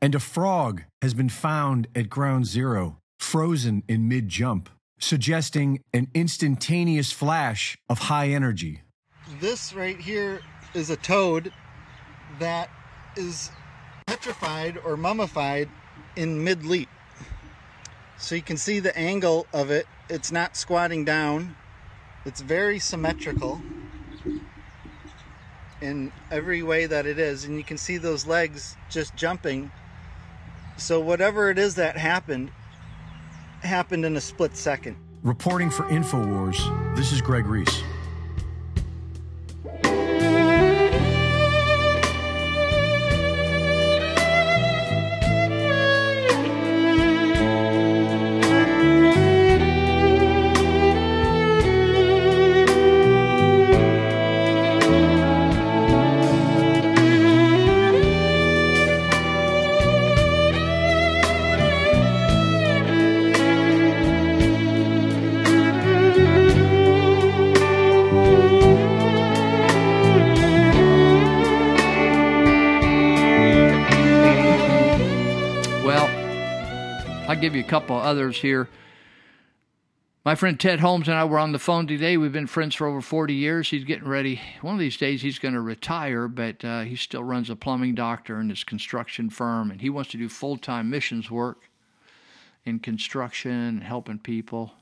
[0.00, 4.68] And a frog has been found at ground zero, frozen in mid jump,
[4.98, 8.82] suggesting an instantaneous flash of high energy.
[9.40, 10.40] This right here
[10.74, 11.52] is a toad
[12.38, 12.68] that
[13.16, 13.50] is
[14.06, 15.68] petrified or mummified
[16.16, 16.88] in mid leap.
[18.18, 19.86] So you can see the angle of it.
[20.08, 21.56] It's not squatting down.
[22.24, 23.60] It's very symmetrical
[25.80, 27.44] in every way that it is.
[27.44, 29.72] And you can see those legs just jumping.
[30.76, 32.50] So whatever it is that happened,
[33.62, 34.96] happened in a split second.
[35.22, 37.82] Reporting for InfoWars, this is Greg Reese.
[77.52, 78.66] Give you a couple others here.
[80.24, 82.16] My friend Ted Holmes and I were on the phone today.
[82.16, 83.68] We've been friends for over 40 years.
[83.68, 84.40] He's getting ready.
[84.62, 87.94] One of these days, he's going to retire, but uh, he still runs a plumbing
[87.94, 91.68] doctor in his construction firm, and he wants to do full time missions work
[92.64, 94.72] in construction helping people.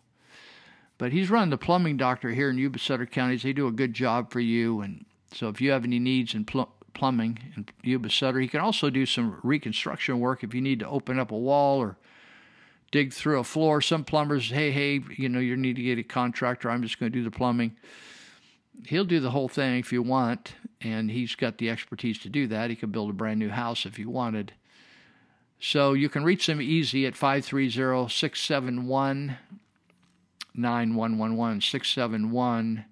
[0.96, 3.42] But he's running the plumbing doctor here in Yuba Sutter counties.
[3.42, 6.44] They do a good job for you, and so if you have any needs in
[6.44, 10.78] pl- plumbing in Yuba Sutter, he can also do some reconstruction work if you need
[10.78, 11.96] to open up a wall or
[12.90, 13.80] dig through a floor.
[13.80, 16.70] Some plumbers, hey, hey, you know, you need to get a contractor.
[16.70, 17.76] I'm just going to do the plumbing.
[18.86, 22.46] He'll do the whole thing if you want, and he's got the expertise to do
[22.48, 22.70] that.
[22.70, 24.54] He could build a brand new house if you wanted.
[25.60, 29.36] So you can reach them easy at 530 671
[30.54, 31.60] 9111.
[31.60, 32.84] 671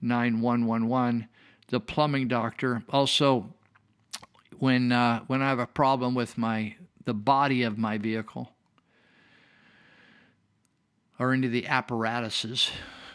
[0.00, 1.28] 9111.
[1.68, 2.82] The plumbing doctor.
[2.90, 3.54] Also,
[4.58, 8.51] when uh, when I have a problem with my the body of my vehicle,
[11.18, 12.70] or into the apparatuses,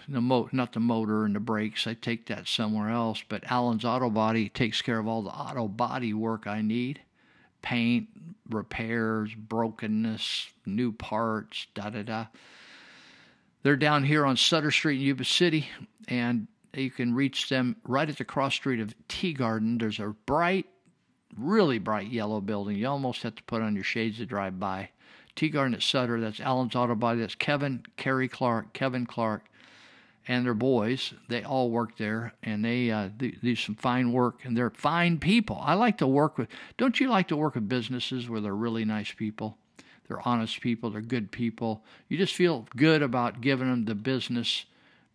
[0.07, 1.87] the mo- not the motor and the brakes.
[1.87, 3.23] I take that somewhere else.
[3.27, 7.01] But Allen's Auto Body takes care of all the auto body work I need
[7.61, 8.07] paint,
[8.49, 12.25] repairs, brokenness, new parts, da da da.
[13.63, 15.67] They're down here on Sutter Street in Yuba City,
[16.07, 19.79] and you can reach them right at the cross street of Teegarden.
[19.79, 20.67] There's a bright,
[21.37, 22.77] really bright yellow building.
[22.77, 24.89] You almost have to put on your shades to drive by.
[25.37, 26.19] Teegarden at Sutter.
[26.19, 27.21] That's Allen's Auto Body.
[27.21, 29.43] That's Kevin, Kerry Clark, Kevin Clark,
[30.27, 31.13] and their boys.
[31.29, 35.19] They all work there, and they uh, do, do some fine work, and they're fine
[35.19, 35.59] people.
[35.61, 36.49] I like to work with.
[36.77, 39.57] Don't you like to work with businesses where they're really nice people?
[40.07, 40.89] They're honest people.
[40.89, 41.83] They're good people.
[42.09, 44.65] You just feel good about giving them the business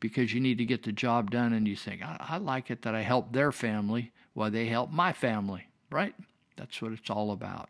[0.01, 2.83] because you need to get the job done, and you think, I, I like it
[2.83, 6.15] that I help their family while they help my family, right?
[6.57, 7.69] That's what it's all about.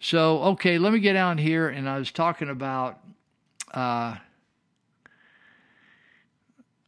[0.00, 2.98] So, okay, let me get down here, and I was talking about.
[3.72, 4.16] Uh,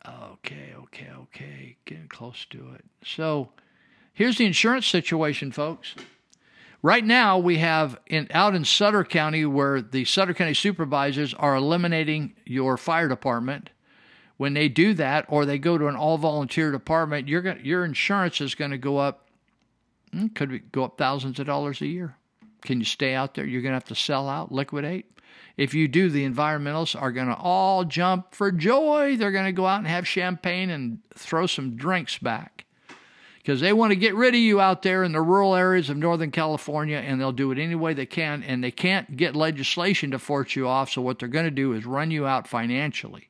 [0.09, 2.85] okay, okay, okay, getting close to it.
[3.05, 3.51] So,
[4.15, 5.95] here's the insurance situation, folks.
[6.81, 11.55] Right now, we have in out in Sutter County where the Sutter County supervisors are
[11.55, 13.71] eliminating your fire department.
[14.39, 18.55] When they do that, or they go to an all-volunteer department, your your insurance is
[18.55, 19.29] going to go up.
[20.13, 22.17] hmm, Could go up thousands of dollars a year.
[22.63, 23.45] Can you stay out there?
[23.45, 25.07] You're going to have to sell out, liquidate.
[25.57, 29.17] If you do, the environmentalists are going to all jump for joy.
[29.17, 32.65] They're going to go out and have champagne and throw some drinks back
[33.43, 35.97] because they want to get rid of you out there in the rural areas of
[35.97, 38.43] Northern California, and they'll do it any way they can.
[38.45, 41.73] And they can't get legislation to force you off, so what they're going to do
[41.73, 43.29] is run you out financially.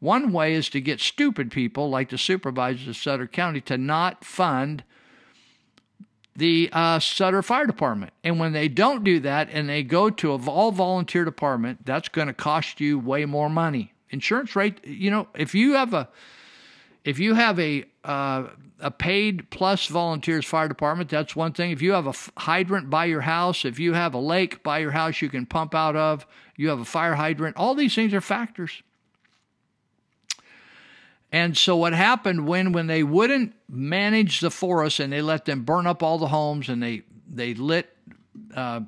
[0.00, 4.24] One way is to get stupid people like the supervisors of Sutter County to not
[4.24, 4.82] fund
[6.36, 8.12] the uh, Sutter Fire Department.
[8.24, 12.08] And when they don't do that and they go to a all volunteer department, that's
[12.08, 13.92] going to cost you way more money.
[14.10, 16.08] Insurance rate, you know, if you have a
[17.04, 18.48] if you have a uh,
[18.80, 21.70] a paid plus volunteers fire department, that's one thing.
[21.70, 24.90] If you have a hydrant by your house, if you have a lake by your
[24.90, 26.26] house you can pump out of,
[26.56, 28.82] you have a fire hydrant, all these things are factors.
[31.32, 35.62] And so what happened when when they wouldn't manage the forest and they let them
[35.62, 37.88] burn up all the homes and they they lit
[38.54, 38.82] uh,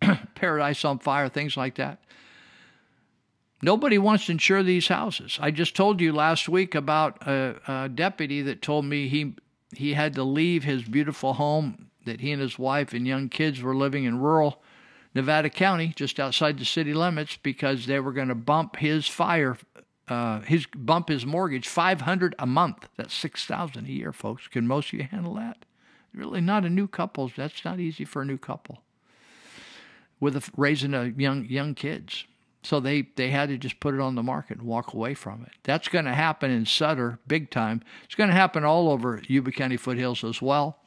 [0.34, 2.02] paradise on fire, things like that.
[3.62, 5.38] Nobody wants to insure these houses.
[5.42, 9.34] I just told you last week about a, a deputy that told me he
[9.76, 13.60] he had to leave his beautiful home that he and his wife and young kids
[13.60, 14.62] were living in rural
[15.14, 19.58] Nevada County, just outside the city limits, because they were going to bump his fire,
[20.10, 22.88] uh, his bump his mortgage five hundred a month.
[22.96, 24.48] That's six thousand a year, folks.
[24.48, 25.64] Can most of you handle that?
[26.12, 27.30] Really, not a new couple.
[27.34, 28.82] That's not easy for a new couple
[30.18, 32.26] with a, raising a young young kids.
[32.62, 35.44] So they, they had to just put it on the market and walk away from
[35.44, 35.52] it.
[35.62, 37.82] That's going to happen in Sutter big time.
[38.04, 40.78] It's going to happen all over Yuba County foothills as well.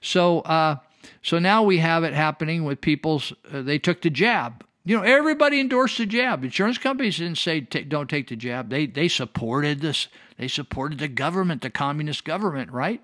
[0.00, 0.76] So uh,
[1.22, 3.32] so now we have it happening with people's.
[3.52, 4.65] Uh, they took the jab.
[4.86, 6.44] You know, everybody endorsed the jab.
[6.44, 8.70] Insurance companies didn't say don't take the jab.
[8.70, 10.06] They they supported this.
[10.38, 13.02] They supported the government, the communist government, right?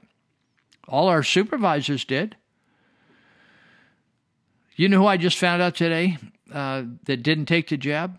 [0.86, 2.36] All our supervisors did.
[4.76, 6.18] You know who I just found out today
[6.52, 8.16] uh, that didn't take the jab?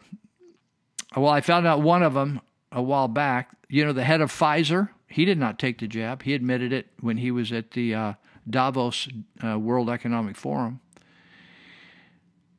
[1.15, 3.55] Well, I found out one of them a while back.
[3.69, 6.23] You know, the head of Pfizer, he did not take the jab.
[6.23, 8.13] He admitted it when he was at the uh,
[8.49, 9.07] Davos
[9.41, 10.81] uh, World Economic Forum.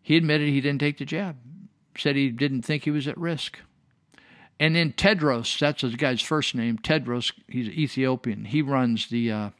[0.04, 1.36] He admitted he didn't take the jab,
[1.96, 3.60] said he didn't think he was at risk.
[4.60, 8.44] And then Tedros, that's the guy's first name, Tedros, he's Ethiopian.
[8.44, 9.50] He runs the uh,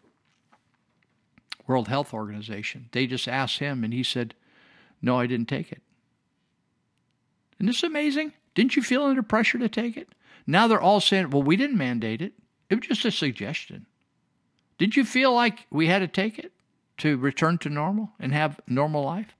[1.66, 2.90] World Health Organization.
[2.92, 4.34] They just asked him, and he said,
[5.00, 5.80] No, I didn't take it.
[7.58, 8.34] Isn't this amazing?
[8.54, 10.08] Didn't you feel under pressure to take it?
[10.46, 12.34] Now they're all saying, Well, we didn't mandate it,
[12.68, 13.86] it was just a suggestion.
[14.76, 16.52] Did you feel like we had to take it
[16.98, 19.34] to return to normal and have normal life?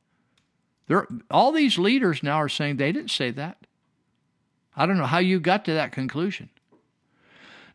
[1.31, 3.66] All these leaders now are saying they didn't say that.
[4.77, 6.51] I don't know how you got to that conclusion.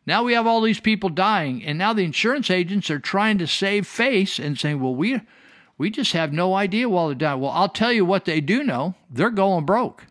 [0.06, 3.46] Now we have all these people dying, and now the insurance agents are trying to
[3.46, 5.20] save face and saying, "Well, we
[5.76, 8.62] we just have no idea while they're dying." Well, I'll tell you what they do
[8.62, 10.06] know: they're going broke,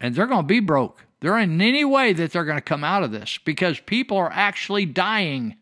[0.00, 1.06] and they're going to be broke.
[1.20, 4.32] There ain't any way that they're going to come out of this because people are
[4.32, 5.56] actually dying.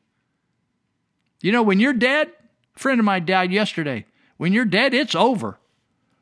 [1.40, 2.32] You know, when you're dead,
[2.76, 4.06] a friend of mine died yesterday.
[4.36, 5.57] When you're dead, it's over.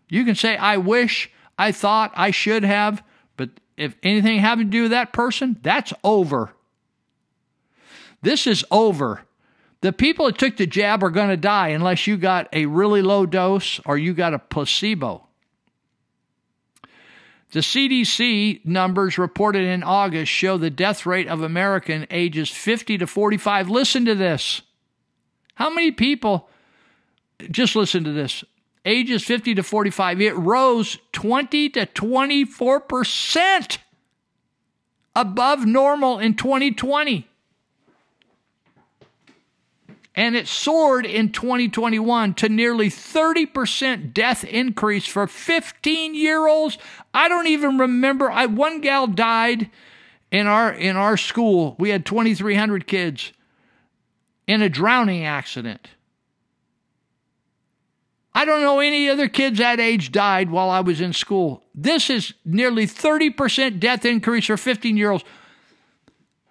[0.09, 3.03] You can say, "I wish," "I thought," "I should have,"
[3.37, 6.53] but if anything having to do with that person, that's over.
[8.23, 9.23] This is over.
[9.83, 13.03] The people that took the jab are going to die unless you got a really
[13.03, 15.27] low dose or you got a placebo.
[17.53, 23.07] The CDC numbers reported in August show the death rate of American ages 50 to
[23.07, 23.71] 45.
[23.71, 24.63] Listen to this.
[25.55, 26.51] How many people,
[27.51, 28.45] just listen to this,
[28.87, 33.79] ages 50 to 45, it rose 20 to 24%
[35.15, 37.29] above normal in 2020
[40.17, 46.79] and it soared in 2021 to nearly 30% death increase for 15 year olds.
[47.13, 48.31] I don't even remember.
[48.31, 49.71] I one gal died
[50.33, 53.33] in our in our school, we had 2300 kids
[54.47, 55.89] in a drowning accident.
[58.37, 61.65] I don't know any other kids that age died while I was in school.
[61.75, 65.25] This is nearly 30% death increase for 15 year olds.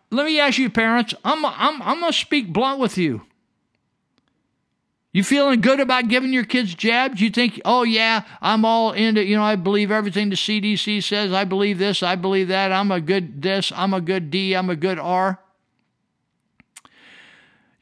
[0.10, 3.22] Let me ask you, parents, I'm, I'm, I'm going to speak blunt with you.
[5.14, 7.22] You feeling good about giving your kids jabs?
[7.22, 11.34] You think, oh, yeah, I'm all into, you know, I believe everything the CDC says.
[11.34, 12.72] I believe this, I believe that.
[12.72, 15.40] I'm a good this, I'm a good D, I'm a good R.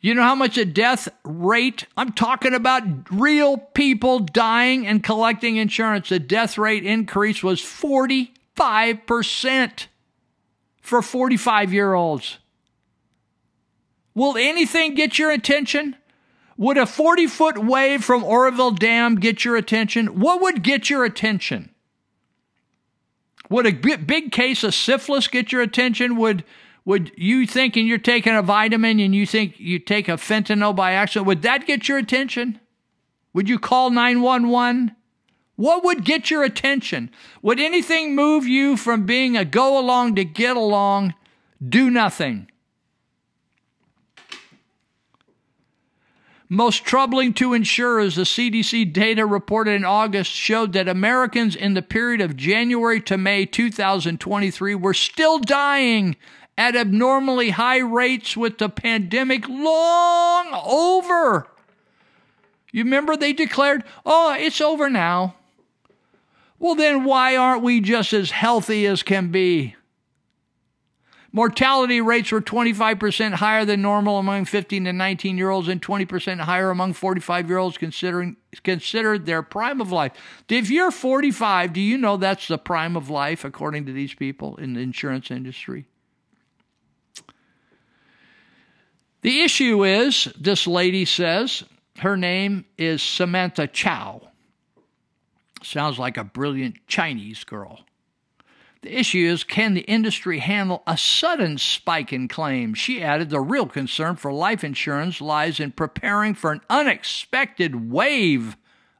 [0.03, 1.85] You know how much a death rate?
[1.95, 6.09] I'm talking about real people dying and collecting insurance.
[6.09, 9.87] The death rate increase was 45%
[10.81, 12.39] for 45 year olds.
[14.13, 15.95] Will anything get your attention?
[16.57, 20.19] Would a 40 foot wave from Oroville Dam get your attention?
[20.19, 21.69] What would get your attention?
[23.49, 26.17] Would a big case of syphilis get your attention?
[26.17, 26.43] Would
[26.85, 30.91] would you thinking you're taking a vitamin and you think you take a fentanyl by
[30.93, 32.59] accident, would that get your attention?
[33.33, 34.95] Would you call 911?
[35.55, 37.09] What would get your attention?
[37.41, 41.13] Would anything move you from being a go along to get along?
[41.67, 42.49] Do nothing.
[46.49, 51.81] Most troubling to insurers, the CDC data reported in August showed that Americans in the
[51.81, 56.15] period of January to May 2023 were still dying
[56.57, 61.47] at abnormally high rates with the pandemic long over.
[62.71, 65.35] You remember they declared, oh, it's over now.
[66.59, 69.75] Well, then why aren't we just as healthy as can be?
[71.35, 76.39] Mortality rates were 25% higher than normal among 15 to 19 year olds and 20%
[76.41, 80.11] higher among 45 year olds considering considered their prime of life.
[80.47, 84.55] If you're 45, do you know that's the prime of life according to these people
[84.57, 85.87] in the insurance industry?
[89.23, 91.63] The issue is, this lady says,
[91.99, 94.21] her name is Samantha Chow.
[95.63, 97.79] Sounds like a brilliant Chinese girl.
[98.81, 102.77] The issue is can the industry handle a sudden spike in claims?
[102.77, 108.57] She added the real concern for life insurance lies in preparing for an unexpected wave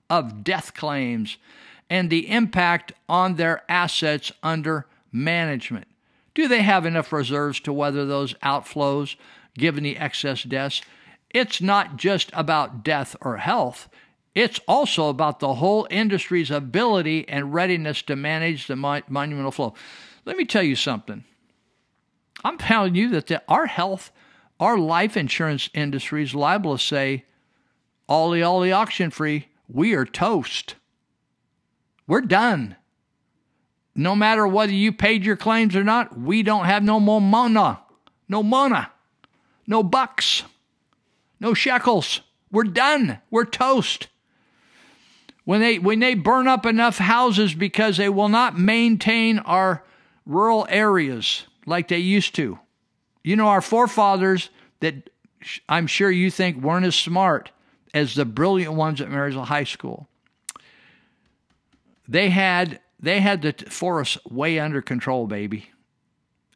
[0.10, 1.38] of death claims
[1.90, 5.88] and the impact on their assets under management.
[6.34, 9.18] Do they have enough reserves to weather those outflows?
[9.58, 10.82] Given the excess deaths,
[11.30, 13.90] it's not just about death or health.
[14.36, 19.74] It's also about the whole industry's ability and readiness to manage the monumental flow.
[20.26, 21.24] Let me tell you something.
[22.44, 24.12] I'm telling you that the, our health,
[24.60, 27.26] our life insurance industry is liable to say,
[28.10, 30.76] Ollie, Ollie, auction free, we are toast.
[32.08, 32.76] We're done.
[33.96, 37.78] No matter whether you paid your claims or not, we don't have no more money.
[38.28, 38.86] No money
[39.68, 40.44] no bucks,
[41.40, 42.22] no shekels.
[42.52, 43.20] We're done.
[43.32, 44.08] We're toast.
[45.46, 49.84] When they when they burn up enough houses because they will not maintain our
[50.26, 52.60] rural areas like they used to.
[53.24, 54.50] You know our forefathers
[54.80, 55.10] that
[55.68, 57.52] I'm sure you think weren't as smart
[57.94, 60.08] as the brilliant ones at Marysville High School.
[62.08, 65.70] They had they had the forests way under control, baby.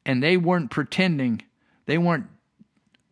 [0.05, 1.41] And they weren't pretending.
[1.85, 2.27] They weren't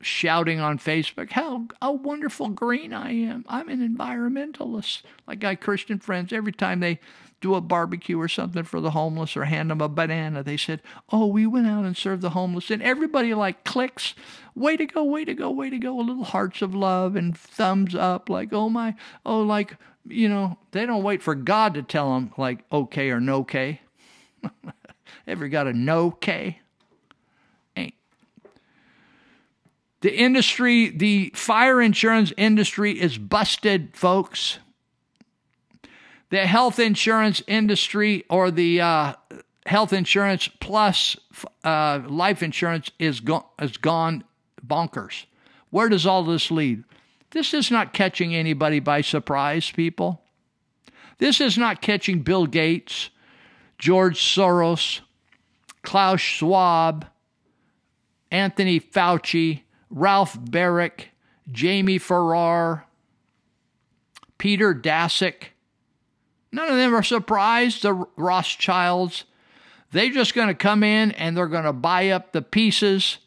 [0.05, 3.43] shouting on Facebook how, how wonderful green I am.
[3.47, 5.01] I'm an environmentalist.
[5.27, 6.99] Like my Christian friends, every time they
[7.41, 10.81] do a barbecue or something for the homeless or hand them a banana, they said,
[11.09, 12.69] Oh, we went out and served the homeless.
[12.69, 14.13] And everybody like clicks,
[14.53, 15.99] way to go, way to go, way to go.
[15.99, 18.95] A little hearts of love and thumbs up, like, oh my,
[19.25, 19.75] oh, like,
[20.07, 23.81] you know, they don't wait for God to tell them, like, okay or no K.
[25.27, 26.59] Ever got a no K?
[30.05, 34.59] The industry, the fire insurance industry is busted, folks.
[36.29, 39.13] The health insurance industry or the uh,
[39.65, 41.17] health insurance plus
[41.63, 44.23] uh, life insurance is, go- is gone
[44.63, 45.25] bonkers.
[45.71, 46.83] Where does all this lead?
[47.31, 50.21] This is not catching anybody by surprise, people.
[51.17, 53.09] This is not catching Bill Gates,
[53.79, 54.99] George Soros,
[55.81, 57.07] Klaus Schwab,
[58.29, 61.05] Anthony Fauci, Ralph Baric,
[61.51, 62.85] Jamie Farrar,
[64.37, 65.45] Peter Daszak.
[66.51, 69.25] None of them are surprised, the Rothschilds.
[69.91, 73.17] They're just going to come in and they're going to buy up the pieces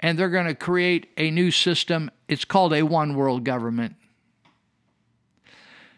[0.00, 2.10] and they're going to create a new system.
[2.28, 3.96] It's called a one world government.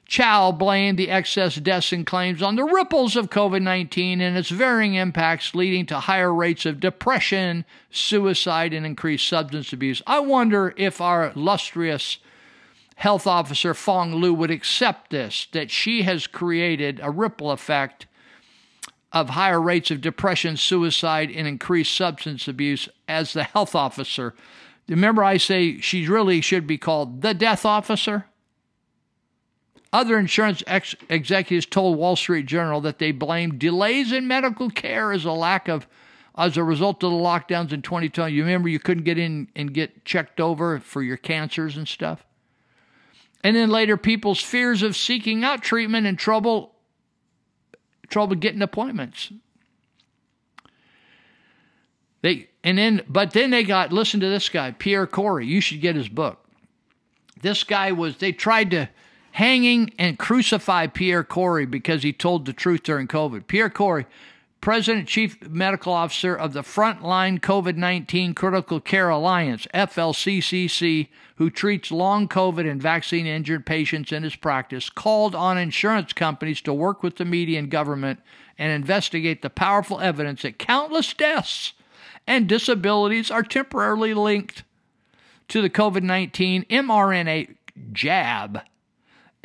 [0.08, 4.48] Chow blamed the excess deaths and claims on the ripples of COVID 19 and its
[4.48, 10.00] varying impacts, leading to higher rates of depression, suicide, and increased substance abuse.
[10.06, 12.16] I wonder if our illustrious
[12.96, 18.06] health officer, Phuong Luu, would accept this that she has created a ripple effect
[19.12, 24.34] of higher rates of depression, suicide, and increased substance abuse as the health officer.
[24.88, 28.24] Remember, I say she really should be called the death officer?
[29.92, 35.12] Other insurance ex- executives told Wall Street Journal that they blamed delays in medical care
[35.12, 35.86] as a lack of
[36.36, 38.32] as a result of the lockdowns in 2020.
[38.32, 42.24] You remember you couldn't get in and get checked over for your cancers and stuff.
[43.42, 46.74] And then later people's fears of seeking out treatment and trouble
[48.08, 49.32] trouble getting appointments.
[52.20, 55.46] They and then but then they got listen to this guy, Pierre Kory.
[55.46, 56.44] You should get his book.
[57.40, 58.88] This guy was they tried to
[59.38, 63.46] hanging and crucify Pierre Kory because he told the truth during COVID.
[63.46, 64.04] Pierre Kory,
[64.60, 71.06] President Chief Medical Officer of the Frontline COVID 19 Critical Care Alliance, FLCCC,
[71.36, 76.60] who treats long COVID and vaccine injured patients in his practice, called on insurance companies
[76.62, 78.18] to work with the media and government
[78.58, 81.74] and investigate the powerful evidence that countless deaths
[82.26, 84.64] and disabilities are temporarily linked
[85.46, 87.54] to the COVID 19 mRNA
[87.92, 88.62] jab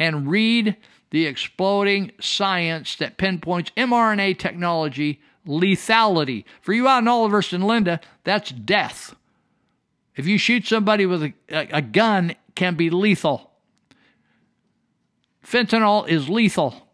[0.04, 0.76] and read
[1.12, 6.44] the exploding science that pinpoints mRNA technology lethality.
[6.62, 9.16] For you out in Olivehurst and Linda, that's death.
[10.18, 13.52] If you shoot somebody with a, a, a gun, can be lethal.
[15.46, 16.88] Fentanyl is lethal.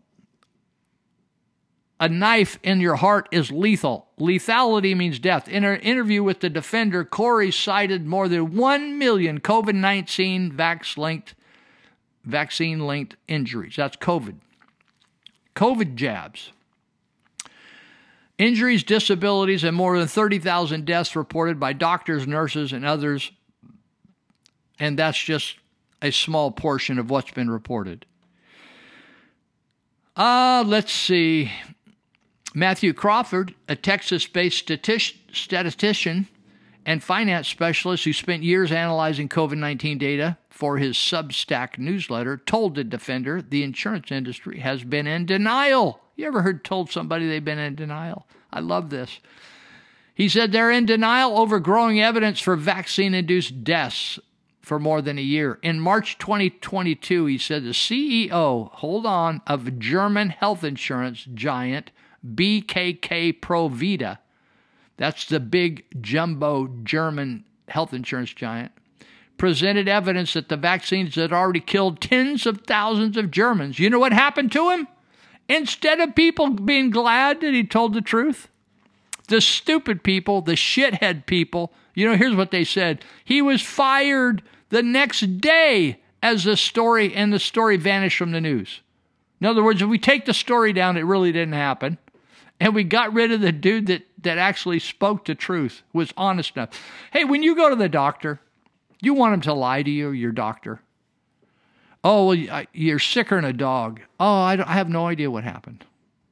[1.99, 4.07] A knife in your heart is lethal.
[4.19, 5.49] Lethality means death.
[5.49, 10.98] In an interview with the defender, Kory cited more than 1 million COVID 19 vax
[10.98, 11.34] linked
[12.24, 13.76] vaccine linked injuries.
[13.76, 14.36] That's COVID.
[15.56, 16.52] COVID jabs.
[18.38, 23.32] Injuries, disabilities, and more than 30,000 deaths reported by doctors, nurses, and others.
[24.80, 25.58] And that's just
[26.02, 28.06] a small portion of what's been reported.
[30.16, 31.52] Uh, let's see.
[32.54, 34.72] Matthew Crawford, a Texas based
[35.32, 36.28] statistician
[36.86, 42.76] and finance specialist who spent years analyzing COVID 19 data for his Substack newsletter, told
[42.76, 46.02] the defender the insurance industry has been in denial.
[46.16, 48.28] You ever heard told somebody they've been in denial?
[48.52, 49.20] I love this.
[50.14, 54.20] He said they're in denial over growing evidence for vaccine induced deaths
[54.62, 55.60] for more than a year.
[55.64, 61.92] In March 2022, he said the CEO, hold on, of German health insurance giant
[62.26, 64.18] BKK ProVita,
[65.00, 68.74] that's the big jumbo German health insurance giant,
[69.38, 73.80] presented evidence that the vaccines had already killed tens of thousands of Germans.
[73.80, 74.90] You know what happened to him?
[75.48, 78.50] Instead of people being glad that he told the truth,
[79.30, 83.06] the stupid people, the shithead people, you know, here's what they said.
[83.24, 88.42] He was fired the next day as the story and the story vanished from the
[88.42, 88.82] news.
[89.40, 91.98] In other words, if we take the story down, it really didn't happen.
[92.60, 96.56] And we got rid of the dude that, that actually spoke the truth, was honest
[96.56, 96.70] enough.
[97.12, 98.40] Hey, when you go to the doctor,
[99.02, 100.82] you want him to lie to you, your doctor.
[102.04, 104.02] Oh, well, you're sicker than a dog.
[104.20, 105.86] Oh, I, I have no idea what happened.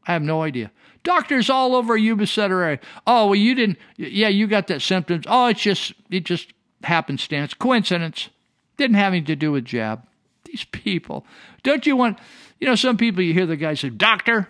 [0.08, 0.72] I have no idea.
[1.04, 2.80] Doctors all over Yuba area.
[3.06, 3.78] Oh, well, you didn't.
[3.98, 5.26] Yeah, you got that symptoms.
[5.28, 6.54] Oh, it's just it just
[6.84, 8.30] happenstance, coincidence.
[8.78, 10.04] Didn't have anything to do with jab.
[10.46, 11.26] These people.
[11.64, 12.20] Don't you want?
[12.60, 14.50] You know, some people you hear the guy say, "Doctor,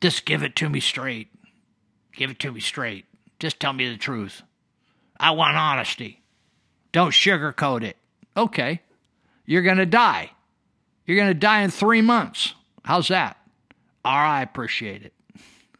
[0.00, 1.28] just give it to me straight.
[2.16, 3.04] Give it to me straight.
[3.38, 4.42] Just tell me the truth.
[5.20, 6.22] I want honesty.
[6.92, 7.96] Don't sugarcoat it.
[8.36, 8.80] Okay.
[9.44, 10.32] You're going to die.
[11.04, 12.54] You're going to die in three months.
[12.84, 13.36] How's that?
[14.04, 15.12] All right, I appreciate it.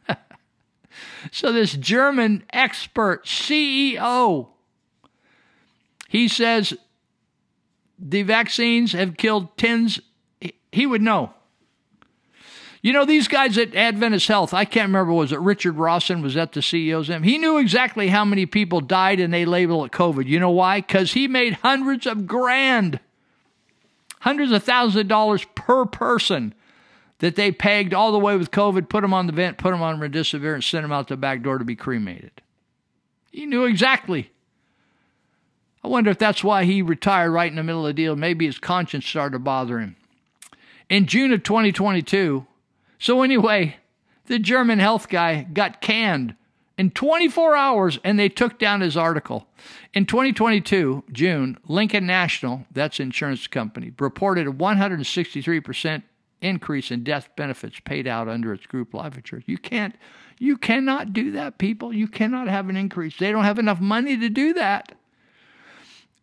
[1.31, 4.49] so, this German expert CEO,
[6.07, 6.73] he says
[7.97, 9.99] the vaccines have killed tens.
[10.71, 11.33] He would know.
[12.87, 16.21] You know, these guys at Adventist Health, I can't remember, was it Richard Rawson?
[16.21, 17.23] Was that the CEO's name?
[17.23, 20.25] He knew exactly how many people died and they label it COVID.
[20.25, 20.79] You know why?
[20.79, 23.01] Because he made hundreds of grand,
[24.21, 26.53] hundreds of thousands of dollars per person
[27.19, 29.81] that they pegged all the way with COVID, put them on the vent, put them
[29.81, 32.41] on remdesivir, and sent them out the back door to be cremated.
[33.33, 34.31] He knew exactly.
[35.83, 38.15] I wonder if that's why he retired right in the middle of the deal.
[38.15, 39.97] Maybe his conscience started to bother him.
[40.89, 42.46] In June of 2022,
[42.99, 43.77] so, anyway,
[44.25, 46.35] the German health guy got canned
[46.77, 49.47] in 24 hours, and they took down his article.
[49.93, 56.03] In 2022, June, Lincoln National, that's insurance company, reported a 163%
[56.39, 59.47] increase in death benefits paid out under its group life insurance.
[59.47, 59.95] You can't,
[60.37, 61.91] you cannot do that, people.
[61.91, 63.17] You cannot have an increase.
[63.17, 64.93] They don't have enough money to do that.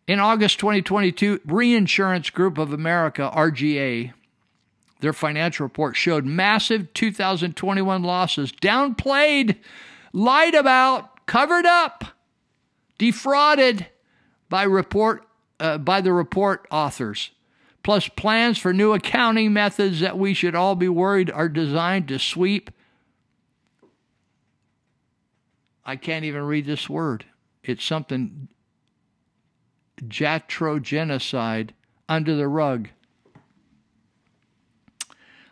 [0.07, 4.13] In August 2022, Reinsurance Group of America, RGA,
[5.05, 9.55] their financial report showed massive 2021 losses, downplayed,
[10.11, 12.03] lied about, covered up,
[12.97, 13.85] defrauded
[14.49, 15.25] by report
[15.59, 17.29] uh, by the report authors.
[17.83, 22.17] Plus plans for new accounting methods that we should all be worried are designed to
[22.17, 22.71] sweep
[25.85, 27.25] I can't even read this word.
[27.63, 28.47] It's something
[30.01, 31.69] jatrogenocide
[32.09, 32.89] under the rug.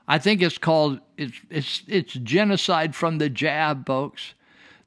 [0.07, 4.33] I think it's called it's it's it's genocide from the jab, folks.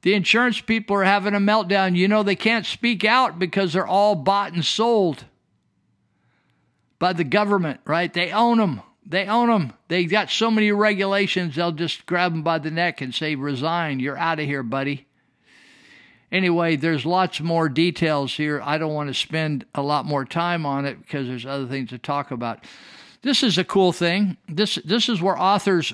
[0.03, 1.95] The insurance people are having a meltdown.
[1.95, 5.25] You know they can't speak out because they're all bought and sold
[6.99, 8.13] by the government, right?
[8.13, 8.81] They own them.
[9.05, 9.73] They own them.
[9.87, 13.99] They got so many regulations, they'll just grab them by the neck and say, "Resign.
[13.99, 15.07] You're out of here, buddy."
[16.29, 18.61] Anyway, there's lots more details here.
[18.63, 21.89] I don't want to spend a lot more time on it because there's other things
[21.89, 22.65] to talk about.
[23.21, 24.37] This is a cool thing.
[24.47, 25.93] This this is where authors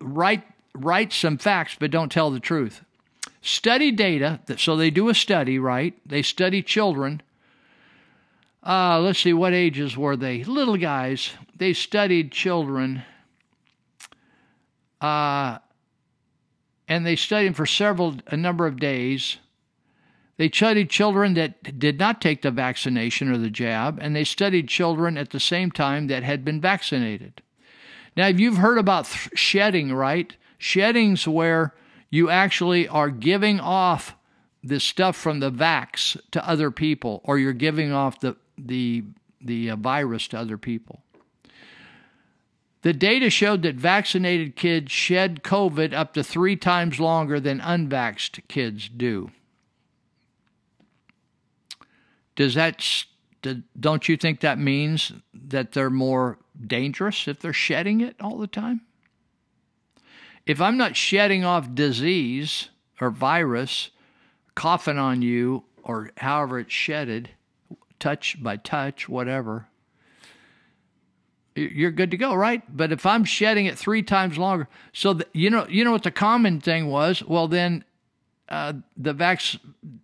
[0.00, 0.42] write
[0.74, 2.82] write some facts but don't tell the truth.
[3.40, 4.40] Study data.
[4.56, 5.94] So they do a study, right?
[6.04, 7.22] They study children.
[8.62, 10.42] Uh, let's see, what ages were they?
[10.42, 11.30] Little guys.
[11.56, 13.04] They studied children.
[15.00, 15.58] Uh,
[16.88, 19.36] and they studied them for several a number of days.
[20.38, 24.68] They studied children that did not take the vaccination or the jab, and they studied
[24.68, 27.42] children at the same time that had been vaccinated.
[28.16, 30.36] Now, if you've heard about th- shedding, right?
[30.58, 31.74] Shedding's where
[32.10, 34.14] you actually are giving off
[34.62, 39.04] the stuff from the vax to other people, or you're giving off the the
[39.40, 41.02] the uh, virus to other people.
[42.82, 48.46] The data showed that vaccinated kids shed COVID up to three times longer than unvaxxed
[48.48, 49.30] kids do.
[52.36, 52.84] Does that
[53.78, 58.46] don't you think that means that they're more dangerous if they're shedding it all the
[58.46, 58.82] time?
[60.46, 63.90] If I'm not shedding off disease or virus,
[64.54, 67.30] coughing on you, or however it's shedded,
[67.98, 69.66] touch by touch, whatever,
[71.56, 72.62] you're good to go, right?
[72.74, 76.02] But if I'm shedding it three times longer, so the, you know, you know what
[76.02, 77.22] the common thing was.
[77.22, 77.84] Well, then
[78.48, 79.60] uh, the vac-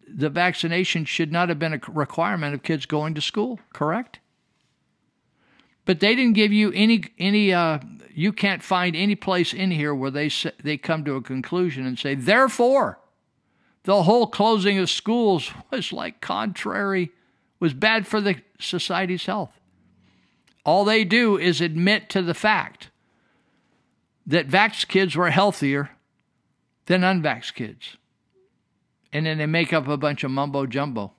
[0.07, 4.19] the vaccination should not have been a requirement of kids going to school, correct?
[5.85, 7.53] But they didn't give you any any.
[7.53, 7.79] Uh,
[8.15, 11.87] you can't find any place in here where they say, they come to a conclusion
[11.87, 12.99] and say, therefore,
[13.85, 17.11] the whole closing of schools was like contrary,
[17.59, 19.59] was bad for the society's health.
[20.65, 22.91] All they do is admit to the fact
[24.27, 25.91] that vax kids were healthier
[26.87, 27.97] than unvax kids.
[29.13, 31.13] And then they make up a bunch of mumbo jumbo.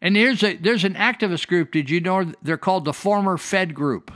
[0.00, 1.72] And here's a, there's an activist group.
[1.72, 4.12] Did you know they're called the Former Fed Group?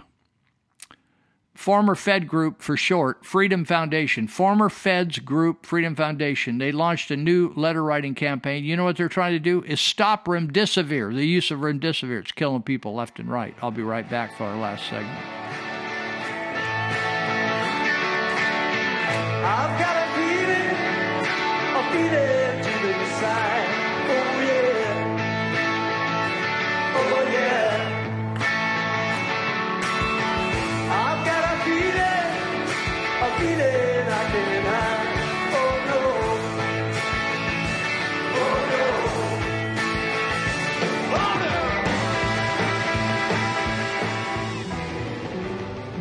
[1.55, 4.27] Former Fed Group for short, Freedom Foundation.
[4.27, 6.59] Former Feds Group, Freedom Foundation.
[6.59, 8.65] They launched a new letter writing campaign.
[8.65, 9.63] You know what they're trying to do?
[9.63, 12.21] Is stop remdesivir, the use of remdesivir.
[12.21, 13.55] It's killing people left and right.
[13.63, 15.45] I'll be right back for our last segment.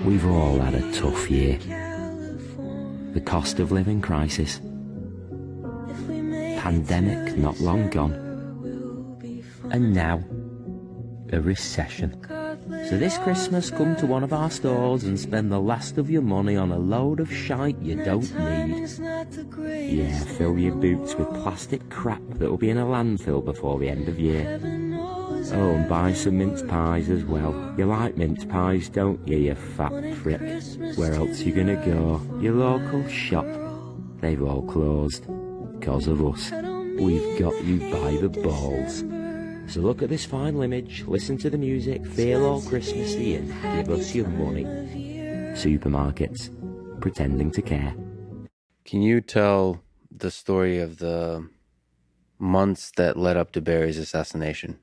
[0.05, 1.57] We've all had a tough year.
[3.13, 4.59] The cost of living crisis.
[6.59, 8.11] Pandemic not long gone.
[9.71, 10.21] And now,
[11.31, 12.21] a recession.
[12.89, 16.21] So this Christmas, come to one of our stores and spend the last of your
[16.21, 18.89] money on a load of shite you don't need.
[19.89, 23.89] Yeah, fill your boots with plastic crap that will be in a landfill before the
[23.89, 24.59] end of year.
[25.51, 27.73] Oh, and buy some mince pies as well.
[27.77, 30.41] You like mince pies, don't you, you fat prick?
[30.95, 32.21] Where else you gonna go?
[32.39, 33.45] Your local shop.
[34.21, 35.25] They've all closed.
[35.79, 36.51] Because of us.
[36.97, 39.03] We've got you by the balls.
[39.71, 43.89] So look at this final image, listen to the music, feel all Christmassy and give
[43.89, 44.63] us your money.
[45.55, 46.49] Supermarkets.
[47.01, 47.93] Pretending to care.
[48.85, 51.49] Can you tell the story of the
[52.39, 54.79] months that led up to Barry's assassination?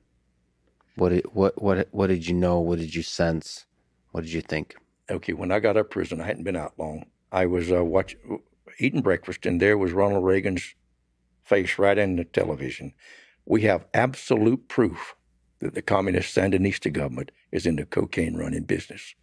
[0.95, 2.59] What did, what what what did you know?
[2.59, 3.65] What did you sense?
[4.11, 4.75] What did you think?
[5.09, 7.05] Okay, when I got out of prison, I hadn't been out long.
[7.31, 8.15] I was uh, watch,
[8.79, 10.75] eating breakfast, and there was Ronald Reagan's
[11.43, 12.93] face right in the television.
[13.45, 15.15] We have absolute proof
[15.59, 19.15] that the communist Sandinista government is in the cocaine running business.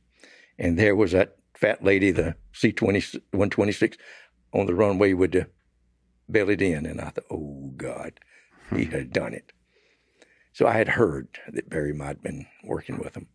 [0.58, 3.96] And there was that fat lady, the C 126,
[4.52, 5.48] on the runway with the
[6.28, 6.86] bellied in.
[6.86, 8.20] And I thought, oh, God,
[8.74, 9.52] he had done it.
[10.58, 13.28] So I had heard that Barry might have been working with him.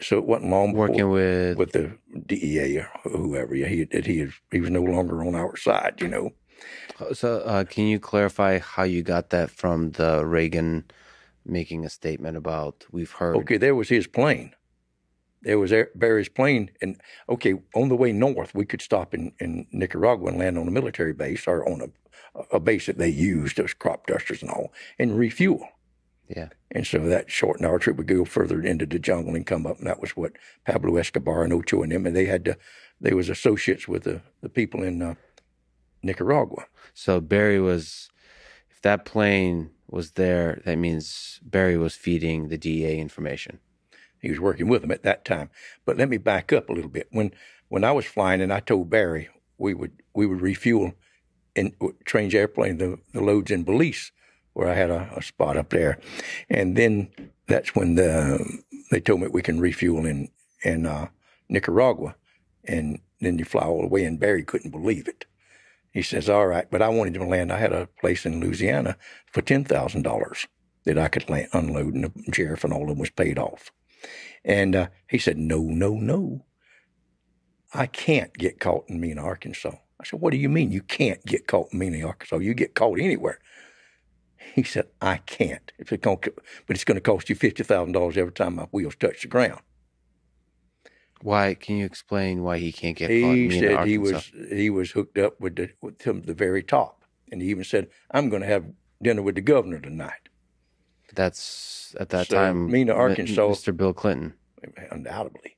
[0.00, 3.56] So it wasn't long before, Working with with the DEA or whoever.
[3.56, 5.94] Yeah, he that he he was no longer on our side.
[6.00, 6.30] You know.
[7.14, 10.84] So, uh, can you clarify how you got that from the Reagan
[11.44, 13.34] making a statement about we've heard?
[13.38, 14.54] Okay, there was his plane.
[15.42, 19.66] There was Barry's plane, and okay, on the way north, we could stop in, in
[19.72, 23.58] Nicaragua and land on a military base or on a, a base that they used,
[23.58, 25.68] as crop dusters and all, and refuel.
[26.28, 26.48] Yeah.
[26.70, 27.96] And so that shortened our trip.
[27.96, 30.32] We go further into the jungle and come up, and that was what
[30.66, 32.56] Pablo Escobar and Ocho and them, and they had to,
[33.00, 35.14] they was associates with the, the people in uh,
[36.02, 36.66] Nicaragua.
[36.94, 38.08] So Barry was,
[38.70, 43.60] if that plane was there, that means Barry was feeding the DEA information.
[44.20, 45.50] He was working with them at that time.
[45.84, 47.08] But let me back up a little bit.
[47.10, 47.32] When
[47.68, 49.28] when I was flying, and I told Barry
[49.58, 50.94] we would we would refuel
[51.54, 51.72] and
[52.06, 54.12] change airplane the, the loads in Belize,
[54.54, 55.98] where I had a, a spot up there,
[56.48, 57.10] and then
[57.46, 60.28] that's when the they told me we can refuel in
[60.64, 61.08] in uh,
[61.48, 62.16] Nicaragua,
[62.64, 64.04] and then you fly all the way.
[64.04, 65.26] And Barry couldn't believe it.
[65.92, 67.52] He says, "All right," but I wanted to land.
[67.52, 68.96] I had a place in Louisiana
[69.30, 70.46] for ten thousand dollars
[70.84, 73.70] that I could land, unload, and the sheriff and all of them was paid off.
[74.44, 76.44] And uh, he said, "No, no, no,
[77.72, 81.24] I can't get caught in Mena, Arkansas." I said, "What do you mean you can't
[81.24, 82.38] get caught in Mena, Arkansas?
[82.38, 83.38] You get caught anywhere."
[84.54, 85.72] He said, "I can't.
[85.78, 86.18] If it gonna,
[86.66, 89.28] but it's going to cost you fifty thousand dollars every time my wheels touch the
[89.28, 89.60] ground."
[91.22, 91.54] Why?
[91.54, 95.16] Can you explain why he can't get caught He said he was he was hooked
[95.18, 98.48] up with the with him the very top, and he even said, "I'm going to
[98.48, 98.66] have
[99.02, 100.28] dinner with the governor tonight."
[101.14, 102.70] That's at that So, time.
[102.70, 103.76] Mena, M- Arkansas- Mr.
[103.76, 104.34] Bill Clinton.
[104.90, 105.53] undoubtedly.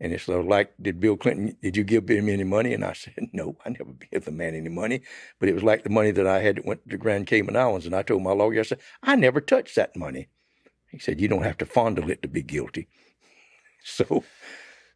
[0.00, 2.72] And it's like, did Bill Clinton, did you give him any money?
[2.72, 5.02] And I said, no, I never gave the man any money.
[5.38, 7.86] But it was like the money that I had went to the Grand Cayman Islands.
[7.86, 10.28] And I told my lawyer, I said, I never touched that money.
[10.90, 12.88] He said, you don't have to fondle it to be guilty.
[13.84, 14.24] So,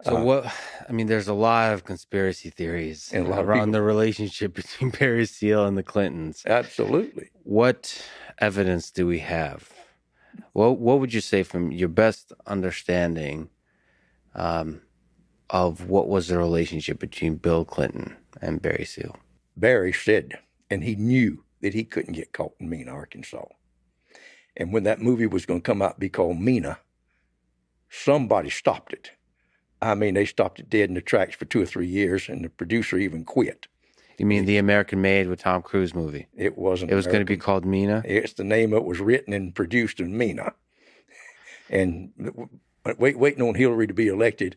[0.03, 0.55] So uh, what?
[0.87, 4.91] I mean, there's a lot of conspiracy theories And a lot around the relationship between
[4.91, 6.43] Barry Seal and the Clintons.
[6.45, 7.31] Absolutely.
[7.45, 8.05] What
[8.39, 9.71] evidence do we have?
[10.53, 13.49] What What would you say from your best understanding
[14.35, 14.83] um,
[15.53, 19.17] of what was the relationship between Bill Clinton and Barry Seal?
[19.57, 20.39] Barry said,
[20.71, 23.45] and he knew that he couldn't get caught in Mena, Arkansas.
[24.57, 26.79] And when that movie was going to come out, be called Mena,
[27.89, 29.13] somebody stopped it.
[29.81, 32.45] I mean, they stopped it dead in the tracks for two or three years, and
[32.45, 33.67] the producer even quit.
[34.19, 36.29] You mean the American Made with Tom Cruise movie?
[36.37, 36.93] It wasn't.
[36.93, 38.03] It was going to be called Mena.
[38.05, 40.53] It's the name it was written and produced in Mena.
[41.69, 42.13] And
[42.99, 44.57] wait, waiting on Hillary to be elected,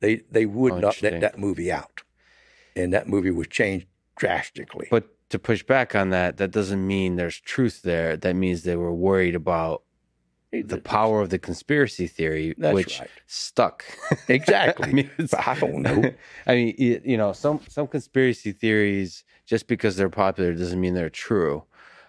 [0.00, 2.02] they they would not let that movie out,
[2.74, 4.88] and that movie was changed drastically.
[4.90, 8.16] But to push back on that, that doesn't mean there's truth there.
[8.16, 9.82] That means they were worried about
[10.52, 13.10] the power of the conspiracy theory, That's which right.
[13.26, 13.84] stuck.
[14.28, 14.88] Exactly.
[14.88, 16.14] I, mean, I don't know.
[16.46, 20.94] I mean, you you know, some some conspiracy theories just because they're popular doesn't mean
[20.94, 21.64] they're true,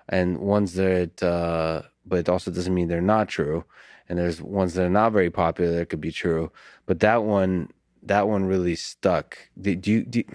[0.09, 3.65] and ones that, uh, but it also doesn't mean they're not true.
[4.09, 6.49] And there's ones that are not very popular that could be true,
[6.85, 7.69] but that one,
[8.03, 9.37] that one really stuck.
[9.59, 10.25] Do, do you?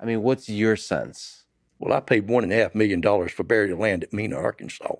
[0.00, 1.44] I mean, what's your sense?
[1.78, 4.94] Well, I paid one and a half million dollars for to land at Mena, Arkansas,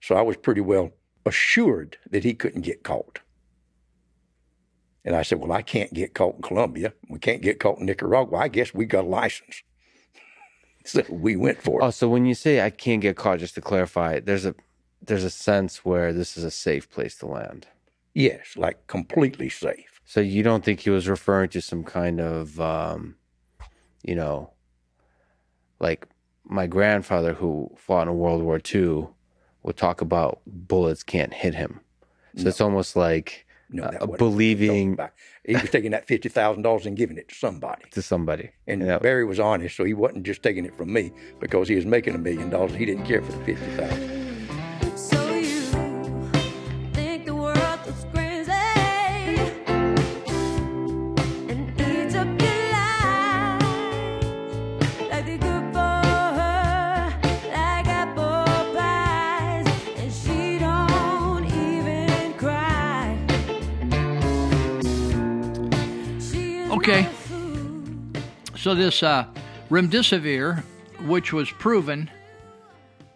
[0.00, 0.92] so I was pretty well
[1.26, 3.20] assured that he couldn't get caught.
[5.04, 6.94] And I said, "Well, I can't get caught in Colombia.
[7.08, 8.38] We can't get caught in Nicaragua.
[8.38, 9.62] I guess we got a license."
[10.84, 11.84] So we went for it.
[11.84, 14.52] Oh, so when you say I can't get caught, just to clarify, there's a
[15.00, 17.68] there's a sense where this is a safe place to land.
[18.14, 19.91] Yes, like completely safe.
[20.12, 23.14] So you don't think he was referring to some kind of, um,
[24.02, 24.50] you know,
[25.80, 26.06] like
[26.44, 29.08] my grandfather who fought in World War II
[29.62, 31.80] would talk about bullets can't hit him.
[32.36, 34.98] So it's almost like No, uh, believing
[35.46, 37.84] He was taking that fifty thousand dollars and giving it to somebody.
[37.92, 38.50] to somebody.
[38.66, 41.10] And Barry was honest, so he wasn't just taking it from me
[41.40, 42.74] because he was making a million dollars.
[42.74, 44.21] He didn't care for the fifty thousand.
[68.62, 69.26] So this uh,
[69.70, 70.62] remdesivir,
[71.00, 72.08] which was proven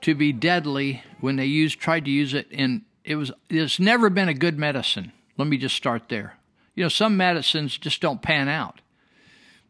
[0.00, 4.10] to be deadly when they used tried to use it in it was it's never
[4.10, 5.12] been a good medicine.
[5.36, 6.34] Let me just start there.
[6.74, 8.80] You know, some medicines just don't pan out,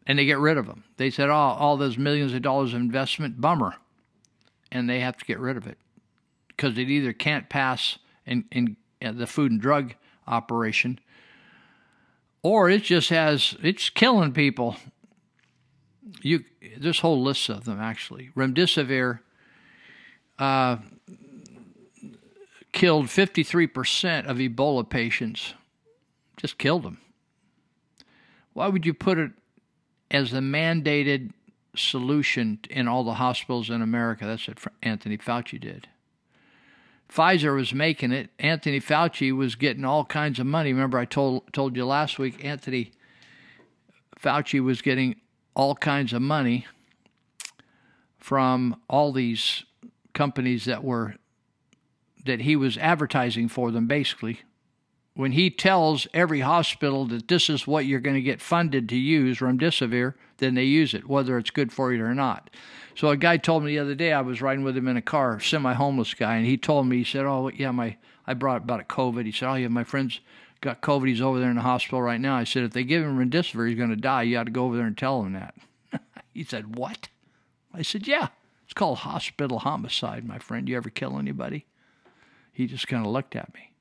[0.06, 0.84] and they get rid of them.
[0.96, 3.74] They said, "Oh, all those millions of dollars of investment, bummer,"
[4.72, 5.76] and they have to get rid of it
[6.48, 9.92] because it either can't pass in in uh, the Food and Drug
[10.26, 11.00] operation,
[12.42, 14.76] or it just has it's killing people.
[16.22, 16.44] You
[16.78, 18.30] there's whole lists of them actually.
[18.36, 19.20] Remdesivir
[20.38, 20.76] uh,
[22.72, 25.54] killed 53% of Ebola patients.
[26.36, 26.98] Just killed them.
[28.52, 29.32] Why would you put it
[30.10, 31.32] as the mandated
[31.74, 34.26] solution in all the hospitals in America?
[34.26, 35.88] That's what Anthony Fauci did.
[37.08, 38.30] Pfizer was making it.
[38.38, 40.72] Anthony Fauci was getting all kinds of money.
[40.72, 42.44] Remember, I told told you last week.
[42.44, 42.92] Anthony
[44.20, 45.16] Fauci was getting
[45.56, 46.66] all kinds of money
[48.18, 49.64] from all these
[50.12, 51.16] companies that were
[52.24, 53.86] that he was advertising for them.
[53.86, 54.40] Basically,
[55.14, 58.96] when he tells every hospital that this is what you're going to get funded to
[58.96, 62.50] use remdesivir, then they use it, whether it's good for you or not.
[62.94, 65.02] So a guy told me the other day I was riding with him in a
[65.02, 68.80] car, semi-homeless guy, and he told me he said, "Oh yeah, my I brought about
[68.80, 70.20] a COVID." He said, "Oh yeah, my friend's
[70.60, 71.08] got COVID.
[71.08, 73.68] He's over there in the hospital right now." I said, "If they give him remdesivir,
[73.68, 74.22] he's going to die.
[74.22, 75.54] You got to go over there and tell him that."
[76.34, 77.08] he said, "What?"
[77.72, 78.28] I said, "Yeah,
[78.64, 80.68] it's called hospital homicide, my friend.
[80.68, 81.66] You ever kill anybody?"
[82.52, 83.72] He just kind of looked at me.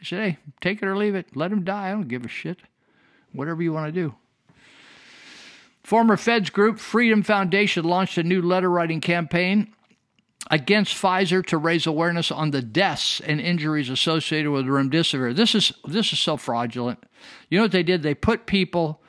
[0.00, 1.34] I said, "Hey, take it or leave it.
[1.36, 1.88] Let him die.
[1.88, 2.58] I don't give a shit.
[3.32, 4.14] Whatever you want to do."
[5.82, 9.73] Former Feds group Freedom Foundation launched a new letter writing campaign
[10.50, 15.34] against Pfizer to raise awareness on the deaths and injuries associated with remdesivir.
[15.34, 17.02] This is this is so fraudulent.
[17.48, 18.02] You know what they did?
[18.02, 19.00] They put people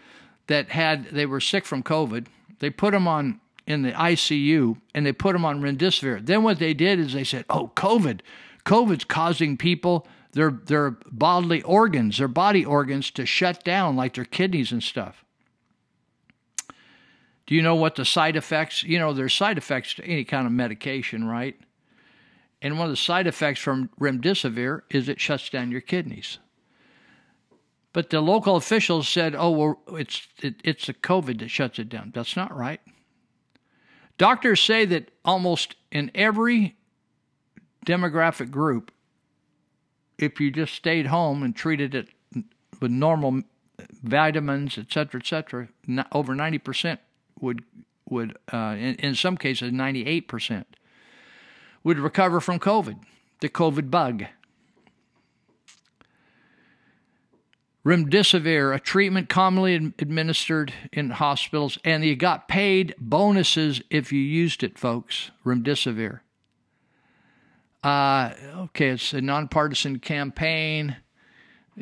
[0.47, 2.27] that had they were sick from COVID.
[2.59, 6.25] They put them on in the ICU and they put them on remdesivir.
[6.25, 8.22] Then what they did is they said, "Oh, COVID,
[8.65, 14.25] COVID's causing people their their bodily organs, their body organs to shut down like their
[14.25, 15.24] kidneys and stuff."
[17.45, 18.83] Do you know what the side effects?
[18.83, 21.56] You know, there's side effects to any kind of medication, right?
[22.61, 26.40] And one of the side effects from remdesivir is it shuts down your kidneys.
[27.93, 31.88] But the local officials said, "Oh, well, it's it, it's the COVID that shuts it
[31.88, 32.82] down." That's not right.
[34.17, 36.75] Doctors say that almost in every
[37.85, 38.91] demographic group,
[40.17, 42.07] if you just stayed home and treated it
[42.82, 43.43] with normal
[44.03, 45.67] vitamins, et cetera, et cetera,
[46.11, 46.98] over 90%
[47.39, 47.64] would,
[48.09, 50.65] would uh, in, in some cases, 98%
[51.83, 52.99] would recover from COVID,
[53.41, 54.25] the COVID bug.
[57.85, 64.64] Remdesivir, a treatment commonly administered in hospitals, and you got paid bonuses if you used
[64.64, 65.30] it, folks.
[65.45, 66.22] Remdesivir.
[67.83, 70.95] Uh, okay, it's a nonpartisan campaign.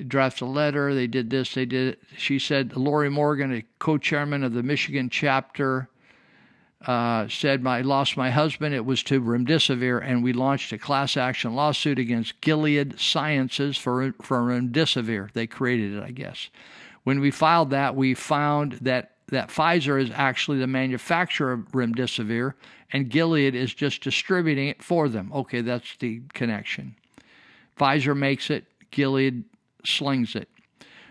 [0.08, 0.94] Drafted a letter.
[0.96, 1.54] They did this.
[1.54, 1.98] They did.
[2.18, 5.88] She said Lori Morgan, a co-chairman of the Michigan chapter,
[6.88, 8.74] uh, said, "I lost my husband.
[8.74, 14.14] It was to remdesivir, and we launched a class action lawsuit against Gilead Sciences for
[14.22, 15.32] for remdesivir.
[15.34, 16.50] They created it, I guess.
[17.04, 22.54] When we filed that, we found that." That Pfizer is actually the manufacturer of remdesivir,
[22.92, 25.32] and Gilead is just distributing it for them.
[25.34, 26.96] Okay, that's the connection.
[27.80, 29.46] Pfizer makes it, Gilead
[29.86, 30.50] slings it.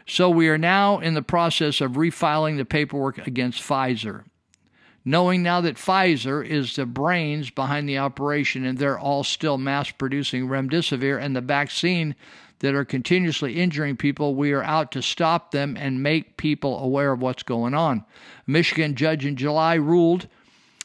[0.07, 4.25] So we are now in the process of refiling the paperwork against Pfizer.
[5.05, 9.91] Knowing now that Pfizer is the brains behind the operation and they're all still mass
[9.91, 12.15] producing remdesivir and the vaccine
[12.61, 17.13] that are continuously injuring people, we are out to stop them and make people aware
[17.13, 18.05] of what's going on.
[18.47, 20.29] Michigan judge in July ruled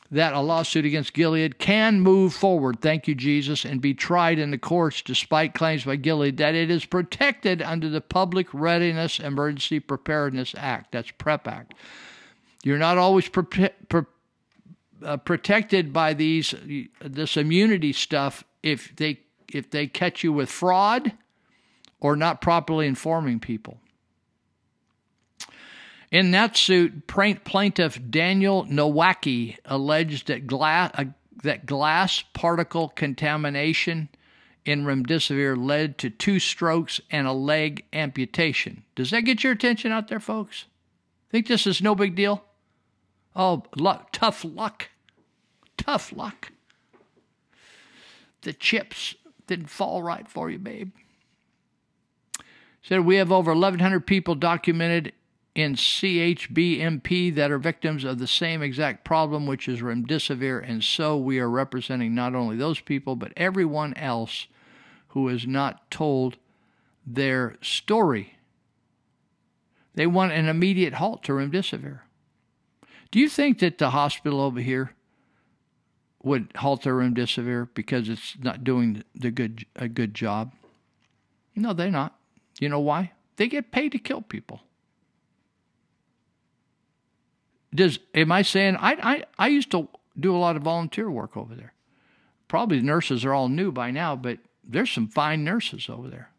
[0.10, 4.52] that a lawsuit against Gilead can move forward, thank you, Jesus, and be tried in
[4.52, 9.80] the courts despite claims by Gilead that it is protected under the Public Readiness Emergency
[9.80, 10.92] Preparedness Act.
[10.94, 11.74] That's PrEP Act.
[12.64, 14.02] You're not always pre- pre-
[15.04, 16.56] uh, protected by these
[17.02, 19.20] this immunity stuff if they
[19.52, 21.14] if they catch you with fraud
[22.00, 23.80] or not properly informing people.
[26.12, 31.06] In that suit, plaintiff Daniel Nowacki alleged that glass, uh,
[31.44, 34.10] that glass particle contamination
[34.66, 38.84] in remdesivir led to two strokes and a leg amputation.
[38.96, 40.66] Does that get your attention out there, folks?
[41.30, 42.44] Think this is no big deal?
[43.36, 44.90] Oh, luck, tough luck.
[45.78, 46.52] Tough luck.
[48.42, 50.92] The chips didn't fall right for you, babe.
[52.82, 55.14] Said we have over 1,100 people documented
[55.58, 61.18] in CHBMP that are victims of the same exact problem, which is remdesivir, and so
[61.18, 64.46] we are representing not only those people, but everyone else
[65.10, 66.38] who has not told
[67.08, 68.38] their story.
[69.96, 72.02] They want an immediate halt to remdesivir.
[73.10, 74.92] Do you think that the hospital over here
[76.22, 80.54] would halt their remdesivir because it's not doing the good a good job?
[81.56, 82.16] No, they're not.
[82.60, 83.14] You know why?
[83.38, 84.62] They get paid to kill people.
[87.74, 89.90] Does am I saying I I, I used to
[90.20, 91.74] do a lot of volunteer work over there.
[92.48, 96.32] Probably the nurses are all new by now, but there's some fine nurses over there.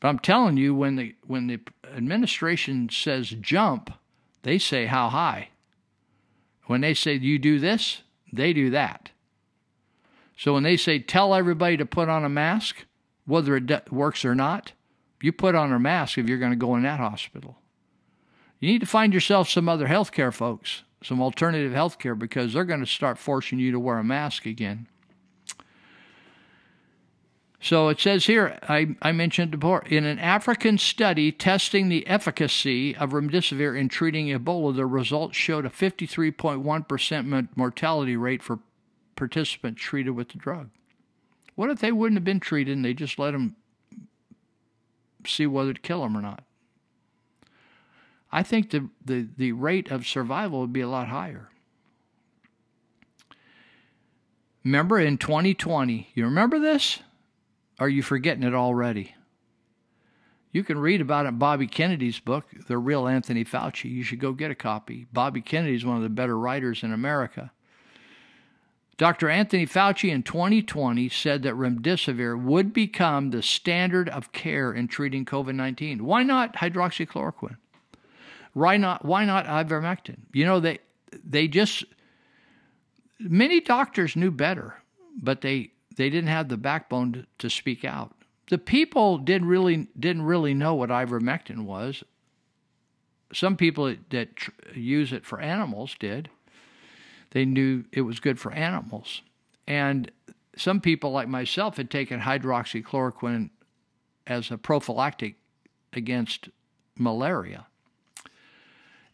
[0.00, 1.60] But I'm telling you, when the when the
[1.94, 3.92] administration says jump,
[4.42, 5.50] they say how high.
[6.66, 9.10] When they say you do this, they do that.
[10.36, 12.86] So when they say tell everybody to put on a mask,
[13.26, 14.72] whether it works or not,
[15.20, 17.58] you put on a mask if you're going to go in that hospital.
[18.60, 22.52] You need to find yourself some other health care folks, some alternative health care, because
[22.52, 24.86] they're going to start forcing you to wear a mask again.
[27.62, 32.96] So it says here, I, I mentioned before, in an African study testing the efficacy
[32.96, 38.60] of remdesivir in treating Ebola, the results showed a 53.1% mortality rate for
[39.14, 40.70] participants treated with the drug.
[41.54, 43.56] What if they wouldn't have been treated and they just let them
[45.26, 46.42] see whether to kill them or not?
[48.32, 51.50] I think the, the, the rate of survival would be a lot higher.
[54.64, 57.00] Remember in 2020, you remember this?
[57.78, 59.14] Are you forgetting it already?
[60.52, 63.90] You can read about it in Bobby Kennedy's book, The Real Anthony Fauci.
[63.90, 65.06] You should go get a copy.
[65.12, 67.52] Bobby Kennedy is one of the better writers in America.
[68.98, 69.30] Dr.
[69.30, 75.24] Anthony Fauci in 2020 said that remdesivir would become the standard of care in treating
[75.24, 76.04] COVID 19.
[76.04, 77.56] Why not hydroxychloroquine?
[78.52, 79.04] Why not?
[79.04, 80.18] Why not ivermectin?
[80.32, 80.78] You know they
[81.24, 81.84] they just
[83.18, 84.82] many doctors knew better,
[85.20, 88.14] but they they didn't have the backbone to, to speak out.
[88.48, 92.02] The people did really didn't really know what ivermectin was.
[93.32, 96.28] Some people that, that tr- use it for animals did.
[97.30, 99.22] They knew it was good for animals,
[99.68, 100.10] and
[100.56, 103.50] some people like myself had taken hydroxychloroquine
[104.26, 105.36] as a prophylactic
[105.92, 106.48] against
[106.98, 107.66] malaria.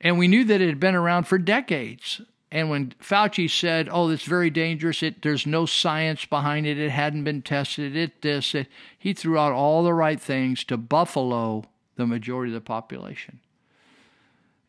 [0.00, 2.20] And we knew that it had been around for decades.
[2.52, 5.02] And when Fauci said, "Oh, it's very dangerous.
[5.02, 6.78] It, there's no science behind it.
[6.78, 7.96] It hadn't been tested.
[7.96, 8.68] It this," it,
[8.98, 11.64] he threw out all the right things to buffalo
[11.96, 13.40] the majority of the population.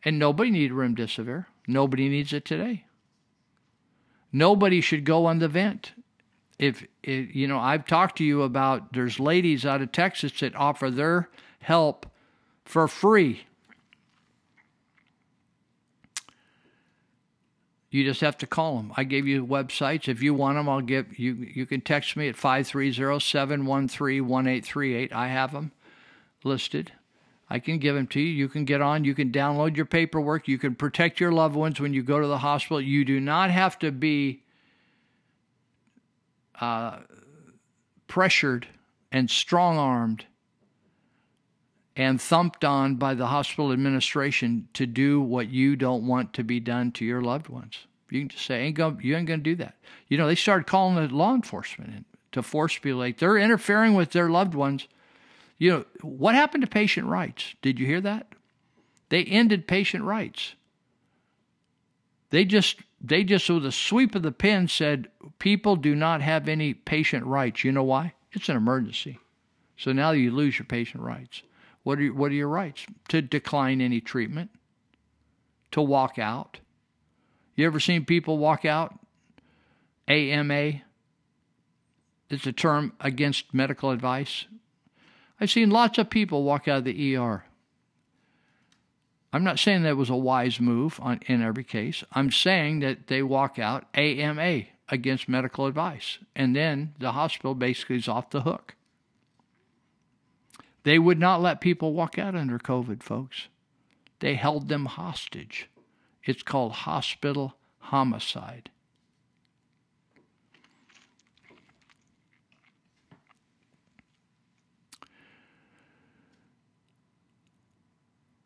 [0.04, 1.46] And nobody needed remdesivir.
[1.66, 2.84] Nobody needs it today.
[4.32, 5.92] Nobody should go on the vent.
[6.58, 10.56] If, if you know, I've talked to you about there's ladies out of Texas that
[10.56, 11.28] offer their
[11.60, 12.06] help
[12.64, 13.44] for free
[17.90, 18.92] You just have to call them.
[18.96, 20.08] I gave you websites.
[20.08, 21.32] If you want them, I'll give you.
[21.34, 25.12] You can text me at 530-713-1838.
[25.12, 25.72] I have them
[26.44, 26.92] listed.
[27.50, 28.26] I can give them to you.
[28.26, 29.04] You can get on.
[29.04, 30.48] You can download your paperwork.
[30.48, 32.78] You can protect your loved ones when you go to the hospital.
[32.78, 34.42] You do not have to be
[36.60, 36.98] uh,
[38.06, 38.68] pressured
[39.10, 40.26] and strong armed
[41.98, 46.60] and thumped on by the hospital administration to do what you don't want to be
[46.60, 47.86] done to your loved ones.
[48.08, 49.74] You can just say, ain't gonna, you ain't going to do that.
[50.06, 53.94] You know, they started calling the law enforcement in to force people like they're interfering
[53.94, 54.86] with their loved ones.
[55.58, 57.56] You know, what happened to patient rights?
[57.62, 58.28] Did you hear that?
[59.08, 60.54] They ended patient rights.
[62.30, 66.48] They just they just with a sweep of the pen said people do not have
[66.48, 67.64] any patient rights.
[67.64, 68.12] You know why?
[68.32, 69.18] It's an emergency.
[69.76, 71.42] So now you lose your patient rights.
[71.88, 72.84] What are, what are your rights?
[73.08, 74.50] To decline any treatment,
[75.70, 76.58] to walk out.
[77.56, 78.94] You ever seen people walk out?
[80.06, 80.82] AMA.
[82.28, 84.44] It's a term against medical advice.
[85.40, 87.46] I've seen lots of people walk out of the ER.
[89.32, 92.04] I'm not saying that was a wise move on, in every case.
[92.12, 97.96] I'm saying that they walk out AMA against medical advice, and then the hospital basically
[97.96, 98.74] is off the hook.
[100.88, 103.48] They would not let people walk out under COVID, folks.
[104.20, 105.68] They held them hostage.
[106.24, 108.70] It's called hospital homicide.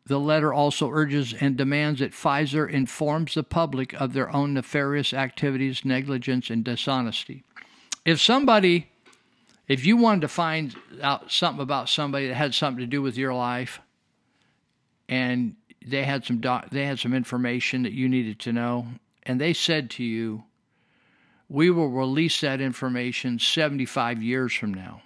[0.05, 5.13] The letter also urges and demands that Pfizer informs the public of their own nefarious
[5.13, 7.45] activities, negligence, and dishonesty.
[8.03, 8.89] If somebody
[9.67, 13.17] if you wanted to find out something about somebody that had something to do with
[13.17, 13.79] your life
[15.07, 18.87] and they had some doc, they had some information that you needed to know,
[19.23, 20.43] and they said to you,
[21.47, 25.03] "We will release that information 75 years from now."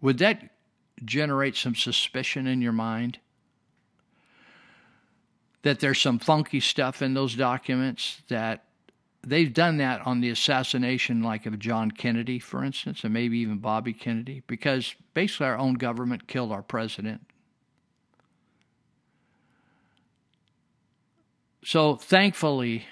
[0.00, 0.54] Would that
[1.04, 3.18] generate some suspicion in your mind
[5.62, 8.64] that there's some funky stuff in those documents that
[9.28, 13.58] they've done that on the assassination like of John Kennedy for instance and maybe even
[13.58, 17.22] Bobby Kennedy because basically our own government killed our president
[21.64, 22.86] so thankfully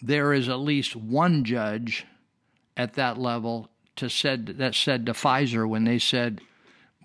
[0.00, 2.06] there is at least one judge
[2.76, 6.40] at that level to said that said to Pfizer when they said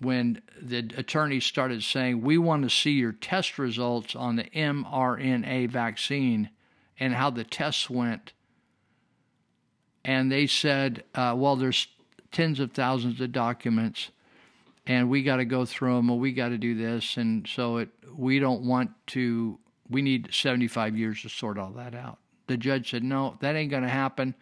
[0.00, 5.70] when the attorneys started saying, We want to see your test results on the mRNA
[5.70, 6.50] vaccine
[6.98, 8.32] and how the tests went.
[10.04, 11.88] And they said, uh, Well, there's
[12.32, 14.10] tens of thousands of documents
[14.86, 17.16] and we got to go through them and we got to do this.
[17.16, 19.58] And so it, we don't want to,
[19.88, 22.18] we need 75 years to sort all that out.
[22.46, 24.34] The judge said, No, that ain't going to happen.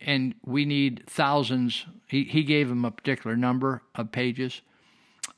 [0.00, 1.86] And we need thousands.
[2.06, 4.62] He, he gave him a particular number of pages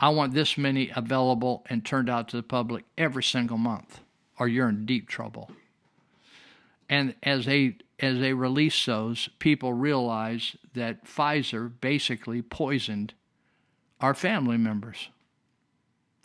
[0.00, 4.00] I want this many available and turned out to the public every single month,
[4.38, 5.50] or you're in deep trouble.
[6.88, 13.14] And as they as they release those, people realize that Pfizer basically poisoned
[14.00, 15.08] our family members.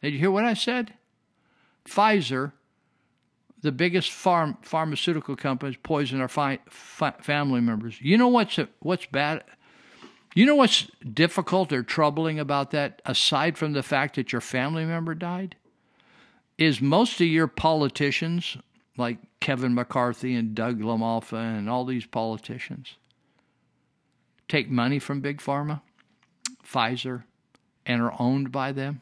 [0.01, 0.93] Did you hear what I said?
[1.85, 2.53] Pfizer,
[3.61, 7.99] the biggest farm pharmaceutical company, poisoned our fi- family members.
[7.99, 9.43] You know what's what's bad?
[10.33, 14.85] You know what's difficult or troubling about that, aside from the fact that your family
[14.85, 15.55] member died?
[16.57, 18.57] Is most of your politicians,
[18.98, 22.95] like Kevin McCarthy and Doug LaMalfa and all these politicians,
[24.48, 25.82] take money from Big Pharma,
[26.64, 27.24] Pfizer,
[27.85, 29.01] and are owned by them?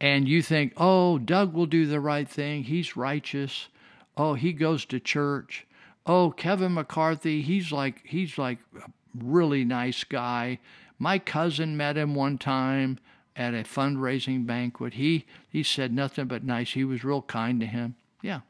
[0.00, 2.64] And you think, oh, Doug will do the right thing.
[2.64, 3.68] He's righteous.
[4.16, 5.66] Oh, he goes to church.
[6.06, 10.58] Oh, Kevin McCarthy, he's like he's like a really nice guy.
[10.98, 12.98] My cousin met him one time
[13.34, 14.94] at a fundraising banquet.
[14.94, 16.72] He he said nothing but nice.
[16.72, 17.96] He was real kind to him.
[18.24, 18.40] Yeah.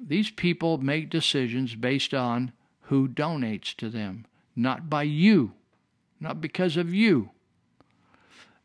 [0.00, 2.50] These people make decisions based on
[2.82, 5.52] who donates to them, not by you,
[6.18, 7.30] not because of you.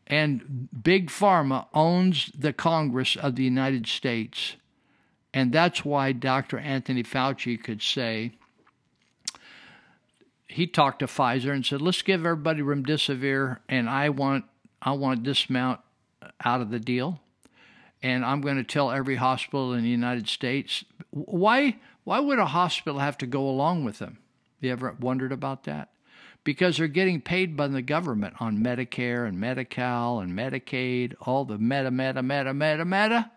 [0.08, 4.56] And Big Pharma owns the Congress of the United States.
[5.32, 6.58] And that's why Dr.
[6.58, 8.32] Anthony Fauci could say,
[10.48, 14.46] he talked to Pfizer and said, "Let's give everybody remdesivir, and I want
[14.82, 15.82] I want this amount
[16.44, 17.22] out of the deal,
[18.04, 22.46] and I'm going to tell every hospital in the United States why why would a
[22.46, 24.20] hospital have to go along with them?
[24.60, 25.90] You ever wondered about that?
[26.44, 31.58] Because they're getting paid by the government on Medicare and Medi-Cal and Medicaid, all the
[31.58, 33.32] meta, meta, meta, meta, meta,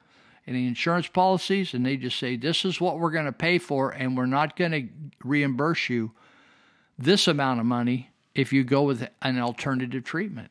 [0.44, 3.58] and the insurance policies, and they just say this is what we're going to pay
[3.58, 4.88] for, and we're not going to
[5.24, 6.12] reimburse you."
[6.98, 10.50] this amount of money if you go with an alternative treatment.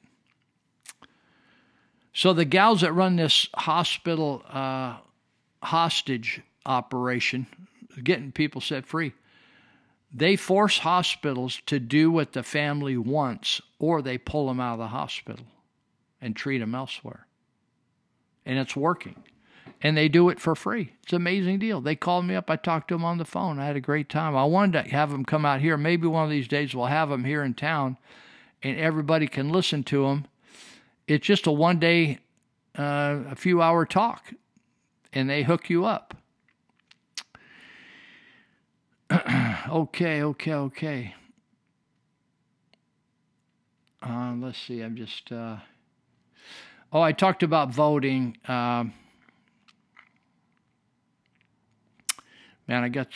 [2.15, 4.97] So the gals that run this hospital uh,
[5.61, 7.45] hostage operation,
[8.03, 9.13] getting people set free,
[10.11, 14.79] they force hospitals to do what the family wants, or they pull them out of
[14.79, 15.45] the hospital
[16.19, 17.27] and treat them elsewhere.
[18.45, 19.23] And it's working
[19.81, 20.93] and they do it for free.
[21.03, 21.81] It's an amazing deal.
[21.81, 22.49] They called me up.
[22.49, 23.59] I talked to them on the phone.
[23.59, 24.35] I had a great time.
[24.35, 25.77] I wanted to have them come out here.
[25.77, 27.97] Maybe one of these days we'll have them here in town,
[28.63, 30.25] and everybody can listen to them.
[31.07, 32.19] It's just a one day,
[32.77, 34.33] uh, a few hour talk,
[35.13, 36.15] and they hook you up.
[39.69, 41.15] okay, okay, okay.
[44.01, 44.81] Uh, let's see.
[44.81, 45.31] I'm just.
[45.31, 45.57] Uh...
[46.91, 48.37] oh, I talked about voting.
[48.47, 48.93] Um,
[52.67, 53.07] man, I guess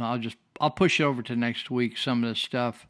[0.00, 1.98] I'll just I'll push it over to next week.
[1.98, 2.86] Some of this stuff.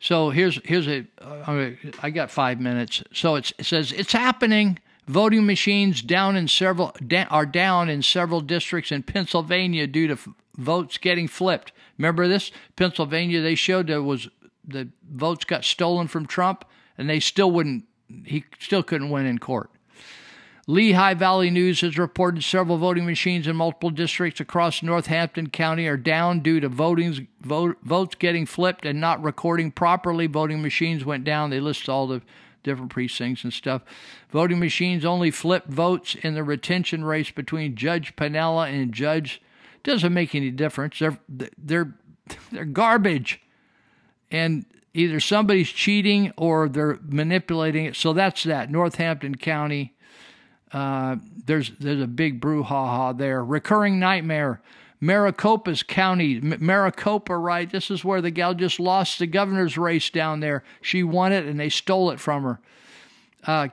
[0.00, 1.06] So here's here's a.
[1.20, 1.70] Uh,
[2.02, 3.02] I got five minutes.
[3.12, 4.78] So it says it's happening.
[5.06, 6.94] Voting machines down in several
[7.30, 11.70] are down in several districts in Pennsylvania due to f- votes getting flipped.
[11.96, 12.50] Remember this?
[12.74, 14.28] Pennsylvania, they showed there was
[14.66, 16.64] the votes got stolen from Trump,
[16.98, 17.84] and they still wouldn't.
[18.24, 19.70] He still couldn't win in court.
[20.68, 25.96] Lehigh Valley News has reported several voting machines in multiple districts across Northampton County are
[25.96, 26.98] down due to vote,
[27.40, 30.26] votes getting flipped and not recording properly.
[30.26, 31.50] Voting machines went down.
[31.50, 32.20] They list all the
[32.64, 33.82] different precincts and stuff.
[34.30, 39.40] Voting machines only flipped votes in the retention race between Judge Panella and Judge.
[39.84, 40.98] Doesn't make any difference.
[40.98, 41.94] They're they're
[42.50, 43.40] they're garbage,
[44.32, 47.94] and either somebody's cheating or they're manipulating it.
[47.94, 48.68] So that's that.
[48.68, 49.92] Northampton County
[50.72, 53.44] Uh, there's there's a big brouhaha there.
[53.44, 54.60] Recurring nightmare.
[54.98, 57.70] Maricopa's County, Maricopa, right?
[57.70, 60.64] This is where the gal just lost the governor's race down there.
[60.80, 62.60] She won it, and they stole it from her.
[63.46, 63.68] Uh,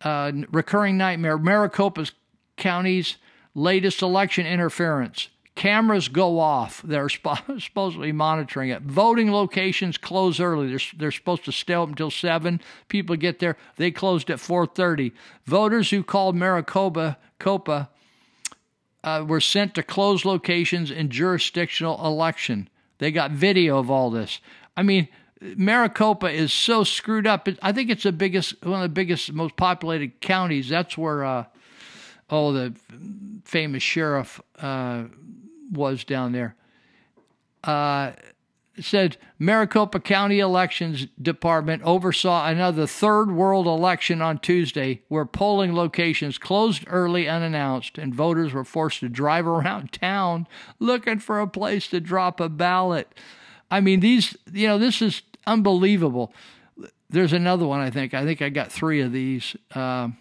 [0.00, 1.36] uh, recurring nightmare.
[1.36, 2.12] Maricopa's
[2.56, 3.16] County's
[3.54, 5.28] latest election interference.
[5.54, 6.80] Cameras go off.
[6.82, 8.82] They're sp- supposedly monitoring it.
[8.82, 10.70] Voting locations close early.
[10.70, 12.60] They're, they're supposed to stay up until seven.
[12.88, 13.56] People get there.
[13.76, 15.12] They closed at 4:30.
[15.44, 17.90] Voters who called Maricopa Copa
[19.04, 22.68] uh, were sent to closed locations in jurisdictional election.
[22.98, 24.40] They got video of all this.
[24.76, 25.08] I mean,
[25.40, 27.48] Maricopa is so screwed up.
[27.60, 30.68] I think it's the biggest, one of the biggest, most populated counties.
[30.68, 31.44] That's where, uh,
[32.30, 32.74] oh, the
[33.44, 35.04] famous sheriff uh,
[35.72, 36.54] was down there.
[37.64, 38.12] Uh,
[38.80, 46.38] said Maricopa County Elections Department oversaw another third world election on Tuesday where polling locations
[46.38, 50.46] closed early unannounced and voters were forced to drive around town
[50.78, 53.14] looking for a place to drop a ballot.
[53.70, 56.32] I mean, these, you know, this is unbelievable.
[57.10, 58.14] There's another one, I think.
[58.14, 59.54] I think I got three of these.
[59.74, 60.16] Um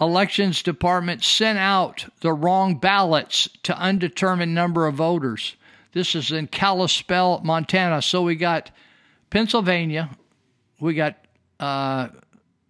[0.00, 5.56] Elections Department sent out the wrong ballots to undetermined number of voters.
[5.92, 8.02] This is in Kalispell, Montana.
[8.02, 8.70] So we got
[9.30, 10.10] Pennsylvania,
[10.80, 11.16] we got
[11.58, 12.08] uh,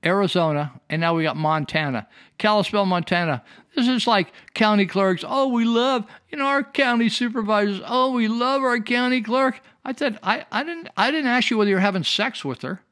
[0.04, 2.08] Arizona, and now we got Montana.
[2.38, 3.42] Kalispell, Montana.
[3.74, 5.24] This is like county clerks.
[5.26, 7.80] Oh, we love, you know, our county supervisors.
[7.86, 9.60] Oh, we love our county clerk.
[9.84, 12.82] I said, I, I didn't I didn't ask you whether you're having sex with her,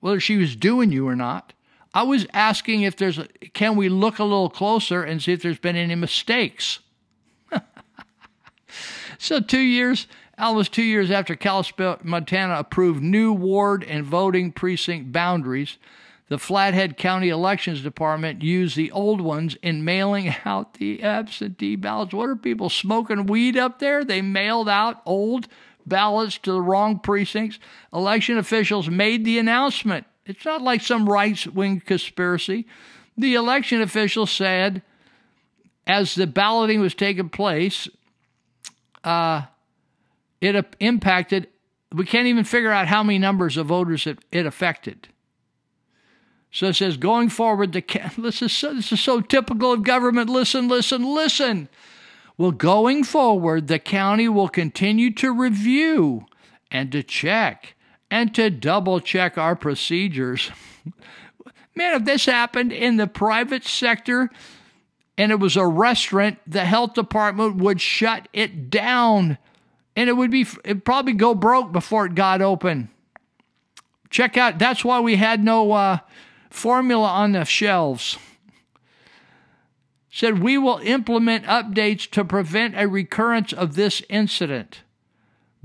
[0.00, 1.53] whether she was doing you or not.
[1.94, 3.20] I was asking if there's
[3.54, 6.80] can we look a little closer and see if there's been any mistakes.
[9.18, 15.12] so two years, almost two years after Kalispell, Montana approved new ward and voting precinct
[15.12, 15.78] boundaries,
[16.28, 22.12] the Flathead County Elections Department used the old ones in mailing out the absentee ballots.
[22.14, 24.04] What are people smoking weed up there?
[24.04, 25.46] They mailed out old
[25.86, 27.58] ballots to the wrong precincts.
[27.92, 30.06] Election officials made the announcement.
[30.26, 32.66] It's not like some right wing conspiracy.
[33.16, 34.82] The election officials said,
[35.86, 37.88] as the balloting was taking place,
[39.04, 39.42] uh,
[40.40, 41.48] it impacted,
[41.92, 45.08] we can't even figure out how many numbers of voters it, it affected.
[46.50, 47.82] So it says, going forward, the
[48.18, 50.30] this is so, this is so typical of government.
[50.30, 51.68] Listen, listen, listen.
[52.38, 56.26] Well, going forward, the county will continue to review
[56.70, 57.73] and to check
[58.14, 60.52] and to double check our procedures.
[61.74, 64.30] Man, if this happened in the private sector
[65.18, 69.36] and it was a restaurant, the health department would shut it down
[69.96, 72.88] and it would be it'd probably go broke before it got open.
[74.10, 75.98] Check out that's why we had no uh,
[76.50, 78.16] formula on the shelves.
[80.08, 84.82] Said we will implement updates to prevent a recurrence of this incident.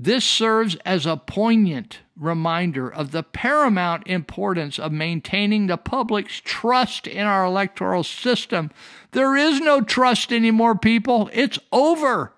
[0.00, 7.06] This serves as a poignant reminder of the paramount importance of maintaining the public's trust
[7.06, 8.70] in our electoral system.
[9.12, 11.30] There is no trust anymore, people.
[11.32, 12.32] It's over.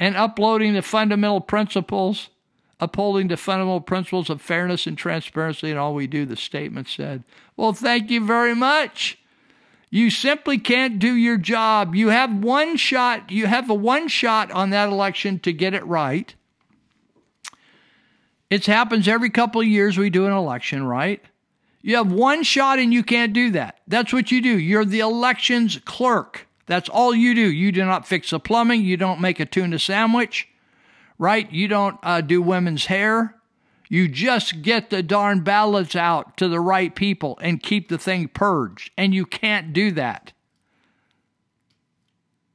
[0.00, 2.30] And uploading the fundamental principles,
[2.80, 7.22] upholding the fundamental principles of fairness and transparency in all we do, the statement said.
[7.56, 9.18] Well, thank you very much.
[9.90, 11.94] You simply can't do your job.
[11.94, 15.84] You have one shot, you have a one shot on that election to get it
[15.84, 16.34] right.
[18.52, 21.22] It happens every couple of years we do an election, right?
[21.80, 23.80] You have one shot and you can't do that.
[23.88, 24.58] That's what you do.
[24.58, 26.46] You're the elections clerk.
[26.66, 27.50] That's all you do.
[27.50, 28.82] You do not fix the plumbing.
[28.82, 30.48] You don't make a tuna sandwich,
[31.18, 31.50] right?
[31.50, 33.36] You don't uh, do women's hair.
[33.88, 38.28] You just get the darn ballots out to the right people and keep the thing
[38.28, 38.90] purged.
[38.98, 40.34] And you can't do that.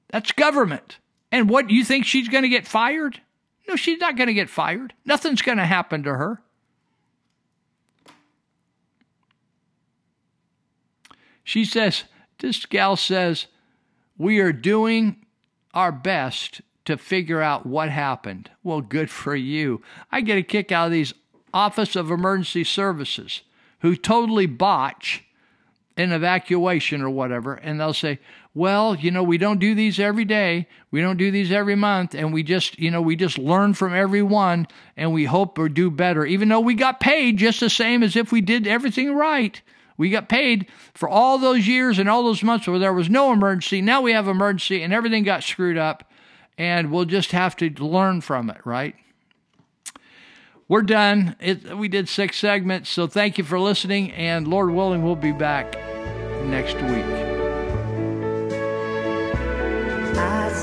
[0.10, 1.00] That's government.
[1.32, 3.20] And what, you think she's going to get fired?
[3.68, 4.94] No, she's not going to get fired.
[5.06, 6.42] Nothing's going to happen to her.
[11.44, 12.04] She says,
[12.40, 13.48] this gal says,
[14.18, 15.26] we are doing
[15.74, 18.50] our best to figure out what happened.
[18.64, 19.82] Well, good for you.
[20.12, 21.14] I get a kick out of these
[21.54, 23.42] Office of Emergency Services
[23.80, 25.24] who totally botch
[25.96, 28.20] an evacuation or whatever, and they'll say,
[28.58, 32.16] well, you know, we don't do these every day, we don't do these every month,
[32.16, 35.70] and we just, you know, we just learn from every one and we hope or
[35.70, 39.14] do better, even though we got paid just the same as if we did everything
[39.14, 39.62] right.
[39.96, 43.32] We got paid for all those years and all those months where there was no
[43.32, 43.82] emergency.
[43.82, 46.12] Now we have emergency and everything got screwed up,
[46.58, 48.96] and we'll just have to learn from it, right?
[50.68, 51.36] we're done.
[51.40, 54.12] It, we did six segments, so thank you for listening.
[54.12, 55.74] And Lord willing, we'll be back
[56.46, 57.27] next week.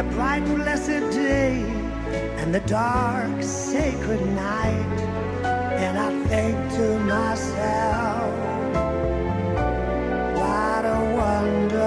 [0.00, 1.62] the bright blessed day
[2.38, 5.00] and the dark sacred night
[5.76, 8.32] and I think to myself
[10.38, 11.79] what a wonder